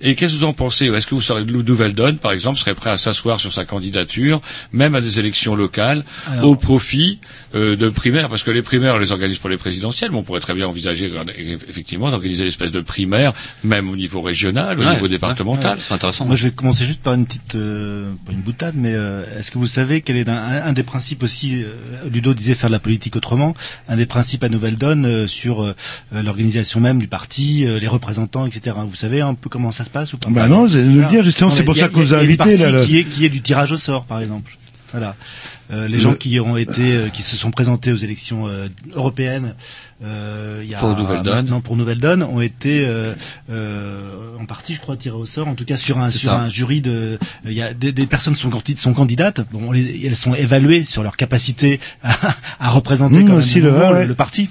[0.00, 0.86] Et qu'est-ce que vous en pensez?
[0.86, 3.64] Est-ce que vous serez de nouvelle donne, par exemple, serait prêt à s'asseoir sur sa
[3.64, 4.40] candidature,
[4.72, 7.18] même à des élections locales, Alors- au profit
[7.54, 8.28] euh, de primaires?
[8.28, 10.66] Parce que les primaires, on les organise pour les présidentielles, mais on pourrait très bien
[10.66, 11.24] envisager euh,
[11.68, 13.32] effectivement d'organiser l'espèce de primaire,
[13.62, 15.76] même au niveau régional, au Ouais, niveau départemental.
[15.76, 16.24] ouais, c'est intéressant.
[16.26, 19.50] Moi, je vais commencer juste par une petite, euh, pas une boutade, mais euh, est-ce
[19.50, 21.74] que vous savez quel est un, un des principes aussi euh,
[22.10, 23.54] Ludo disait faire de la politique autrement.
[23.88, 25.74] Un des principes à Nouvelle Donne euh, sur
[26.12, 28.76] l'organisation même du parti, euh, les représentants, etc.
[28.86, 31.00] Vous savez un peu comment ça se passe ou pas Bah non, vous allez nous
[31.02, 32.84] le dire, justement, c'est pour ça qu'on vous il y a une invité, là, le-
[32.84, 34.56] Qui est, qui est du tirage au sort, par exemple.
[34.92, 35.14] Voilà.
[35.72, 38.66] Euh, les Le- gens qui ont été, euh, qui se sont présentés aux élections euh,
[38.92, 39.54] européennes,
[40.02, 41.34] euh, il y a Pour Nouvelle Donne.
[41.36, 43.14] maintenant pour Nouvelle Donne, ont été euh,
[43.50, 45.46] euh, en partie, je crois, tirés au sort.
[45.46, 48.34] En tout cas, sur un sur un jury de, il y a des, des personnes
[48.34, 49.42] sont, sont candidates.
[49.52, 53.36] Bon, on les- elles sont évaluées sur leur capacité à, à représenter Mmh, quand même
[53.36, 54.48] aussi le- ouais, le parti.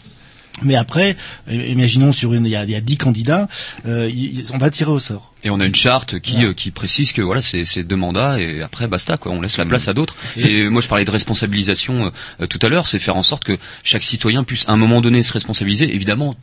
[0.64, 1.15] Mais après,
[1.49, 3.48] euh, imaginons sur une, il y a, 10 candidats,
[3.86, 4.10] euh,
[4.53, 5.34] on va tirer au sort.
[5.44, 8.40] Et on a une charte qui, euh, qui précise que voilà, c'est c'est deux mandats
[8.40, 9.32] et après basta quoi.
[9.32, 10.16] On laisse la place à d'autres.
[10.38, 12.10] Et moi je parlais de responsabilisation euh,
[12.41, 14.99] euh, tout à l'heure, c'est faire en sorte que chaque citoyen puisse à un moment
[15.02, 15.94] donné se responsabiliser.
[15.95, 16.36] Évidemment,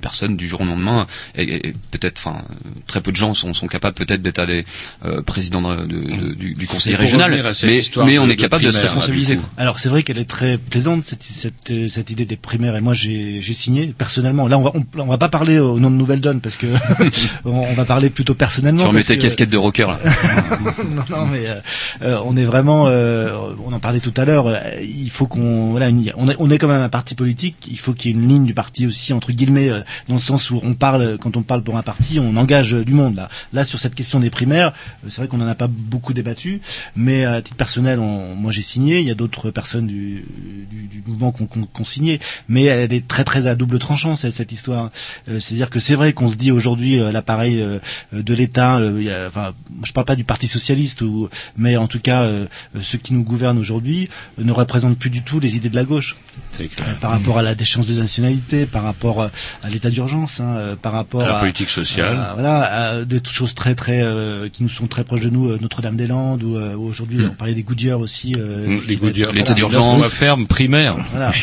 [0.00, 1.06] personne du jour au lendemain,
[1.36, 2.42] et, et peut-être, enfin,
[2.88, 4.64] très peu de gens sont, sont capables peut-être d'être à des
[5.04, 5.96] euh, présidents de- de-
[6.28, 7.30] de- du, du conseil régional,
[7.62, 9.36] mais, mais on est capable de se là, responsabiliser.
[9.36, 9.48] quoi.
[9.56, 12.80] Alors c'est vrai qu'elle est très plaisante cette, cette, euh, cette idée des primaires et
[12.80, 14.48] moi j'ai j'ai signé personnellement.
[14.48, 16.66] Là on va on, on va pas parler au nom de Nouvelle Donne parce que
[17.44, 18.82] on, on va parler plutôt personnellement.
[18.82, 19.98] Tu remets ta que- casquette de rocker là.
[20.90, 21.54] non, non, mais euh,
[22.02, 24.48] euh, on est vraiment, euh, on en parlait tout à l'heure.
[24.82, 27.56] il faut qu'on, voilà, une- on est, on est quand même un parti politique.
[27.70, 29.70] Il faut qu'il y ait une ligne du parti aussi entre guillemets,
[30.08, 32.94] dans le sens où on parle, quand on parle pour un parti, on engage du
[32.94, 33.28] monde là.
[33.52, 34.72] Là, sur cette question des primaires,
[35.08, 36.60] c'est vrai qu'on en a pas beaucoup débattu,
[36.96, 39.00] mais à titre personnel, on- moi j'ai signé.
[39.00, 40.24] Il y a d'autres personnes du,
[40.70, 44.32] du, du mouvement qu'on- qu'on signé, mais elle est très très à double tranchant cette,
[44.32, 44.90] cette histoire.
[45.28, 47.78] Euh, C'est-à-dire que c'est vrai qu'on se dit aujourd'hui l'appareil euh,
[48.22, 49.52] de l'État, il y a- enfin,
[49.84, 52.46] je parle pas du Parti socialiste, ou, mais en tout cas, euh,
[52.80, 54.08] ceux qui nous gouvernent aujourd'hui
[54.38, 56.16] euh, ne représentent plus du tout les idées de la gauche.
[56.52, 56.86] C'est clair.
[56.88, 60.76] Euh, par rapport à la déchéance de nationalité, par rapport à l'état d'urgence, hein, euh,
[60.76, 62.16] par rapport À la politique sociale.
[62.16, 62.60] à- voilà,
[62.98, 66.42] à des choses très très euh, qui nous sont très proches de nous, euh, Notre-Dame-des-Landes
[66.42, 67.30] ou euh, ou aujourd'hui Hmm.
[67.32, 68.34] on parlait des Goodyear aussi.
[68.38, 70.96] euh, Mm, qui Les Goodyear, voilà, l'état d'urgence, ferme primaire.
[71.10, 71.32] voilà.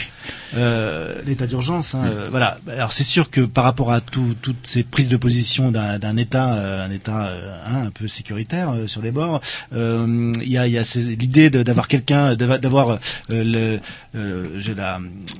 [0.55, 2.57] Euh, l'état d'urgence, hein, euh, voilà.
[2.69, 6.17] Alors c'est sûr que par rapport à tout- toutes ces prises de position d'un d'un
[6.17, 7.33] État, euh, un État
[7.67, 9.41] hein, un peu sécuritaire sur les bords,
[9.71, 10.83] il y a, y a
[11.19, 12.97] l'idée d'avoir quelqu'un, d'avoir-
[13.29, 13.79] le,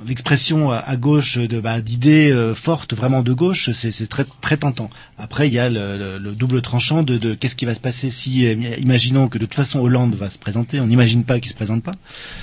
[0.08, 4.90] l'expression à, gauche de bah, d'idées fortes, vraiment de gauche, c'est très très tentant.
[5.18, 7.80] Après il y a le, le- le double tranchant de, de qu'est-ce qui va se
[7.80, 8.44] passer si,
[8.80, 11.84] imaginons que de toute façon Hollande va se présenter, on n'imagine pas qu'il se présente
[11.84, 11.92] pas.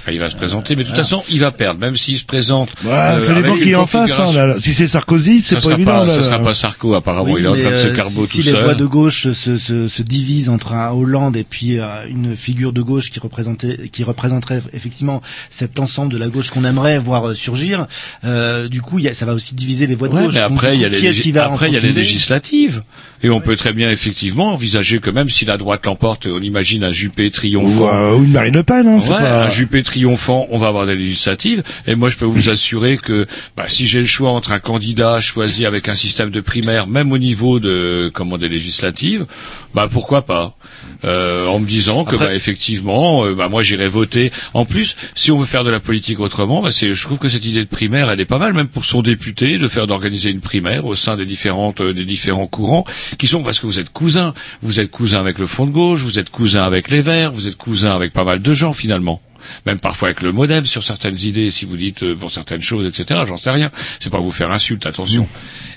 [0.06, 2.24] Ah, Il va se présenter, mais de toute façon, il va perdre, même s'il se
[2.24, 2.35] présente.
[2.84, 4.18] Ouais, euh, ça dépend avec qui en face.
[4.18, 4.56] Hein, là.
[4.60, 5.90] Si c'est Sarkozy, c'est ça pas sera évident.
[5.92, 6.24] pas, là, ça là.
[6.24, 7.24] sera pas Sarko, apparemment.
[7.32, 8.84] Oui, il est en train de se euh, carbo si, tout si les voix de
[8.84, 13.10] gauche se, se, se divisent entre un Hollande et puis euh, une figure de gauche
[13.10, 17.86] qui représentait, qui représenterait effectivement cet ensemble de la gauche qu'on aimerait voir euh, surgir,
[18.24, 20.34] euh, du coup, il y a, ça va aussi diviser les voix de Ouais, gauche.
[20.34, 22.82] mais après, il y a les, après, il y a les législatives.
[23.26, 26.84] Et on peut très bien, effectivement, envisager que même si la droite l'emporte, on imagine
[26.84, 28.14] un Juppé triomphant.
[28.14, 28.86] ou une Marine Le Pen.
[28.86, 31.64] Hein, Ouais, pas- un Juppé triomphant, on va avoir des législatives.
[31.88, 33.26] Et moi, je peux vous assurer que
[33.56, 37.10] bah, si j'ai le choix entre un candidat choisi avec un système de primaire, même
[37.10, 39.26] au niveau de comment des législatives,
[39.74, 40.56] bah pourquoi pas?
[41.04, 44.32] Euh, En me disant que bah, effectivement, euh, bah, moi j'irai voter.
[44.54, 47.44] En plus, si on veut faire de la politique autrement, bah, je trouve que cette
[47.44, 50.40] idée de primaire, elle est pas mal, même pour son député, de faire d'organiser une
[50.40, 52.84] primaire au sein des différentes euh, des différents courants
[53.18, 56.00] qui sont parce que vous êtes cousins, vous êtes cousins avec le Front de gauche,
[56.00, 59.20] vous êtes cousins avec les Verts, vous êtes cousins avec pas mal de gens finalement.
[59.66, 62.86] Même parfois avec le modem sur certaines idées, si vous dites euh, pour certaines choses,
[62.86, 63.20] etc.
[63.26, 63.70] J'en sais rien.
[64.00, 65.28] C'est pas vous faire insulte, attention.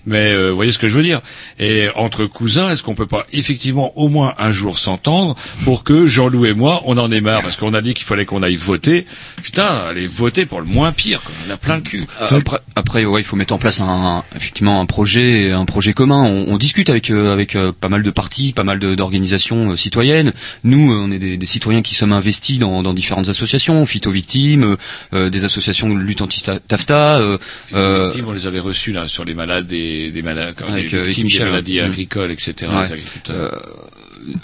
[0.05, 1.21] Mais euh, voyez ce que je veux dire.
[1.59, 6.07] Et entre cousins, est-ce qu'on peut pas effectivement au moins un jour s'entendre pour que
[6.07, 7.41] Jean-Loup et moi, on en ait marre?
[7.41, 9.05] Parce qu'on a dit qu'il fallait qu'on aille voter.
[9.41, 11.21] Putain, allez voter pour le moins pire.
[11.21, 11.33] Quoi.
[11.47, 12.05] On a plein le cul.
[12.19, 16.23] Après, après, ouais, il faut mettre en place un, effectivement un projet, un projet commun.
[16.23, 19.75] On, on discute avec euh, avec euh, pas mal de partis, pas mal d'organisations euh,
[19.75, 20.33] citoyennes.
[20.63, 24.11] Nous, euh, on est des, des citoyens qui sommes investis dans, dans différentes associations, phyto
[24.11, 24.77] victimes,
[25.13, 27.19] euh, des associations de lutte anti-TAFTA.
[27.19, 27.37] Euh,
[27.73, 30.91] euh, victimes, on les avait reçus là sur les malades des, des malades, comme Avec,
[30.91, 32.53] les avec victimes Michel, des maladies agricoles, etc.
[32.71, 32.83] Ouais.
[32.85, 33.61] les agriculteurs.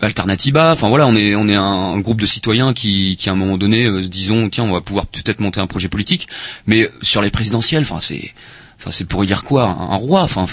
[0.02, 3.34] Alternativa, enfin voilà, on est on est un, un groupe de citoyens qui, qui à
[3.34, 6.28] un moment donné, euh, disons tiens, on va pouvoir peut-être monter un projet politique,
[6.66, 8.34] mais sur les présidentielles, enfin c'est
[8.78, 10.22] Enfin, c'est pour dire quoi Un roi?
[10.22, 10.46] Enfin,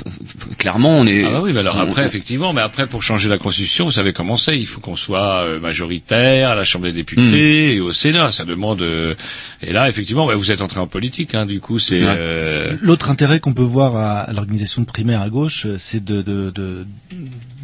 [0.58, 1.24] clairement, on est.
[1.24, 3.84] Ah bah oui, mais alors on- après, on- effectivement, mais après, pour changer la Constitution,
[3.84, 4.58] vous savez comment c'est.
[4.58, 8.30] Il faut qu'on soit euh, majoritaire à la Chambre des députés et au Sénat.
[8.32, 8.80] Ça demande...
[8.82, 9.14] euh,
[9.62, 12.00] Et là, effectivement, bah, vous êtes entré en politique, hein, du coup, c'est...
[12.04, 16.22] euh, L'autre intérêt qu'on peut voir à, l'organisation de primaires à gauche, euh, c'est de,
[16.22, 16.86] de, de,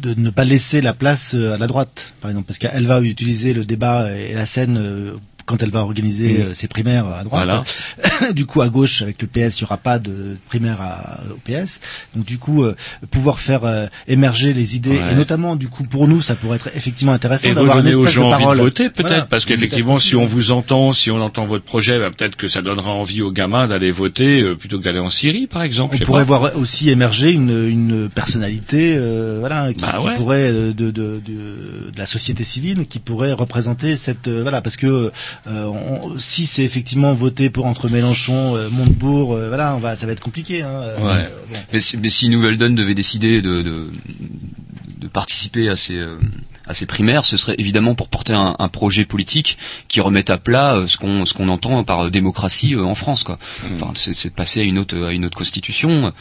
[0.01, 3.53] de ne pas laisser la place à la droite, par exemple, parce qu'elle va utiliser
[3.53, 5.13] le débat et la scène euh,
[5.49, 7.43] quand elle va organiser euh, ses primaires à droite.
[7.45, 7.63] Voilà.
[8.33, 11.37] du coup, à gauche, avec le PS, il n'y aura pas de primaire à, au
[11.43, 11.79] PS.
[12.15, 12.75] Donc, du coup, euh,
[13.09, 15.13] pouvoir faire euh, émerger les idées, Ouais.
[15.13, 18.01] et notamment, du coup, pour nous, ça pourrait être effectivement intéressant d'avoir une redonner aux
[18.03, 18.57] espèce gens de envie parole.
[18.57, 19.25] de voter, peut-être, Voilà.
[19.25, 22.61] parce qu'effectivement, si on vous entend, si on entend votre projet, bah, peut-être que ça
[22.61, 25.97] donnera envie aux gamins d'aller voter euh, plutôt que d'aller en Syrie, par exemple.
[25.99, 26.37] On pourrait pas.
[26.37, 30.15] voir aussi émerger une, une personnalité, euh, voilà, qui, Bah qui ouais.
[30.15, 34.61] pourrait euh, de, de, de, de la société civile, qui pourrait représenter cette, euh, voilà,
[34.61, 35.11] parce que euh,
[35.47, 40.05] on- si c'est effectivement voté pour entre Mélenchon, euh, Montebourg, euh, voilà, on va, ça
[40.05, 40.61] va être compliqué.
[40.61, 41.29] Hein, euh, Ouais.
[41.53, 41.59] bon.
[41.73, 43.89] Mais, si- mais si Nouvelle Donne devait décider de, de,
[44.99, 46.17] de participer à ces, euh,
[46.67, 49.57] à ces primaires, ce serait évidemment pour porter un, un projet politique
[49.87, 52.93] qui remette à plat euh, ce qu'on ce qu'on entend par euh, démocratie euh, en
[52.93, 53.23] France.
[53.23, 53.39] Quoi.
[53.73, 56.13] Enfin, c'est c'est de passer à une autre à une autre constitution.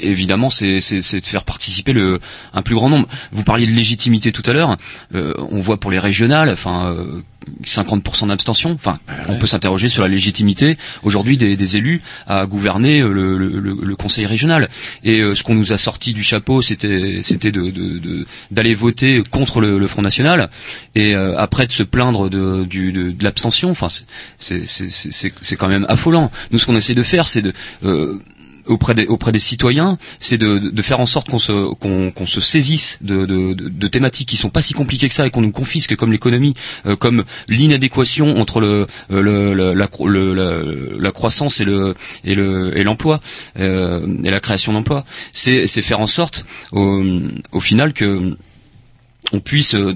[0.00, 2.18] Évidemment, c'est de faire participer le
[2.52, 3.08] un plus grand nombre.
[3.32, 4.76] Vous parliez de légitimité tout à l'heure.
[5.14, 6.92] Euh, on voit pour les régionales, enfin.
[6.96, 7.20] euh,
[7.64, 8.72] 50% d'abstention.
[8.72, 13.38] Enfin, on peut s'interroger sur la légitimité aujourd'hui des, des élus à gouverner euh, le,
[13.38, 14.68] le- le- conseil régional.
[15.02, 18.74] Et euh, ce qu'on nous a sorti du chapeau, c'était c'était de de- de- d'aller
[18.74, 20.50] voter contre le, le Front National
[20.94, 23.70] et euh, après de se plaindre de, du- de, de l'abstention.
[23.70, 23.88] Enfin,
[24.38, 26.30] c'est quand même affolant.
[26.50, 27.54] Nous, ce qu'on essaie de faire, c'est de
[27.84, 28.18] euh,
[28.68, 34.28] auprès des citoyens, c'est de, faire en sorte qu'on se qu'on se saisisse de, thématiques
[34.28, 36.54] qui sont pas si compliquées que ça et qu'on nous confisque comme l'économie,
[36.86, 43.20] euh, comme l'inadéquation entre le, euh, la, croissance et le et le et l'emploi
[43.58, 45.04] euh, et la création d'emplois.
[45.32, 48.36] C'est faire en sorte au final que
[49.32, 49.94] on puisse euh,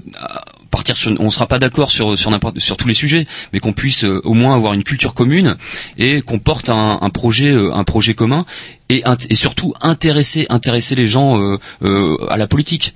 [0.70, 3.72] partir sur on sera pas d'accord sur sur n'importe sur tous les sujets mais qu'on
[3.72, 5.56] puisse euh, au moins avoir une culture commune
[5.98, 8.44] et qu'on porte un, un projet euh, un projet commun
[8.88, 12.94] et, et surtout intéresser intéresser les gens à la politique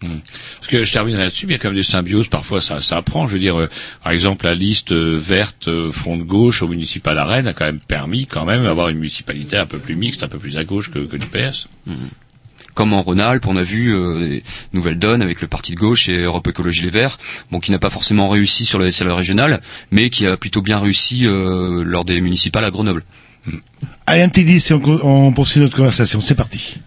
[0.00, 2.80] Parce que je terminerai là-dessus, mais il y a quand même des symbioses, parfois ça,
[2.80, 3.26] ça apprend.
[3.26, 3.68] Je veux dire, euh,
[4.02, 7.52] par exemple, la liste euh, verte euh, front de gauche au municipal à Rennes a
[7.52, 10.56] quand même permis quand même d'avoir une municipalité un peu plus mixte, un peu plus
[10.56, 11.66] à gauche que, que du PS.
[12.78, 16.08] Comme en Rhône-Alpes, on a vu euh, les nouvelles donnes avec le parti de gauche
[16.08, 17.18] et Europe Écologie Les Verts,
[17.50, 19.60] bon, qui n'a pas forcément réussi sur le SLE régional,
[19.90, 23.02] mais qui a plutôt bien réussi euh, lors des municipales à Grenoble.
[24.06, 24.30] Allez, un
[25.02, 26.20] on poursuit notre conversation.
[26.20, 26.78] C'est parti.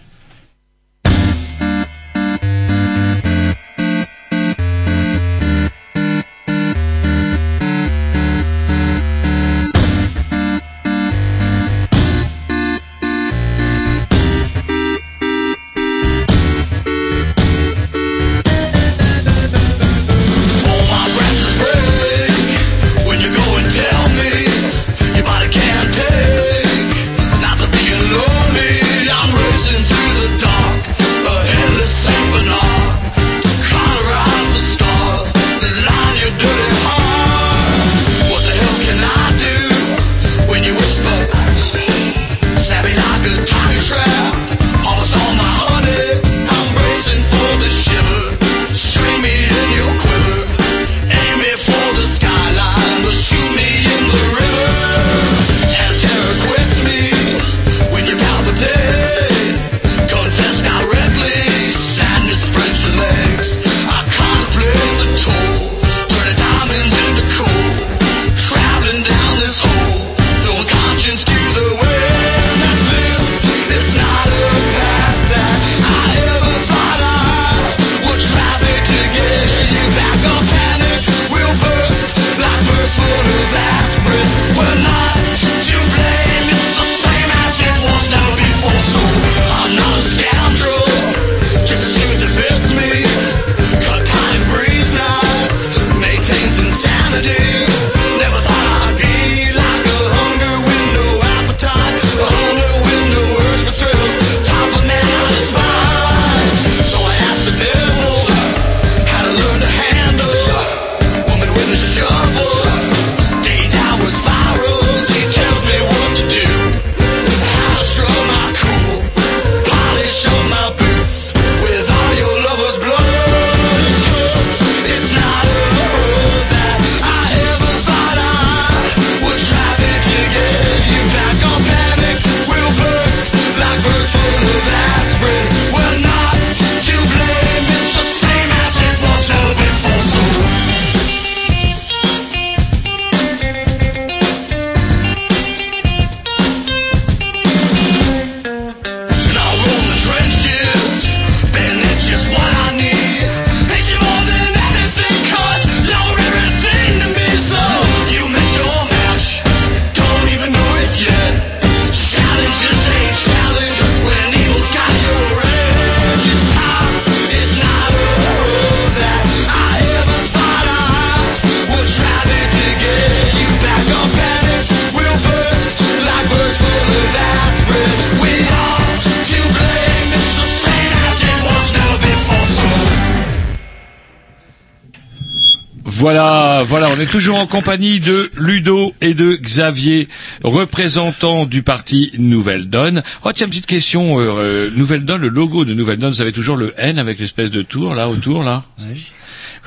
[186.01, 190.07] Voilà, voilà, on est toujours en compagnie de Ludo et de Xavier,
[190.43, 193.03] représentants du parti Nouvelle Donne.
[193.23, 196.31] Oh tiens, petite question, euh, euh, Nouvelle Donne, le logo de Nouvelle Donne, vous avez
[196.31, 198.63] toujours le N avec l'espèce de tour là autour là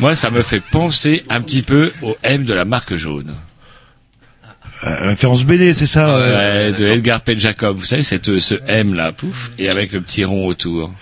[0.01, 3.33] Moi, ça me fait penser un petit peu au M de la marque jaune.
[4.83, 7.39] Euh, référence BD, c'est ça euh, Ouais, de Edgar P.
[7.39, 10.93] Jacob, vous savez, c'est euh, ce M là, pouf, et avec le petit rond autour.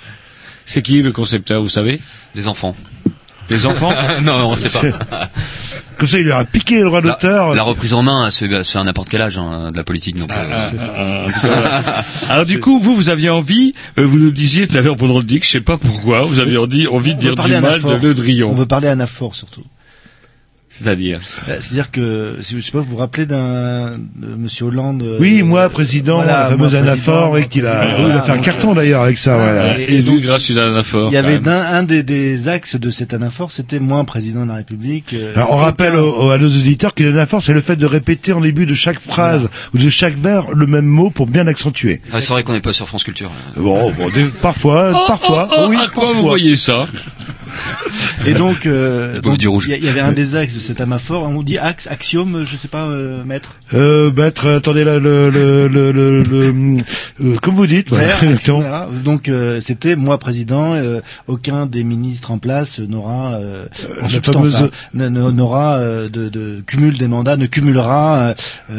[0.67, 2.01] C'est qui le concepteur, vous savez?
[2.35, 2.77] Les enfants.
[3.51, 3.93] Les enfants
[4.23, 4.81] Non, on sait pas.
[5.98, 7.55] Comme ça, il leur a piqué le droit d'auteur.
[7.55, 10.19] La reprise en main, c'est c'est à n'importe quel âge hein, de la politique.
[10.19, 11.28] Donc, euh,
[12.28, 15.19] Alors du coup, vous, vous aviez envie, euh, vous nous disiez tout à l'heure pendant
[15.19, 17.64] le dic, je sais pas pourquoi, vous aviez envie, envie de On dire du mal
[17.64, 17.98] anaphore.
[18.01, 18.51] de Le Drion.
[18.51, 19.62] On veut parler anaphore surtout.
[20.74, 25.03] C'est-à-dire Euh, C'est-à-dire que, si- je sais pas, vous vous rappelez d'un de Monsieur Hollande.
[25.03, 28.32] euh, Oui, moi, président, voilà, la fameuse anaphore, oui, qu'il a, voilà, il a fait
[28.32, 29.78] un carton d'ailleurs avec ça, voilà.
[29.78, 31.11] et- et donc, grâce à une anaphore.
[31.11, 34.49] Il y avait d'un un des, des axes de cet anaphore, c'était moins président de
[34.49, 35.12] la République.
[35.12, 37.85] euh, Alors, on rappelle au- au- à nos auditeurs que l'anaphore, c'est le fait de
[37.86, 41.44] répéter en début de chaque phrase ou de chaque vers le même mot pour bien
[41.44, 42.01] l'accentuer.
[42.15, 43.31] ah, c'est vrai qu'on n'est pas sur France Culture.
[43.57, 46.12] Bon, bon, des- parfois, Oh, parfois, oh, oh, oui, à quoi parfois.
[46.15, 46.86] vous voyez ça?
[48.27, 49.20] Et donc, euh,
[49.79, 51.24] il y, avait un des axes de cet anaphore.
[51.24, 53.55] On dit axe, axiome, je sais pas, euh, maître.
[53.74, 56.77] Euh, maître, attendez là, le, le, le, le, le-
[57.23, 58.15] euh, comme vous dites, voilà.
[59.05, 63.66] Donc euh, c'était moi président, euh, aucun des ministres en place n'aura euh,
[64.01, 64.70] en substance fameuse-
[65.01, 68.35] hein, n'aura euh, de, de cumul des mandats, ne cumulera
[68.70, 68.74] un,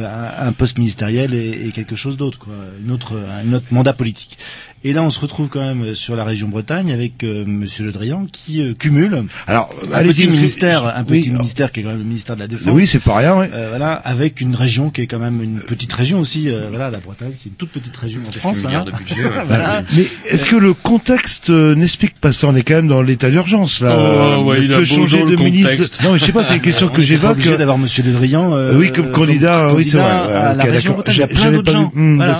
[0.48, 4.38] un poste ministériel et, et quelque chose d'autre, quoi, une autre un autre mandat politique.
[4.85, 7.91] Et là, on se retrouve quand même sur la région Bretagne avec euh, Monsieur Le
[7.93, 11.89] Drian qui euh, cumule Alors, un petit ministère, un petit oui, ministère qui est quand
[11.91, 12.73] même le ministère de la Défense.
[12.73, 13.45] Oui, c'est pas rien, oui.
[13.53, 16.49] Euh, voilà, avec une région qui est quand même une petite région aussi.
[16.49, 18.64] euh, voilà, la Bretagne, c'est une toute petite région en France.
[18.65, 18.69] hein.
[18.72, 19.30] guerre de budget, ouais.
[19.47, 19.84] Voilà.
[19.95, 22.47] Mais est-ce que le contexte euh, n'explique pas ça?
[22.49, 23.95] On est quand même dans l'état d'urgence là.
[24.38, 25.99] Oh, ouais, Est-ce il a changer de le ministre.
[26.03, 27.31] Non, mais je sais pas, c'est une question On que j'évoque.
[27.31, 28.53] obligé d'avoir Monsieur Le Drian.
[28.53, 30.11] euh, Oui, comme candidat, comme oui, c'est vrai.
[30.11, 30.93] à la région.
[30.93, 31.15] Bretagne.
[31.15, 31.91] Il y a J'ai- plein d'autres gens.
[31.95, 32.38] Hum, voilà,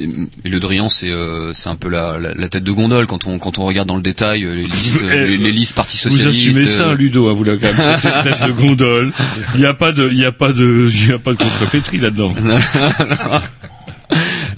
[0.00, 3.26] Et le Drian, c'est euh, c'est un peu la, la, la tête de gondole quand
[3.26, 6.16] on quand on regarde dans le détail euh, les listes les, les listes partis Vous
[6.16, 6.48] socialistes.
[6.48, 9.12] assumez ça, euh, Ludo, hein, vous l'avez quand même espèce de gondole.
[9.54, 11.38] Il n'y a pas de, il y a pas de, il y a pas de
[11.38, 12.34] contrepétrie là-dedans.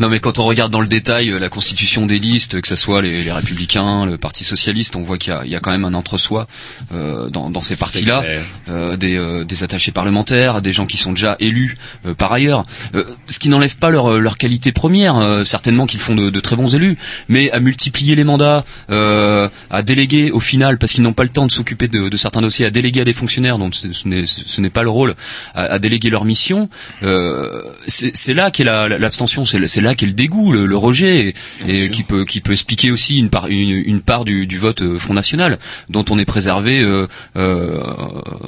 [0.02, 2.74] Non mais quand on regarde dans le détail euh, la constitution des listes, que ce
[2.74, 5.84] soit les, les républicains, le parti socialiste, on voit qu'il y y a quand même
[5.84, 6.48] un entre-soi
[6.92, 8.24] euh, dans, dans ces partis-là,
[8.68, 12.66] euh, des, euh, des attachés parlementaires, des gens qui sont déjà élus euh, par ailleurs,
[12.96, 16.40] Euh, ce qui n'enlève pas leur, leur qualité première, euh, certainement qu'ils font de, de
[16.40, 16.96] très bons élus,
[17.28, 21.28] mais à multiplier les mandats, euh, à déléguer au final, parce qu'ils n'ont pas le
[21.28, 23.86] temps de s'occuper de, de certains dossiers, à déléguer à des fonctionnaires dont ce,
[24.60, 25.14] n'est- pas le rôle,
[25.54, 26.68] à, à déléguer leur mission,
[27.04, 30.77] euh, c'est là qu'est la- la- l'abstention, c'est c'est là qu'est le dégoût, le, le
[30.77, 31.35] rejet,
[31.69, 34.59] et, et qui peut qui peut expliquer aussi une part une, une part du, du
[34.59, 35.59] vote euh, Front National,
[35.89, 37.06] dont on est préservé euh,
[37.36, 37.78] euh,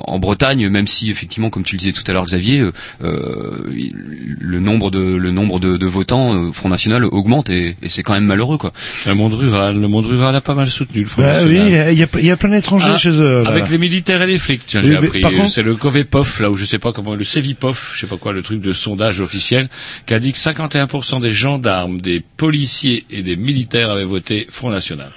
[0.06, 2.64] en Bretagne, même si effectivement, comme tu le disais tout à l'heure, Xavier,
[3.00, 8.02] le nombre de le nombre de, de votants euh, Front National augmente et, et c'est
[8.02, 8.72] quand même malheureux quoi.
[9.06, 11.92] Le monde rural, le monde rural a pas mal soutenu le Front Bah oui, National.
[11.92, 13.42] il y a, il y a plein d'étrangers Ah, chez eux.
[13.42, 13.50] là.
[13.50, 15.20] Avec les militaires et les flics, tiens, Oui, j'ai appris.
[15.20, 18.06] par contre- C'est le Covepof, là où je sais pas comment, le Cevipof, je sais
[18.06, 19.68] pas quoi, le truc de sondage officiel,
[20.06, 24.70] qui a dit que 51% des gendarmes, des policiers et des militaires avaient voté Front
[24.70, 25.10] National.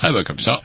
[0.00, 0.62] Ah bah comme ça.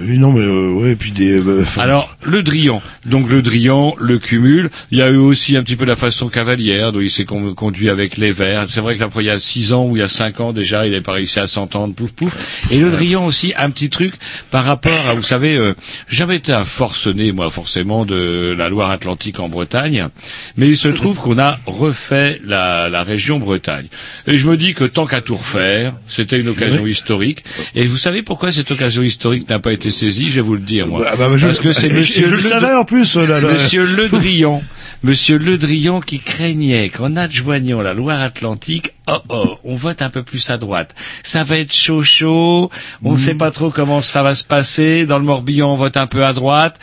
[0.00, 1.38] Oui, non, mais euh, ouais, et puis des.
[1.40, 2.82] euh, Alors, le Drian.
[3.06, 4.70] Donc, le Drian, le cumul.
[4.90, 7.54] Il y a eu aussi un petit peu la façon cavalière, dont il s'est con-
[7.54, 8.64] conduit avec les Verts.
[8.68, 10.52] C'est vrai que là, il y a six ans ou il y a cinq ans
[10.52, 12.66] déjà, il n'est pas réussi à s'entendre, pouf pouf.
[12.72, 14.14] Et le Drian aussi, un petit truc
[14.50, 15.74] par rapport à, vous savez, euh,
[16.08, 20.08] j'ai jamais été un forcené, moi, forcément, de la Loire-Atlantique en Bretagne.
[20.56, 23.86] Mais il se trouve qu'on a refait la, la région Bretagne.
[24.26, 27.44] Et je me dis que tant qu'à tout refaire, c'était une occasion historique.
[27.76, 30.60] Et vous savez pourquoi cette occasion historique n'a pas été saisie Je vais vous le
[30.60, 31.00] dire, moi.
[31.02, 33.52] bah, bah, je- Parce que c'est monsieur je le savais en plus, euh, là, là.
[33.52, 34.62] Monsieur Le Drian,
[35.04, 40.22] Monsieur Le Drian qui craignait qu'en adjoignant la Loire-Atlantique, oh oh, on vote un peu
[40.22, 40.94] plus à droite.
[41.22, 42.70] Ça va être chaud chaud,
[43.04, 45.06] on ne sait pas trop comment ça va se passer.
[45.06, 46.78] Dans le Morbihan, on vote un peu à droite.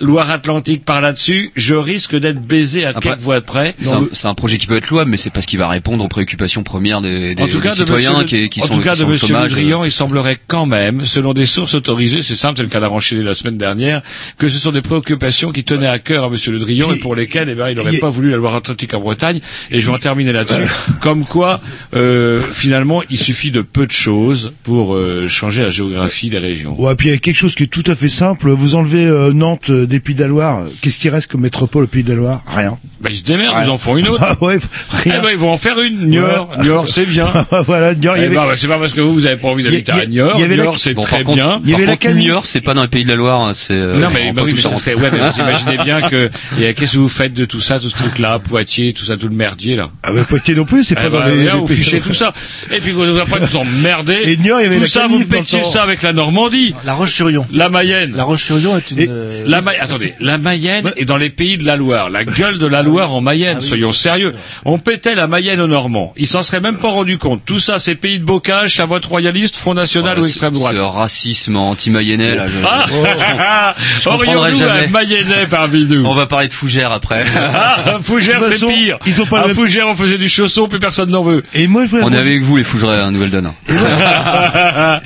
[0.00, 3.74] Loire-Atlantique par là-dessus, je risque d'être baisé à Après, quelques voix de près.
[4.12, 6.62] C'est un, projet qui peut être louable, mais c'est parce qu'il va répondre aux préoccupations
[6.62, 8.96] premières des, des, en tout des cas, de citoyens qui, qui en sont, tout cas,
[8.96, 9.52] de Monsieur Le chômage.
[9.52, 9.54] euh.
[9.54, 13.22] Drian, il semblerait quand même, selon des sources autorisées, c'est simple, c'est le cas d'Aranchélé
[13.22, 14.02] la semaine dernière,
[14.38, 17.14] que ce sont des préoccupations qui tenaient à cœur à Monsieur Le Drian et pour
[17.14, 19.40] lesquelles, eh ben, il n'aurait pas voulu la Loire-Atlantique en Bretagne.
[19.70, 20.68] Et je vais en terminer là-dessus.
[21.00, 21.60] Comme quoi,
[21.94, 26.74] euh, finalement, il suffit de peu de choses pour euh, changer la géographie des régions.
[26.80, 28.50] Ouais, puis il y a quelque chose qui est tout à fait simple.
[28.50, 30.62] Vous enlevez euh, Nantes euh, des Pays de la Loire.
[30.80, 32.42] Qu'est-ce qui reste comme métropole au Pays de la Loire?
[32.46, 32.78] Rien.
[33.00, 34.22] Bah, ils se démerdent, ils en font une autre.
[34.26, 34.58] Ah ouais,
[35.04, 35.20] Eh rien.
[35.20, 36.06] ben, ils vont en faire une.
[36.08, 36.48] Niort.
[36.62, 37.28] Niort, c'est bien.
[37.66, 39.36] voilà, Niort, il y Eh avait- ben, bah, c'est pas parce que vous, vous avez
[39.36, 40.32] pas envie d'habiter à Niort.
[40.36, 41.60] il y avait la- Niort, c'est Bon, très contre, bien.
[41.64, 42.14] Il y avait par la contre.
[42.14, 43.74] Niort, c'est pas dans les pays de la Loire, hein, c'est.
[43.74, 44.78] euh, Non, mais, bah oui, mais ça Poitou-Charentes.
[44.80, 46.30] serait, ouais, mais vous imaginez bien que,
[46.72, 49.36] qu'est-ce que vous faites de tout ça, tout ce truc-là, Poitiers, tout ça, tout le
[49.36, 49.90] merdier, là?
[50.02, 52.32] Ah bah Poitiers non plus, c'est Eh pas dans ben, les, vous tout ça.
[52.72, 54.18] Et puis, vous après, vous emmerdez.
[54.24, 56.74] Et Niort, il y avait tout la ça, vous pétiez ça avec la Normandie.
[56.84, 57.46] La Roche-sur-Yon.
[57.52, 58.14] La Mayenne.
[58.16, 58.98] La Roche-sur-Yon est une.
[58.98, 62.24] Et euh, La Ma- attendez, la Mayenne est dans les pays de la Loire, la
[62.24, 64.34] gueule de la Loire en Mayenne, soyons sérieux.
[64.64, 66.12] On pétait la Mayenne aux Normands.
[66.16, 67.42] Ils s'en seraient même pas rendu compte.
[67.44, 70.74] Tout ça, c'est pays de bocage, à vote royaliste, Front National Voilà, ou extrême droite.
[70.74, 72.46] Ce racisme anti-mayennais, là.
[72.46, 74.84] je- Ah, je comprendrai Aurions-nous jamais.
[74.86, 77.24] un Mayennais parmi nous On va parler de Fougère après.
[77.36, 78.98] Ah, Fougère, c'est pire.
[79.06, 81.43] ils ont pas Fougère, on faisait du chausson, plus personne n'en veut.
[81.52, 83.52] Et moi, je voulais On est avec vous, les Fougerets, à Nouvelle Donne.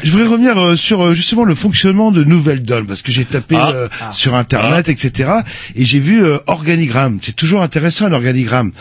[0.04, 3.24] Je voudrais revenir euh, sur euh, justement le fonctionnement de Nouvelle Donne parce que j'ai
[3.24, 3.70] tapé Ah.
[3.74, 5.30] euh, sur internet, etc.
[5.74, 7.18] Et j'ai vu euh, organigramme.
[7.22, 8.72] C'est toujours intéressant un organigramme.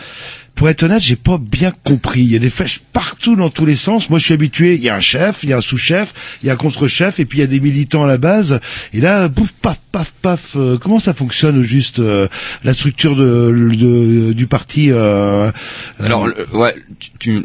[0.58, 2.22] Pour être honnête, j'ai pas bien compris.
[2.22, 4.10] Il y a des flèches partout dans tous les sens.
[4.10, 4.74] Moi, je suis habitué.
[4.74, 6.12] Il y a un chef, il y a un sous-chef,
[6.42, 8.58] il y a un contre-chef, et puis il y a des militants à la base.
[8.92, 10.56] Et là, pouf, paf, paf, paf.
[10.56, 12.26] euh, comment ça fonctionne au juste euh,
[12.64, 15.52] la structure du parti euh,
[16.00, 16.74] Alors, ouais,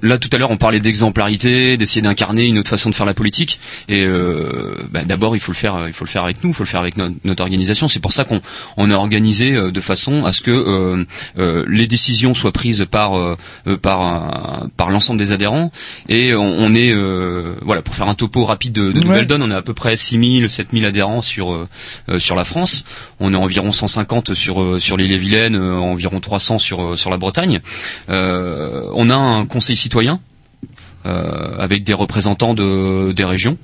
[0.02, 3.14] là tout à l'heure on parlait d'exemplarité, d'essayer d'incarner une autre façon de faire la
[3.14, 3.60] politique.
[3.90, 4.06] Et
[4.92, 6.68] bah, d'abord il faut le faire, il faut le faire avec nous, il faut le
[6.70, 7.88] faire avec no- notre organisation.
[7.88, 8.42] C'est pour ça qu'on
[8.78, 11.06] on a organisé de façon à ce que
[11.68, 13.36] les décisions soient prises par euh,
[13.68, 15.72] euh, par un- par l'ensemble des adhérents.
[16.08, 19.04] Et on, on est euh, voilà pour faire un topo rapide de, de Ouais.
[19.06, 21.68] Nouvelle Donne, on a à peu près 6000, 7000 adhérents sur euh,
[22.20, 22.86] sur la France.
[23.20, 27.60] On est environ 150 sur sur l'île-et-Vilaine, euh, environ 300 sur sur la Bretagne.
[28.08, 30.20] On a un conseil citoyen
[31.06, 33.58] avec des représentants de des régions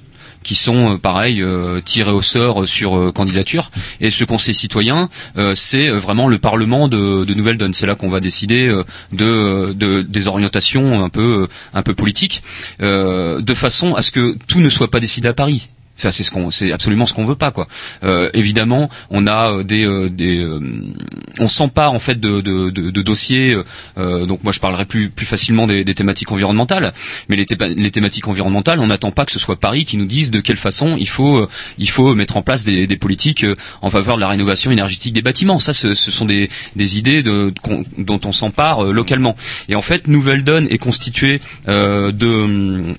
[0.43, 3.71] qui sont euh, pareil euh, tirés au sort sur euh, candidature.
[4.01, 5.09] Et ce conseil citoyen
[5.55, 8.67] c'est vraiment le parlement de, de Nouvelle Donne c'est là qu'on va décider
[9.11, 12.43] de, de des orientations un peu un peu politiques
[12.79, 16.31] de façon à ce que tout ne soit pas décidé à Paris ça c'est ce
[16.31, 17.67] qu'on, c'est absolument ce qu'on veut pas quoi.
[18.03, 20.59] Euh, évidemment, on a euh, des, euh, des euh,
[21.39, 23.55] on s'empare en fait de, de, de, de dossiers.
[23.97, 26.93] euh, donc moi je parlerai plus plus facilement des, des thématiques environnementales,
[27.27, 30.05] mais les, théma- les thématiques environnementales, on n'attend pas que ce soit Paris qui nous
[30.05, 31.47] dise de quelle façon il faut euh,
[31.77, 35.13] il faut mettre en place des, des politiques euh, en faveur de la rénovation énergétique
[35.13, 35.59] des bâtiments.
[35.59, 37.53] Ça, ce, sont des, des idées de,
[37.97, 39.35] dont on s'empare euh, localement.
[39.67, 42.95] Et en fait, Nouvelle Donne est constituée euh, de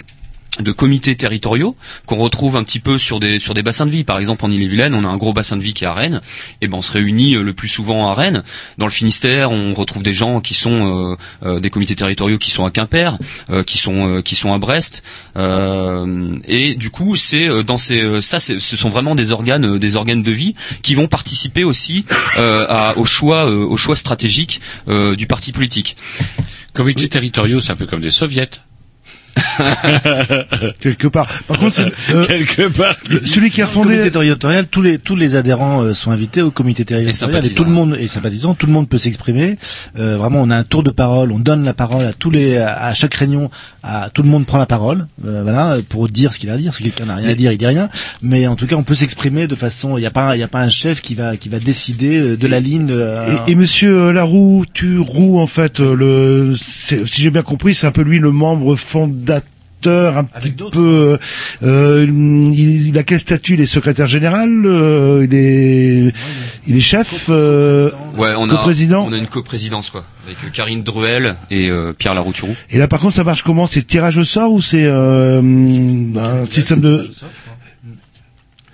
[0.62, 1.76] de comités territoriaux
[2.06, 4.04] qu'on retrouve un petit peu sur des sur des bassins de vie.
[4.04, 6.20] Par exemple, en Ille-et-Vilaine, on a un gros bassin de vie qui est à Rennes.
[6.60, 8.42] Et ben, on se réunit euh, le plus souvent à Rennes.
[8.78, 12.50] Dans le Finistère, on retrouve des gens qui sont euh, euh, des comités territoriaux qui
[12.50, 13.18] sont à Quimper,
[13.50, 15.02] euh, qui sont euh, qui sont à Brest.
[15.36, 20.22] Euh, et du coup, c'est dans ces ça, ce sont vraiment des organes des organes
[20.22, 22.04] de vie qui vont participer aussi
[22.38, 25.96] euh, à, au choix euh, au choix stratégique euh, du parti politique.
[26.72, 28.50] Comités territoriaux, c'est un peu comme des soviets.
[30.80, 31.26] quelque part.
[31.46, 32.96] Par contre, c'est, euh, Quelque part.
[33.08, 34.10] le- celui qui a Le comité fondé.
[34.10, 37.54] territorial, tous les tous les adhérents euh, sont invités au comité territorial et, sympathisants.
[37.54, 39.56] tout le monde et sympathisants, tout le monde peut s'exprimer.
[39.98, 42.56] Euh, vraiment, on a un tour de parole, on donne la parole à tous les
[42.58, 43.50] à, à chaque réunion,
[43.82, 46.56] à tout le monde prend la parole, euh, voilà, pour dire ce qu'il a à
[46.56, 46.74] dire.
[46.74, 47.88] Si quelqu'un n'a rien à dire, il dit rien.
[48.22, 49.96] Mais en tout cas, on peut s'exprimer de façon.
[49.98, 52.18] Il n'y a pas il y a pas un chef qui va qui va décider
[52.20, 52.88] euh, de la ligne.
[52.90, 57.86] euh, Et, et Monsieur Laroux, tu Roux, en fait, le, si j'ai bien compris, c'est
[57.86, 59.19] un peu lui le membre fondateur,
[59.86, 61.18] un petit peu.
[61.62, 66.12] euh, il, il a quel statut Il est secrétaire général euh, Il est,
[66.66, 67.26] il est chef.
[67.30, 71.70] euh, Ouais, on a Co-président on a une coprésidence quoi, avec euh, Karine Druel et
[71.70, 72.54] euh, Pierre Larouturou.
[72.70, 73.66] Et là, par contre, ça marche comment?
[73.66, 77.10] C'est tirage au sort ou c'est euh, un système de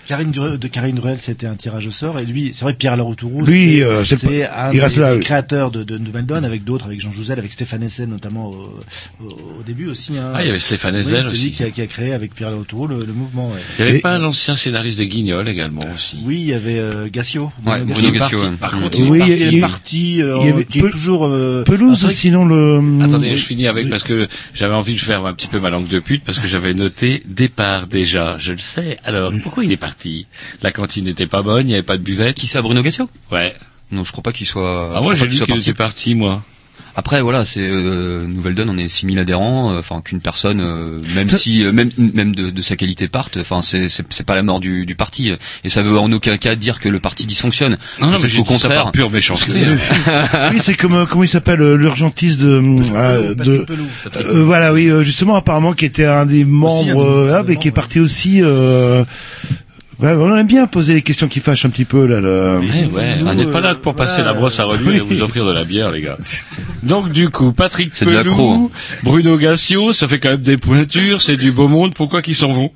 [0.07, 3.45] Karine de Karine Ruel, c'était un tirage au sort, et lui, c'est vrai, Pierre Laroutourou,
[3.45, 5.25] Lui, c'est euh, c'est c'est un il reste des, là, des oui.
[5.25, 8.81] créateurs de, de Nouvelle Donne, avec d'autres, avec Jean Jouzel, avec Stéphane Essen notamment au,
[9.25, 10.17] au, début aussi.
[10.19, 10.33] Hein.
[10.35, 11.43] Ah, il y avait Stéphane Oui, Essen c'est aussi.
[11.45, 13.49] lui qui a, qui a créé avec Pierre Laroutourou le, le mouvement.
[13.51, 13.59] ouais.
[13.79, 16.19] Il y avait Et- pas un ancien scénariste des Guignols également aussi.
[16.25, 17.51] Oui, il y avait euh, Gassio.
[17.65, 18.11] Ouais, Gassio.
[18.13, 18.57] Gassio, parti.
[18.57, 19.33] Par contre, il est Oui, parti.
[19.33, 21.27] il Il est parti, euh, il y avait qui est Pe- toujours...
[21.27, 22.81] euh, pelouse, c'est que- sinon le.
[23.03, 25.89] Attendez, je finis avec parce que j'avais envie de faire un petit peu ma langue
[25.89, 28.37] de pute parce que j'avais noté départ déjà.
[28.39, 28.99] Je le sais.
[29.05, 29.96] Alors pourquoi il est parti
[30.63, 32.37] La cantine n'était pas bonne, il n'y avait pas de buvette.
[32.37, 33.55] Qui c'est Bruno Gassio Ouais.
[33.93, 34.91] Non, je crois pas qu'il soit.
[34.93, 35.71] Ah je moi crois j'ai pas lu soit qu'il parti.
[35.71, 36.43] était parti moi.
[36.99, 40.99] Après voilà, c'est euh, Nouvelle Donne, on est 6000 adhérents, euh, enfin qu'une personne, euh,
[41.15, 44.35] même Ça- si euh, même même de, de sa qualité parte, enfin c'est c'est pas
[44.35, 45.31] la mort du, du parti
[45.63, 47.77] et ça veut en aucun cas dire que le parti dysfonctionne.
[48.01, 48.83] Non, non, mais au dit ça contraire.
[48.85, 49.59] par pure méchanceté.
[49.67, 50.51] hein.
[50.53, 52.63] oui, c'est comme euh, comment il s'appelle euh, l'urgentiste de,
[52.95, 53.85] euh, de Pelou.
[54.17, 57.43] euh, voilà oui euh, justement apparemment qui était un des membres un des euh, ah,
[57.47, 57.75] mais qui est ouais.
[57.75, 59.05] parti aussi euh,
[59.99, 62.21] Ouais, on aime bien poser les questions qui fâchent un petit peu là.
[62.21, 62.59] Le...
[62.59, 65.53] Ouais, on n'est pas là pour passer la brosse à reluire et vous offrir de
[65.53, 66.19] la bière, les gars.
[66.83, 68.71] Donc du coup, Patrick Pelou,
[69.03, 71.95] Bruno Gassio, ça fait quand même des pointures, c'est du beau monde.
[71.95, 72.71] Pourquoi qu'ils s'en vont?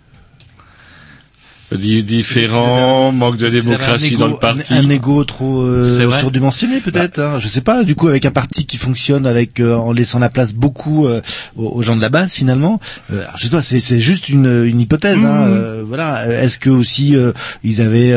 [1.73, 4.75] Différents, manque de démocratie dans le un parti.
[4.75, 7.19] égo- Un ego trop euh, surdimensionné peut-être.
[7.21, 7.39] hein.
[7.39, 7.85] Je sais pas.
[7.85, 11.21] Du coup, avec un parti qui fonctionne avec euh, en laissant la place beaucoup euh,
[11.57, 12.81] aux, gens de la base finalement.
[13.13, 13.63] Euh, je sais pas.
[13.63, 15.25] C'est c'est juste une, une hypothèse.
[15.25, 15.53] Hein, Mmh.
[15.53, 16.43] euh, voilà.
[16.43, 17.33] Est-ce que aussi euh,
[17.65, 18.13] ils avaient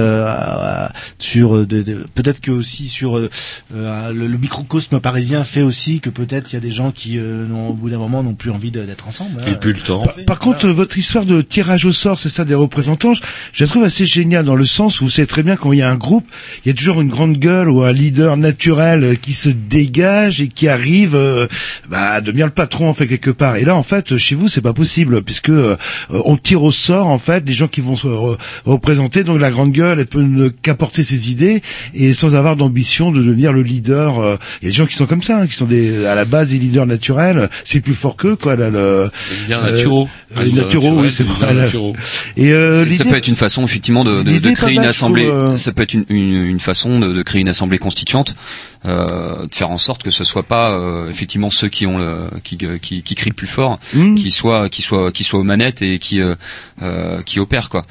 [1.19, 3.29] sur euh, de- de- peut-être que aussi sur le,
[3.73, 7.69] le microcosme parisien fait aussi que peut-être il y a des gens qui euh, n'ont
[7.69, 9.41] au bout d'un moment n'ont plus envie d'être ensemble.
[9.41, 9.51] hein.
[9.51, 10.01] Et plus le temps.
[10.03, 13.13] Par, par contre, votre histoire de tirage au sort, c'est ça des représentants,
[13.51, 15.81] je, la trouve assez géniale dans le sens où c'est très bien quand il y
[15.81, 16.25] a un groupe,
[16.65, 20.41] il y a toujours une grande gueule ou un leader naturel euh, qui se dégage
[20.41, 21.47] et qui arrive euh,
[21.89, 23.55] bah, à devenir le patron en fait quelque part.
[23.57, 25.75] Et là, en fait, chez vous, c'est pas possible puisque euh,
[26.09, 29.23] on tire au sort en fait les gens qui vont se re- représenter.
[29.23, 31.61] Donc la grande gueule, elle peut ne qu'apporter ses idées
[31.93, 34.19] et sans avoir d'ambition de devenir le leader.
[34.19, 36.15] euh, Il y a des gens qui sont comme ça, hein, qui sont des à
[36.15, 37.49] la base des leaders naturels.
[37.63, 38.55] C'est plus fort qu'eux, quoi.
[38.55, 40.07] Là, le, Les leaders naturaux.
[40.35, 41.53] euh, Un les leader naturaux, naturel, oui, c'est vrai.
[41.53, 41.63] là.
[41.65, 41.93] naturaux.
[42.37, 44.23] Et, euh, Et ça l'idée- peut être une façon effectivement de,
[44.53, 45.25] créer une assemblée.
[45.25, 45.57] euh.
[45.57, 48.35] Ça peut être une, une, une façon de, de créer une assemblée constituante,
[48.85, 52.29] euh, de faire en sorte que ce soit pas euh, effectivement ceux qui ont le,
[52.43, 54.15] qui, qui, qui crient le plus fort, Mmh.
[54.15, 56.35] qui soient qui soient qui soient aux manettes et qui euh,
[57.25, 57.81] qui opèrent quoi.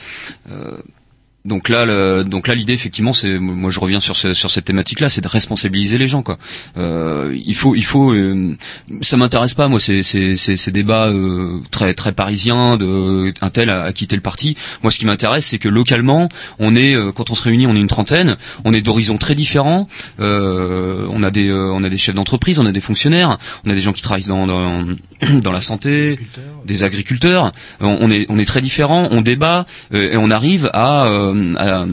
[1.44, 4.64] Donc là, le, donc là, l'idée effectivement, c'est, moi je reviens sur ce, sur cette
[4.64, 6.38] thématique-là, c'est de responsabiliser les gens, quoi.
[6.76, 8.56] Euh, il faut, il faut, euh,
[9.00, 13.50] ça m'intéresse pas, moi, ces, ces, ces, ces débats euh, très, très parisiens de un
[13.50, 14.56] tel a, a quitté le parti.
[14.84, 16.28] Moi, ce qui m'intéresse, c'est que localement,
[16.60, 19.34] on est, euh, quand on se réunit, on est une trentaine, on est d'horizons très
[19.34, 19.88] différents.
[20.20, 23.70] Euh, on a des, euh, on a des chefs d'entreprise, on a des fonctionnaires, on
[23.70, 24.84] a des gens qui travaillent dans, dans,
[25.42, 26.16] dans la santé,
[26.64, 27.50] des agriculteurs.
[27.80, 31.31] On, on est, on est très différents, on débat euh, et on arrive à euh,
[31.58, 31.86] à,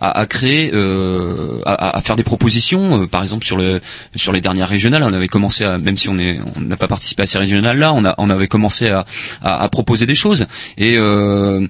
[0.00, 3.02] à, créer, euh, à, faire des propositions.
[3.02, 3.80] euh, par exemple sur le
[4.16, 7.26] sur les dernières régionales, on avait commencé à, même si on n'a pas participé à
[7.26, 10.46] ces régionales là, on a, on avait commencé à, proposer des choses.
[10.78, 11.66] Et, euh,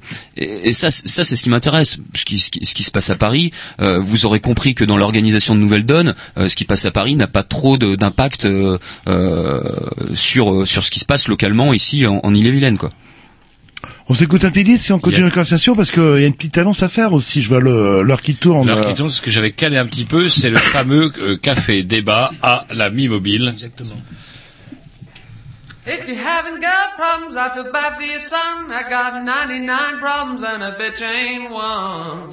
[0.72, 1.98] ça, ça c'est ce qui m'intéresse.
[2.14, 5.86] Ce qui, se passe à Paris, euh, vous aurez compris que dans l'organisation de Nouvelle
[5.86, 8.78] Donne, euh, ce qui passe à Paris n'a pas trop d'impact euh,
[9.08, 9.62] euh,
[10.14, 12.90] sur sur ce qui se passe localement ici en, en Ille-et-Vilaine, quoi.
[14.06, 15.28] On s'écoute un petit disque et on continue Yeah.
[15.28, 17.40] la conversation parce qu'il y a une petite annonce à faire aussi.
[17.40, 18.66] Je vois l'heure qui tourne.
[18.68, 18.88] L'heure euh.
[18.90, 22.30] qui tourne, ce que j'avais calé un petit peu, c'est le fameux euh, café débat
[22.42, 23.50] à la mi-mobile.
[23.54, 23.96] Exactement.
[25.86, 28.70] If you haven't got problems, I feel bad for your son.
[28.70, 32.30] I got 99 problems and a bitch ain't one.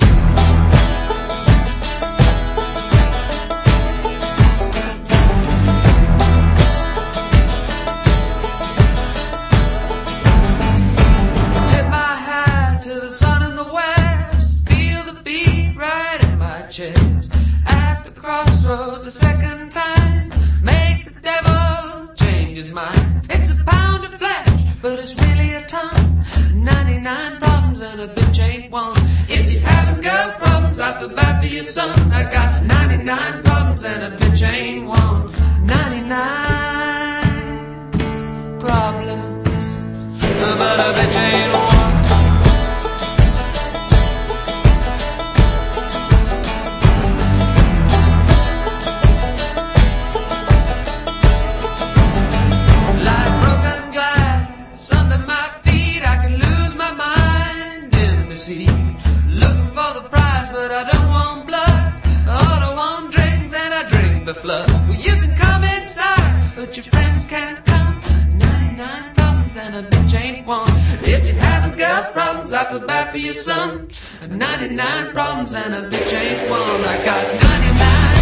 [18.71, 20.29] A second time.
[20.63, 23.27] Make the devil change his mind.
[23.29, 26.23] It's a pound of flesh, but it's really a ton.
[26.53, 28.95] 99 problems and a bitch ain't one.
[29.27, 32.13] If you haven't got problems, I feel bad for your son.
[32.13, 35.33] I got 99 problems and a bitch ain't one.
[35.65, 37.89] 99
[38.59, 39.65] problems,
[40.61, 41.60] but a bitch ain't one.
[64.31, 64.69] The flood.
[64.87, 67.99] Well, you can come inside, but your friends can't come.
[68.37, 70.71] 99 problems and a bitch ain't one.
[71.03, 73.89] If you haven't got problems, I feel bad for your son.
[74.29, 76.81] 99 problems and a bitch ain't one.
[76.85, 78.20] I got 99.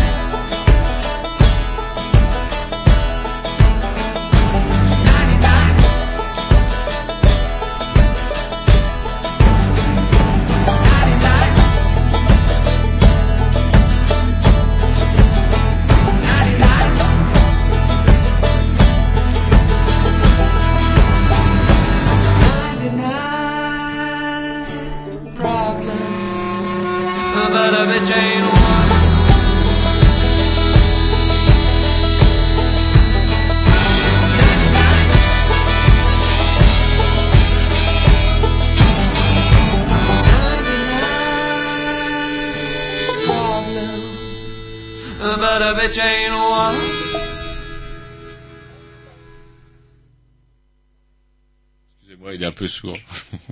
[52.39, 52.93] Il est un peu sourd.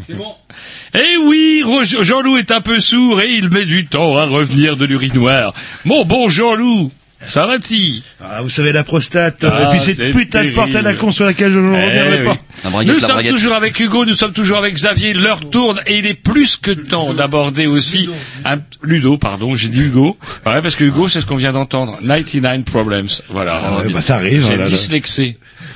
[0.05, 0.33] C'est bon.
[0.95, 1.63] Eh oui,
[2.01, 5.53] Jean-Loup est un peu sourd et il met du temps à revenir de l'urinoir.
[5.85, 6.91] Mon bon Jean-Loup,
[7.25, 8.01] ça va-t-il?
[8.23, 10.93] Ah, vous savez, la prostate, Ah, et puis cette c'est putain de porte à la
[10.93, 12.35] con sur laquelle je ne Eh reviendrai oui.
[12.63, 12.83] pas.
[12.83, 16.13] Nous sommes toujours avec Hugo, nous sommes toujours avec Xavier, l'heure tourne et il est
[16.13, 18.09] plus que temps d'aborder aussi
[18.45, 20.17] un Ludo, pardon, j'ai dit Hugo.
[20.45, 21.97] Ouais, parce que Hugo, c'est ce qu'on vient d'entendre.
[22.07, 23.09] 99 problems.
[23.29, 23.61] Voilà.
[23.63, 24.69] Ah ouais, bah, ça arrive, J'ai là là.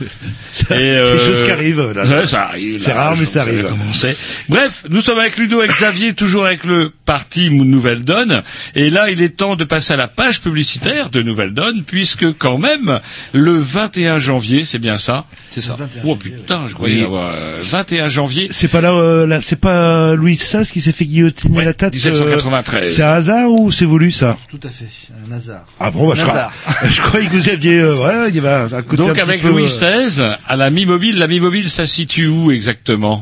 [0.02, 0.16] Dyslexé.
[0.54, 2.80] Ça- Et, c'est des choses qui arrivent, là ouais, ça arrive.
[2.80, 3.66] C'est rare, mais ça arrive.
[3.70, 4.16] comment c'est.
[4.50, 8.44] Bref, nous sommes avec Ludo et Xavier, toujours avec le parti Nouvelle Donne.
[8.76, 12.26] Et là, il est temps de passer à la page publicitaire de Nouvelle Donne, puisque
[12.38, 13.00] quand même,
[13.34, 15.76] le 21 janvier, c'est bien ça C'est ça.
[16.06, 17.06] Oh putain, je croyais Oui.
[17.06, 17.34] avoir...
[17.36, 21.06] euh, 21 janvier, C'est pas là, euh, là c'est pas Louis XVI qui s'est fait
[21.06, 21.94] guillotiner la tête.
[21.94, 22.96] euh, 1793.
[22.96, 24.38] c'est un hasard ou c'est voulu ça?
[24.50, 24.86] Tout à fait,
[25.30, 25.66] un hasard.
[25.80, 26.52] Ah bon, bah, je, crois,
[26.90, 29.22] je croyais que vous aviez, euh, ouais, il y avait un côté un Donc petit
[29.22, 33.22] avec peu, Louis euh, XVI, à la mi-mobile, la mi-mobile, ça se situe où exactement?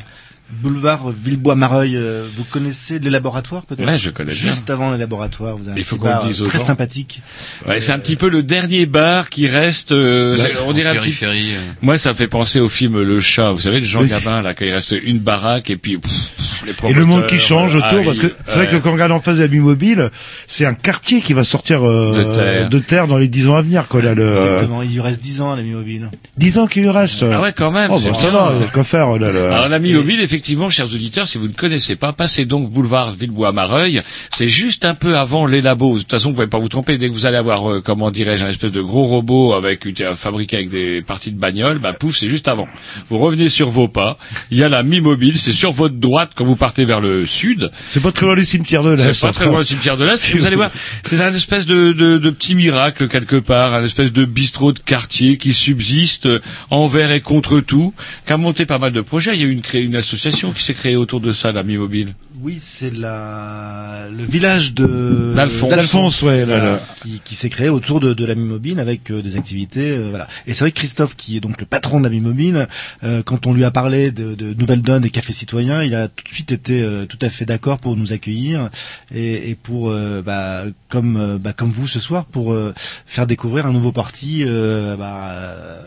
[0.51, 4.39] Boulevard Villebois-Mareuil, euh, vous connaissez les laboratoires peut-être Ouais, je connais bien.
[4.51, 6.57] Juste avant les laboratoires, vous avez un Il faut petit qu'on le bar dise très
[6.57, 6.65] gens.
[6.65, 7.21] sympathique.
[7.67, 9.91] Ouais, c'est un petit peu le dernier bar qui reste.
[9.91, 11.15] euh, on dirait un petit.
[11.23, 11.57] euh.
[11.81, 13.51] Moi, ça me fait penser au film Le Chat.
[13.51, 14.07] Vous savez, le Jean Oui.
[14.09, 17.25] Gabin là, quand il reste une baraque et puis pff, pff, les Et le monde
[17.27, 19.43] qui change euh, autour, parce que c'est vrai que quand on regarde en face de
[19.45, 20.09] la mobile,
[20.47, 23.07] c'est un quartier qui va sortir euh, De terre.
[23.07, 24.01] dans les dix ans à venir, quoi.
[24.01, 26.09] Là, le Exactement, il lui reste 10 ans à la mi-mobile.
[26.37, 27.23] 10 ans qu'il lui reste.
[27.31, 27.89] Ah ouais, quand même.
[27.93, 29.53] Oh, bah, ça va, faire, là, là.
[29.55, 30.38] Alors la mi-mobile, effectivement,
[30.69, 34.01] chers auditeurs, si vous ne connaissez pas, passez donc boulevard Villebois-Mareuil.
[34.35, 35.95] C'est juste un peu avant les labos.
[35.95, 36.97] De toute façon, vous pouvez pas vous tromper.
[36.97, 40.15] Dès que vous allez avoir, euh, comment dirais-je, un espèce de gros robot avec euh,
[40.15, 42.67] fabriqué avec des parties de bagnole, bah pouf, c'est juste avant.
[43.09, 44.17] Vous revenez sur vos pas.
[44.51, 45.37] Il y a la mi-mobile.
[45.37, 47.71] C'est sur votre droite quand vous partez vers le sud.
[47.87, 49.13] C'est pas très loin du cimetière de l'Est.
[49.13, 50.35] C'est pas très loin du cimetière de l'Est.
[50.35, 50.71] Vous allez voir,
[51.03, 54.79] c'est un espèce de, de, de petit miracle quelque part, un espèce de bistrot de
[54.79, 56.27] quartier qui subsiste
[56.69, 57.93] envers et contre tout,
[58.25, 59.33] qui a monté pas mal de projets.
[59.33, 62.13] Il y a eu une, une association qui s'est créée autour de ça, la Mi-Mobile.
[62.41, 65.69] Oui, c'est la le village de D'Alphonse.
[65.69, 66.79] D'Alphonse, ouais, là, là.
[67.03, 70.25] qui, qui s'est créé autour de, de la mobile avec euh, des activités, euh, voilà.
[70.47, 72.67] Et c'est vrai que Christophe, qui est donc le patron de la mobile,
[73.03, 76.07] euh, quand on lui a parlé de, de Nouvelle Donne et Café Citoyen, il a
[76.07, 78.69] tout de suite été euh, tout à fait d'accord pour nous accueillir
[79.13, 82.73] et, et pour, euh, bah, comme euh, bah, comme vous ce soir, pour euh,
[83.05, 85.81] faire découvrir un nouveau parti euh, bah,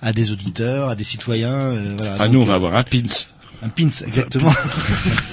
[0.00, 1.52] à des auditeurs, à des citoyens.
[1.52, 2.12] euh, voilà.
[2.14, 3.02] Enfin, Donc, nous, on va avoir un pins.
[3.64, 4.52] Un pins, exactement.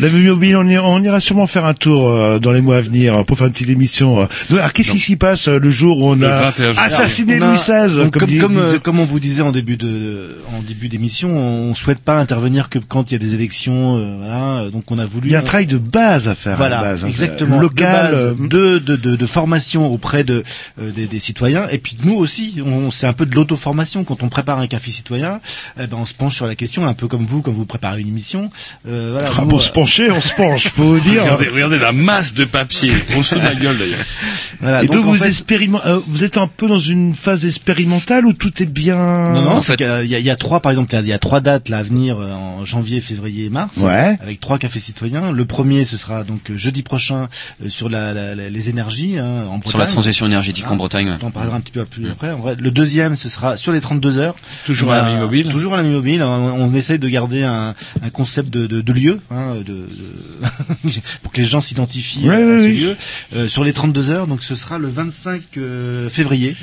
[0.00, 2.80] La mobile, on, ira, on ira sûrement faire un tour euh, dans les mois à
[2.80, 4.20] venir pour faire une petite émission.
[4.20, 4.26] euh.
[4.52, 6.82] Alors, qu'est-ce qui s'y passe euh, le jour où on a 21 juin.
[6.82, 10.36] assassiné On a- Louis XVI comme, comme, euh, comme on vous disait en début de
[10.56, 14.16] en début d'émission, on souhaite pas intervenir que quand il y a des élections, euh,
[14.18, 14.58] voilà.
[14.62, 15.28] euh, Donc on a voulu.
[15.28, 16.56] Il y a un travail de base à faire.
[16.56, 17.08] Voilà, à base, hein.
[17.08, 17.58] exactement.
[17.60, 18.12] Local.
[18.12, 20.44] de, euh, base, de, de, de, de formation auprès de,
[20.80, 21.66] euh, des, des citoyens.
[21.70, 24.04] Et puis nous aussi, on, c'est un peu de l'auto-formation.
[24.04, 25.40] Quand on prépare un café citoyen,
[25.78, 28.00] eh ben, on se penche sur la question, un peu comme vous, quand vous préparez
[28.00, 28.50] une émission.
[28.86, 31.22] Euh, voilà, ah, nous, pour euh, se pencher, on se penche, faut vous dire.
[31.22, 32.92] Regardez, regardez la masse de papier.
[33.16, 33.98] On se fout de la gueule d'ailleurs.
[34.60, 38.26] voilà, Et donc, vous, fait- expériment- euh, vous êtes un peu dans une phase expérimentale
[38.26, 38.96] où tout est bien.
[39.32, 40.60] Non, non, En c'est fait- qu'il y a- il y, a- il y a trois,
[40.60, 43.50] par exemple, il y a- trois dates là à venir euh, en janvier, février et
[43.50, 44.16] mars, Ouais.
[44.20, 45.30] avec trois cafés citoyens.
[45.32, 47.28] Le premier, ce sera donc euh, jeudi prochain
[47.64, 49.70] euh, sur la, la- la- les énergies hein, en Bretagne.
[49.70, 51.16] Sur la transition énergétique en Bretagne.
[51.22, 52.30] On en parlera un petit peu plus après.
[52.32, 54.34] En vrai, le deuxième, ce sera sur les 32 heures.
[54.66, 55.48] Toujours On à la mi-mobile.
[55.48, 56.22] Toujours à la mi-mobile.
[56.22, 60.90] On, on essaye de garder un, un concept de, de, de lieu, hein, de, de-
[61.22, 62.96] pour que les gens s'identifient Ouais, à, ouais, ce lieu.
[63.36, 66.56] Euh, sur les 32 heures, donc ce sera le 25 euh, février.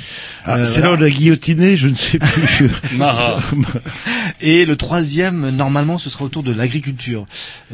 [0.44, 0.96] Ah, Euh, c'est voilà.
[0.96, 2.70] là où on a guillotiné, je ne sais plus.
[4.40, 7.26] Et le troisième, normalement, ce sera autour de l'agriculture.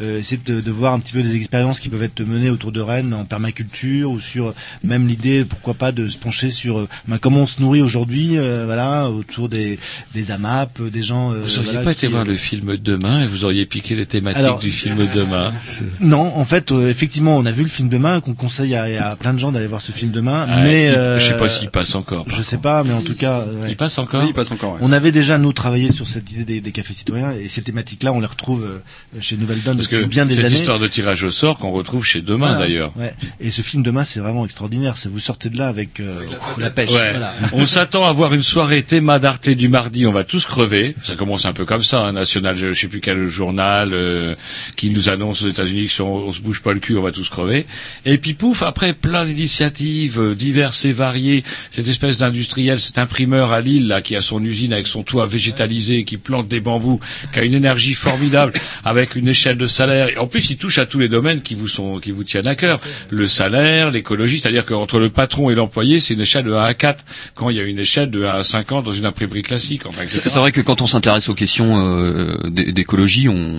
[0.03, 2.73] Euh, c'est de, de voir un petit peu des expériences qui peuvent être menées autour
[2.73, 4.55] de Rennes en permaculture ou sur
[4.85, 8.39] même l'idée, pourquoi pas, de se pencher sur euh, ben, comment on se nourrit aujourd'hui,
[8.39, 9.79] euh, voilà, autour des,
[10.15, 11.33] des AMAP, euh, des gens.
[11.33, 14.43] euh, Vous voilà, pas été voir le film demain et vous auriez piqué les thématiques
[14.43, 15.53] Alors, du film demain.
[16.01, 19.17] Non, en fait, euh, effectivement, on a vu le film demain, qu'on conseille à, à
[19.17, 21.49] plein de gens d'aller voir ce film demain, Ah, mais il- euh, je sais pas
[21.49, 22.25] s'il passe encore.
[22.29, 23.71] Je sais pas, mais en tout cas, ouais.
[23.71, 24.73] Il passe encore Oui, il passe encore.
[24.75, 24.79] ouais.
[24.83, 28.13] On avait déjà nous travaillé sur cette idée des, des cafés citoyens et ces thématiques-là,
[28.13, 30.55] on les retrouve euh, chez Nouvelle Donne Parce depuis que bien des cette années.
[30.57, 32.59] histoire de tirage au sort qu'on retrouve chez Demain Voilà.
[32.61, 32.93] d'ailleurs.
[32.97, 33.15] Ouais.
[33.41, 34.97] Et ce film demain, c'est vraiment extraordinaire.
[34.97, 36.21] C'est vous sortez de là avec euh,
[36.59, 36.91] la pêche.
[36.93, 37.11] Ouais.
[37.11, 37.35] Voilà.
[37.53, 40.07] On s'attend à voir une soirée théma d'Arte du mardi.
[40.07, 40.95] On va tous crever.
[41.03, 42.01] Ça commence un peu comme ça.
[42.07, 44.35] Hein, National, je, je sais plus quel journal euh,
[44.77, 47.03] qui nous annonce aux États-Unis que si on, on se bouge pas le cul, on
[47.03, 47.67] va tous crever.
[48.05, 51.43] Et puis pouf, après plein d'initiatives euh, diverses et variées.
[51.71, 55.27] Cette espèce d'industriel, cet imprimeur à Lille là qui a son usine avec son toit
[55.27, 57.01] végétalisé, qui plante des bambous,
[57.33, 58.53] qui a une énergie formidable,
[58.85, 60.09] avec une échelle de salaire.
[60.09, 62.47] Et en plus, il touche à tous les domaines qui vous sont, qui vous tiennent
[62.47, 62.81] à cœur.
[63.11, 66.75] Le salaire, l'écologie, c'est-à-dire qu'entre le patron et l'employé, c'est une échelle de 1 à
[66.75, 67.05] 4,
[67.35, 69.87] quand il y a une échelle de 1 à 50 dans une imprimerie classique.
[69.87, 70.03] Enfin.
[70.09, 73.59] C'est vrai que quand on s'intéresse aux questions euh, d'écologie, on,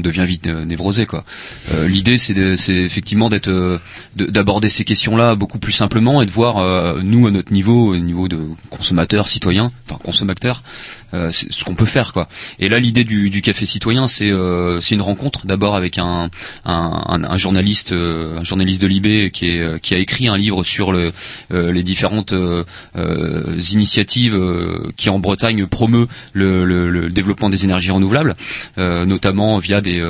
[0.00, 1.24] devient vite euh, névrosé quoi.
[1.72, 2.34] Euh, L'idée c'est
[2.68, 3.78] effectivement euh,
[4.16, 7.96] de- d'aborder ces questions-là beaucoup plus simplement et de voir nous à notre niveau, au
[7.96, 8.38] niveau de
[8.70, 10.62] consommateurs, citoyens, enfin consommateurs,
[11.14, 12.28] euh, ce qu'on peut faire quoi.
[12.58, 16.30] Et là l'idée du, du café citoyen c'est euh, c'est une rencontre d'abord avec un
[16.64, 20.36] un, un- journaliste euh, un journaliste de Libé qui est euh, qui a écrit un
[20.36, 21.12] livre sur le,
[21.52, 22.64] euh, les différentes euh,
[23.72, 24.38] initiatives
[24.96, 28.36] qui en Bretagne promeut le, le- le développement des énergies renouvelables,
[28.76, 30.00] notamment via des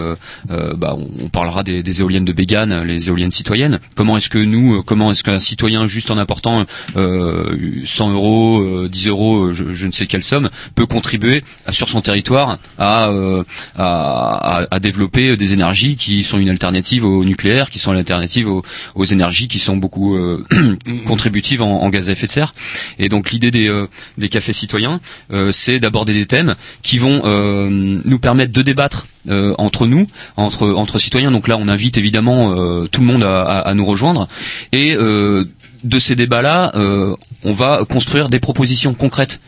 [0.49, 3.81] bah, on, on parlera des, des éoliennes de Bégane, les éoliennes citoyennes.
[3.97, 6.65] Comment est-ce que nous, comment est-ce qu'un citoyen juste en apportant
[6.97, 11.73] euh, 100 euros, euh, 10 euros, je, je ne sais quelle somme, peut contribuer à-
[11.73, 13.43] sur son territoire à, euh,
[13.77, 18.49] à, à- à développer des énergies qui sont une alternative au nucléaire, qui sont l'alternative
[18.49, 18.63] aux,
[18.95, 20.45] aux énergies qui sont beaucoup euh,
[21.07, 22.55] contributives en, en gaz à effet de serre.
[22.99, 23.87] Et donc l'idée des, euh,
[24.19, 25.01] des cafés citoyens,
[25.33, 30.07] euh, c'est d'aborder des thèmes qui vont euh, nous permettre de débattre euh, entre nous,
[30.37, 31.31] entre entre citoyens.
[31.31, 34.29] Donc là, on invite évidemment euh, tout le monde à, à- à nous rejoindre
[34.73, 35.45] et euh,
[35.85, 37.15] de ces débats-là, euh,
[37.45, 39.41] on va construire des propositions concrètes.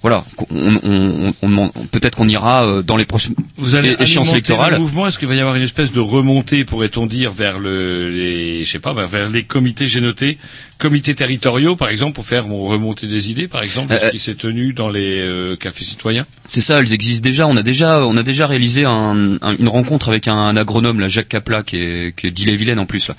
[0.00, 4.30] Voilà, on, on- on- on- peut-être qu'on ira euh, dans les prochaines Vous allez échéances
[4.30, 4.74] électorales.
[4.74, 5.08] le mouvement.
[5.08, 8.70] Est-ce qu'il va y avoir une espèce de remontée, pourrait-on dire, vers le, les, je
[8.70, 10.38] sais pas, vers- les comités, j'ai noté,
[10.78, 14.20] comités territoriaux, par exemple, pour faire remonter des idées, par exemple, de ce Euh, qui
[14.20, 16.26] s'est tenu dans les euh, cafés citoyens?
[16.46, 17.48] C'est ça, elles existent déjà.
[17.48, 21.00] On a déjà, on a déjà réalisé un- un- une rencontre avec un, un agronome,
[21.00, 23.16] là, Jacques Capla, qui est, qui est d'Ille-et-Vilaine en plus, là,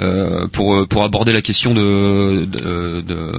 [0.00, 3.32] euh, pour pour aborder la question de de, de,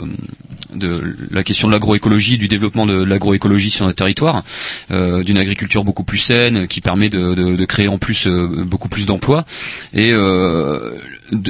[0.76, 4.44] de la question de l'agroécologie, du développement de l'agroécologie sur notre territoire,
[4.92, 9.06] euh, d'une agriculture beaucoup plus saine, qui permet de, créer en plus euh, beaucoup plus
[9.06, 9.46] d'emplois.
[9.94, 10.92] Et euh,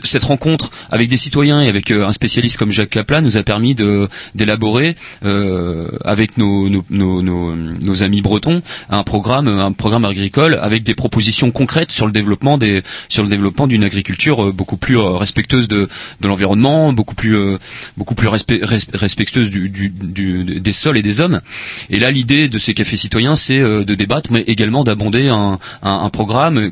[0.03, 3.43] cette rencontre avec des citoyens et avec euh, un spécialiste comme Jacques Capla nous a
[3.43, 3.75] permis
[4.35, 4.95] d'élaborer
[5.25, 6.67] euh, avec nos,
[8.01, 12.83] amis bretons un programme un programme agricole avec des propositions concrètes sur le développement des
[13.09, 15.87] sur le développement d'une agriculture euh, beaucoup plus respectueuse de,
[16.21, 17.37] l'environnement beaucoup plus
[17.97, 21.41] beaucoup plus respect- res- respectueuse des sols et des hommes.
[21.89, 26.71] Et là l'idée de ces cafés citoyens c'est de débattre mais également d'abonder un programme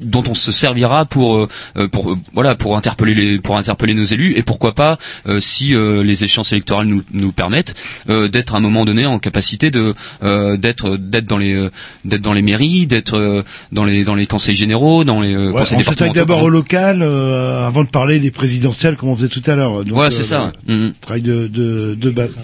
[0.00, 4.04] dont on se servira pour euh, pour euh, voilà pour interpeller les pour interpeller nos
[4.04, 4.98] élus et pourquoi pas
[5.28, 7.74] euh, si euh, les échéances électorales nous, nous permettent
[8.08, 11.70] euh, d'être à un moment donné en capacité de euh, d'être d'être dans les euh,
[12.04, 13.42] d'être dans les mairies d'être euh,
[13.72, 16.48] dans les dans les conseils généraux dans les euh, Ouais, conseils on départementaux d'abord au
[16.50, 19.84] local euh, avant de parler des présidentielles comme on faisait tout à l'heure.
[19.84, 20.52] Donc, Ouais, c'est euh, ça.
[20.66, 20.92] Mhm.
[21.00, 22.34] Travail de de, de base.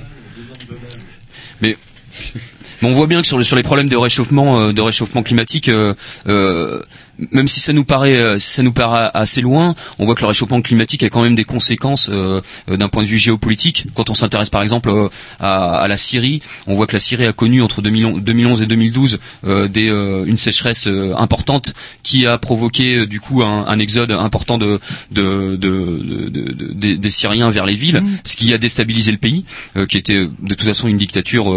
[1.60, 1.76] Mais
[2.82, 5.22] mais on voit bien que sur, le- sur les problèmes de réchauffement, euh, de réchauffement
[5.22, 5.94] climatique, euh,
[6.28, 6.82] euh,
[7.32, 10.26] même si ça nous paraît, euh, ça nous paraît assez loin, on voit que le
[10.28, 12.40] réchauffement climatique a quand même des conséquences euh,
[12.70, 13.86] euh, d'un point de vue géopolitique.
[13.94, 15.08] Quand on s'intéresse par exemple euh,
[15.40, 18.66] à, à la Syrie, on voit que la Syrie a connu entre 2011 2011 et
[18.66, 21.72] 2012 euh, des, euh, une sécheresse euh, importante
[22.02, 24.78] qui a provoqué du coup un, un exode important de,
[25.10, 29.16] de, de, de- de- de- des, Syriens vers les villes, ce qui a déstabilisé le
[29.18, 29.44] pays,
[29.76, 31.50] euh, qui était de toute façon une dictature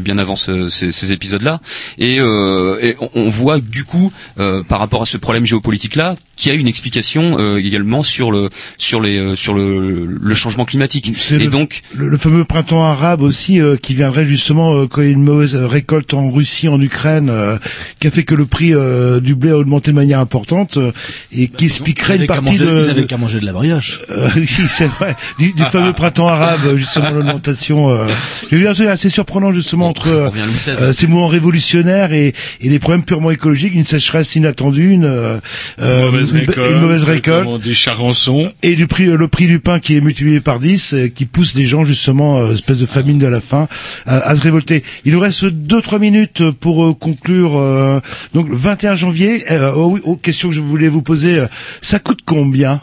[0.00, 1.60] bien avant ce- ces, ces épisodes-là.
[1.98, 6.50] Et, euh, et on, voit du coup euh, par rapport à ce problème géopolitique-là qu'il
[6.52, 10.64] y a une explication euh, également sur le sur les euh, sur le, le changement
[10.64, 11.12] climatique.
[11.30, 15.00] Et le, donc le, le fameux printemps arabe aussi euh, qui viendrait justement euh, quand
[15.02, 17.56] il y a une mauvaise récolte en Russie, en Ukraine, euh,
[18.00, 20.92] qui a fait que le prix euh, du blé a augmenté de manière importante euh,
[21.32, 22.82] et qui expliquerait Ils une partie manger- de.
[22.84, 24.00] ils avaient qu'à manger de la brioche.
[24.14, 25.16] Euh, oui, c'est vrai.
[25.38, 27.90] Du, du fameux printemps arabe, justement l'augmentation.
[27.90, 28.06] Euh,
[28.50, 30.70] J'ai vu un truc assez surprenant justement entre euh, XVI.
[30.80, 35.38] euh, ces mouvements révolutionnaires et, et les problèmes purement écologiques, une sécheresse inattendue, une, euh,
[35.80, 38.50] euh, mauvaise une- récolte, une mauvaise récolte comment, des charançons.
[38.62, 41.26] et du prix, euh, le prix du pain qui est multiplié par 10, euh, qui
[41.26, 43.68] pousse les gens justement, euh, espèce de famine de la faim,
[44.06, 44.82] à, à se révolter.
[45.04, 47.58] Il nous reste deux trois minutes pour euh, conclure.
[47.58, 48.00] euh,
[48.32, 49.44] donc le 21 janvier.
[49.50, 51.38] Euh, oh oui, oh, question que je voulais vous poser.
[51.38, 51.46] euh,
[51.82, 52.80] ça coûte combien?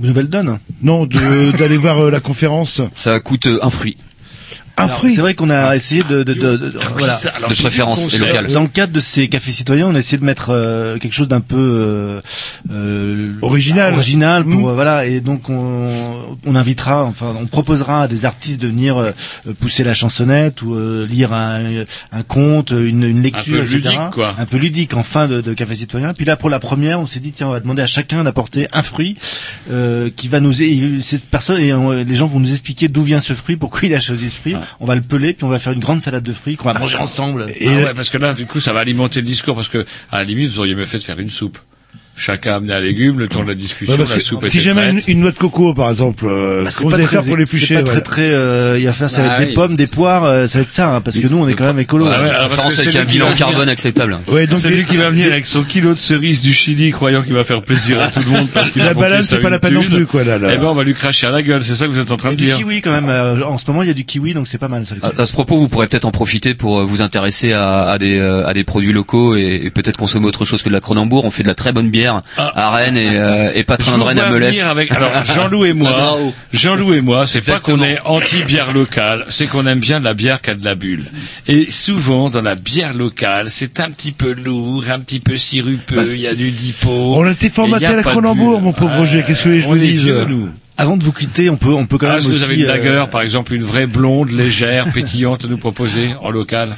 [0.00, 0.58] Une nouvelle donne?
[0.82, 2.80] Non, de- d'aller voir euh, la conférence.
[2.94, 3.96] ça coûte euh, un fruit.
[4.76, 5.14] Un Alors, fruit.
[5.14, 7.16] C'est vrai qu'on a essayé de, de, de, de- voilà.
[7.16, 8.48] Ça, alors, de préférence et locale.
[8.52, 11.28] Dans le cadre de ces cafés citoyens, on a essayé de mettre euh, quelque chose
[11.28, 12.20] d'un peu euh,
[12.72, 13.94] euh, Original.
[13.94, 14.68] original pour Mm.
[14.68, 15.88] euh, voilà et donc on,
[16.46, 19.12] on invitera, enfin on proposera à des artistes de venir euh,
[19.60, 21.62] pousser la chansonnette ou euh, lire un,
[22.12, 23.76] un conte, une, une lecture, peu etc.
[23.76, 24.34] ludique, quoi.
[24.38, 26.14] Un peu ludique en fin de, de café citoyen.
[26.14, 28.66] Puis là pour la première, on s'est dit tiens on va demander à chacun d'apporter
[28.72, 29.16] un fruit
[29.70, 33.02] euh, qui va nous et cette personne et on- les gens vont nous expliquer d'où
[33.04, 34.56] vient ce fruit, pourquoi il a choisi ce fruit.
[34.80, 36.78] On va le peler puis on va faire une grande salade de fruits qu'on va
[36.78, 37.46] manger ensemble.
[37.48, 40.18] Ah ouais, parce que là, du coup, ça va alimenter le discours, parce que, à
[40.18, 41.58] la limite, vous auriez mieux fait de faire une soupe.
[42.16, 44.88] Chacun amenait un légume, le temps de la discussion, Ouais, parce la soupe si jamais
[44.90, 47.66] une, une noix de coco, par exemple, euh, Bah, c'est pas très- faire pour l'éplucher
[47.78, 47.96] C'est pas ouais.
[47.96, 48.22] très très.
[48.32, 49.54] euh, il va faire ça va Ah être des oui.
[49.54, 51.64] pommes, des poires, euh, ça va être ça, hein, parce que nous on est quand
[51.64, 52.04] même écolo.
[52.04, 52.20] Ouais, ouais, hein.
[52.20, 54.18] alors, parce Référence que avec c'est un bilan carbone acceptable.
[54.28, 56.92] Ouais, donc c'est les- lui qui va venir avec son kilo de cerises du Chili,
[56.92, 59.40] croyant qu'il va faire plaisir à tout le monde parce qu'il a La banane, c'est
[59.40, 60.50] pas la peine non plus, quoi, là, là.
[60.54, 62.16] Eh ben, on va lui cracher à la gueule, c'est ça que vous êtes en
[62.16, 62.66] train Il de y a du dire.
[62.68, 63.08] kiwi quand même.
[63.08, 64.84] euh, en ce moment il y a du kiwi, donc c'est pas mal.
[64.84, 64.94] Ça.
[65.18, 68.18] À, ce propos, vous pourrez peut-être en profiter pour euh, vous intéresser à, à des,
[68.18, 71.24] euh, à des produits locaux et, et peut-être consommer autre chose que de la Cronenbourg.
[71.24, 73.98] On fait de la très bonne bière à Rennes et, euh, et pas très loin
[73.98, 74.60] de Rennes à Melès.
[74.62, 76.18] avec, alors, Jean-Loup et moi.
[76.52, 80.40] Jean-Loup et moi, c'est pas qu'on est anti-bière locale, c'est qu'on aime bien la bière
[80.42, 81.06] qui a de la bulle.
[81.46, 85.96] Et souvent, dans la bière locale, c'est un petit peu lourd, un petit peu sirupeux,
[85.96, 86.90] Bah, il y a du dippo.
[86.90, 89.24] On a été formaté à la Cronenbourg, mon pauvre Roger.
[89.26, 90.48] Qu'est-ce que je vous nous.
[90.76, 92.56] Avant de vous quitter, on peut on peut quand Ah, même Est-ce que vous avez
[92.56, 96.74] une euh, lager, par exemple, une vraie blonde, légère, pétillante à nous proposer en local?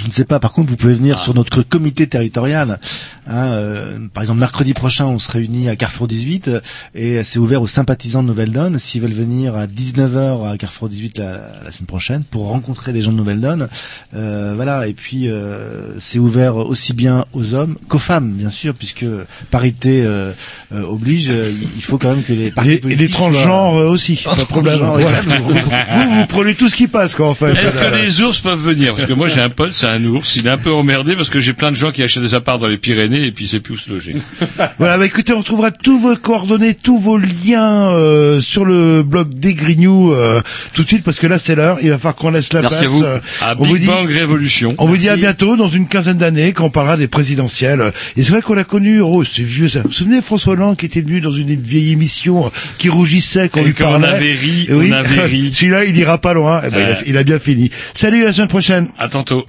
[0.00, 0.40] Je ne sais pas.
[0.40, 2.78] Par contre, vous pouvez venir sur notre comité territorial.
[3.26, 6.60] Hein, euh, par exemple, mercredi prochain, on se réunit à Carrefour 18 euh,
[6.94, 8.78] et c'est ouvert aux sympathisants de Nouvelle-Donne.
[8.78, 11.32] S'ils veulent venir à 19h à Carrefour 18 la,
[11.64, 13.68] la semaine prochaine pour rencontrer des gens de Nouvelle-Donne,
[14.14, 14.86] euh, voilà.
[14.88, 19.04] Et puis euh, c'est ouvert aussi bien aux hommes qu'aux femmes, bien sûr, puisque
[19.50, 20.32] parité euh,
[20.72, 21.28] euh, oblige.
[21.30, 24.16] euh, il faut quand même que les partis Et, et les soient- transgenres euh, aussi,
[24.24, 24.78] pas de problème.
[24.80, 25.20] Voilà.
[25.22, 27.52] vous, vous, prenez tout ce qui passe, quoi, en fait.
[27.54, 28.94] Est-ce que les ours peuvent venir?
[28.94, 31.30] Parce que moi j'ai un pote, c'est un ours, il est un peu emmerdé parce
[31.30, 33.60] que j'ai plein de gens qui achètent des apparts dans les Pyrénées et puis sait
[33.60, 34.16] plus où se loger.
[34.78, 39.34] Voilà, bah écoutez, on retrouvera tous vos coordonnées, tous vos liens euh, sur le blog
[39.34, 40.40] des Grignoux euh,
[40.74, 41.78] tout de suite parce que là c'est l'heure.
[41.82, 42.90] Il va falloir qu'on laisse la Merci place.
[42.92, 43.04] à vous.
[43.04, 44.74] euh, À on vous Big dit, Bang Révolution.
[44.78, 47.92] on vous dit à bientôt dans une quinzaine d'années quand on parlera des présidentielles.
[48.16, 49.00] Et c'est vrai qu'on l'a connu.
[49.00, 49.80] Oh, c'est vieux ça.
[49.82, 53.60] Vous vous souvenez François Hollande qui était venu dans une vieille émission qui rougissait quand
[53.60, 54.08] on Et lui quand on parlait.
[54.08, 55.50] avait ri, Et oui, on avait ri.
[55.54, 56.60] Celui-là, il ira pas loin.
[56.66, 57.70] Eh ben, il, a, il a bien fini.
[57.94, 58.88] Salut à la semaine prochaine.
[58.98, 59.44] À tantôt.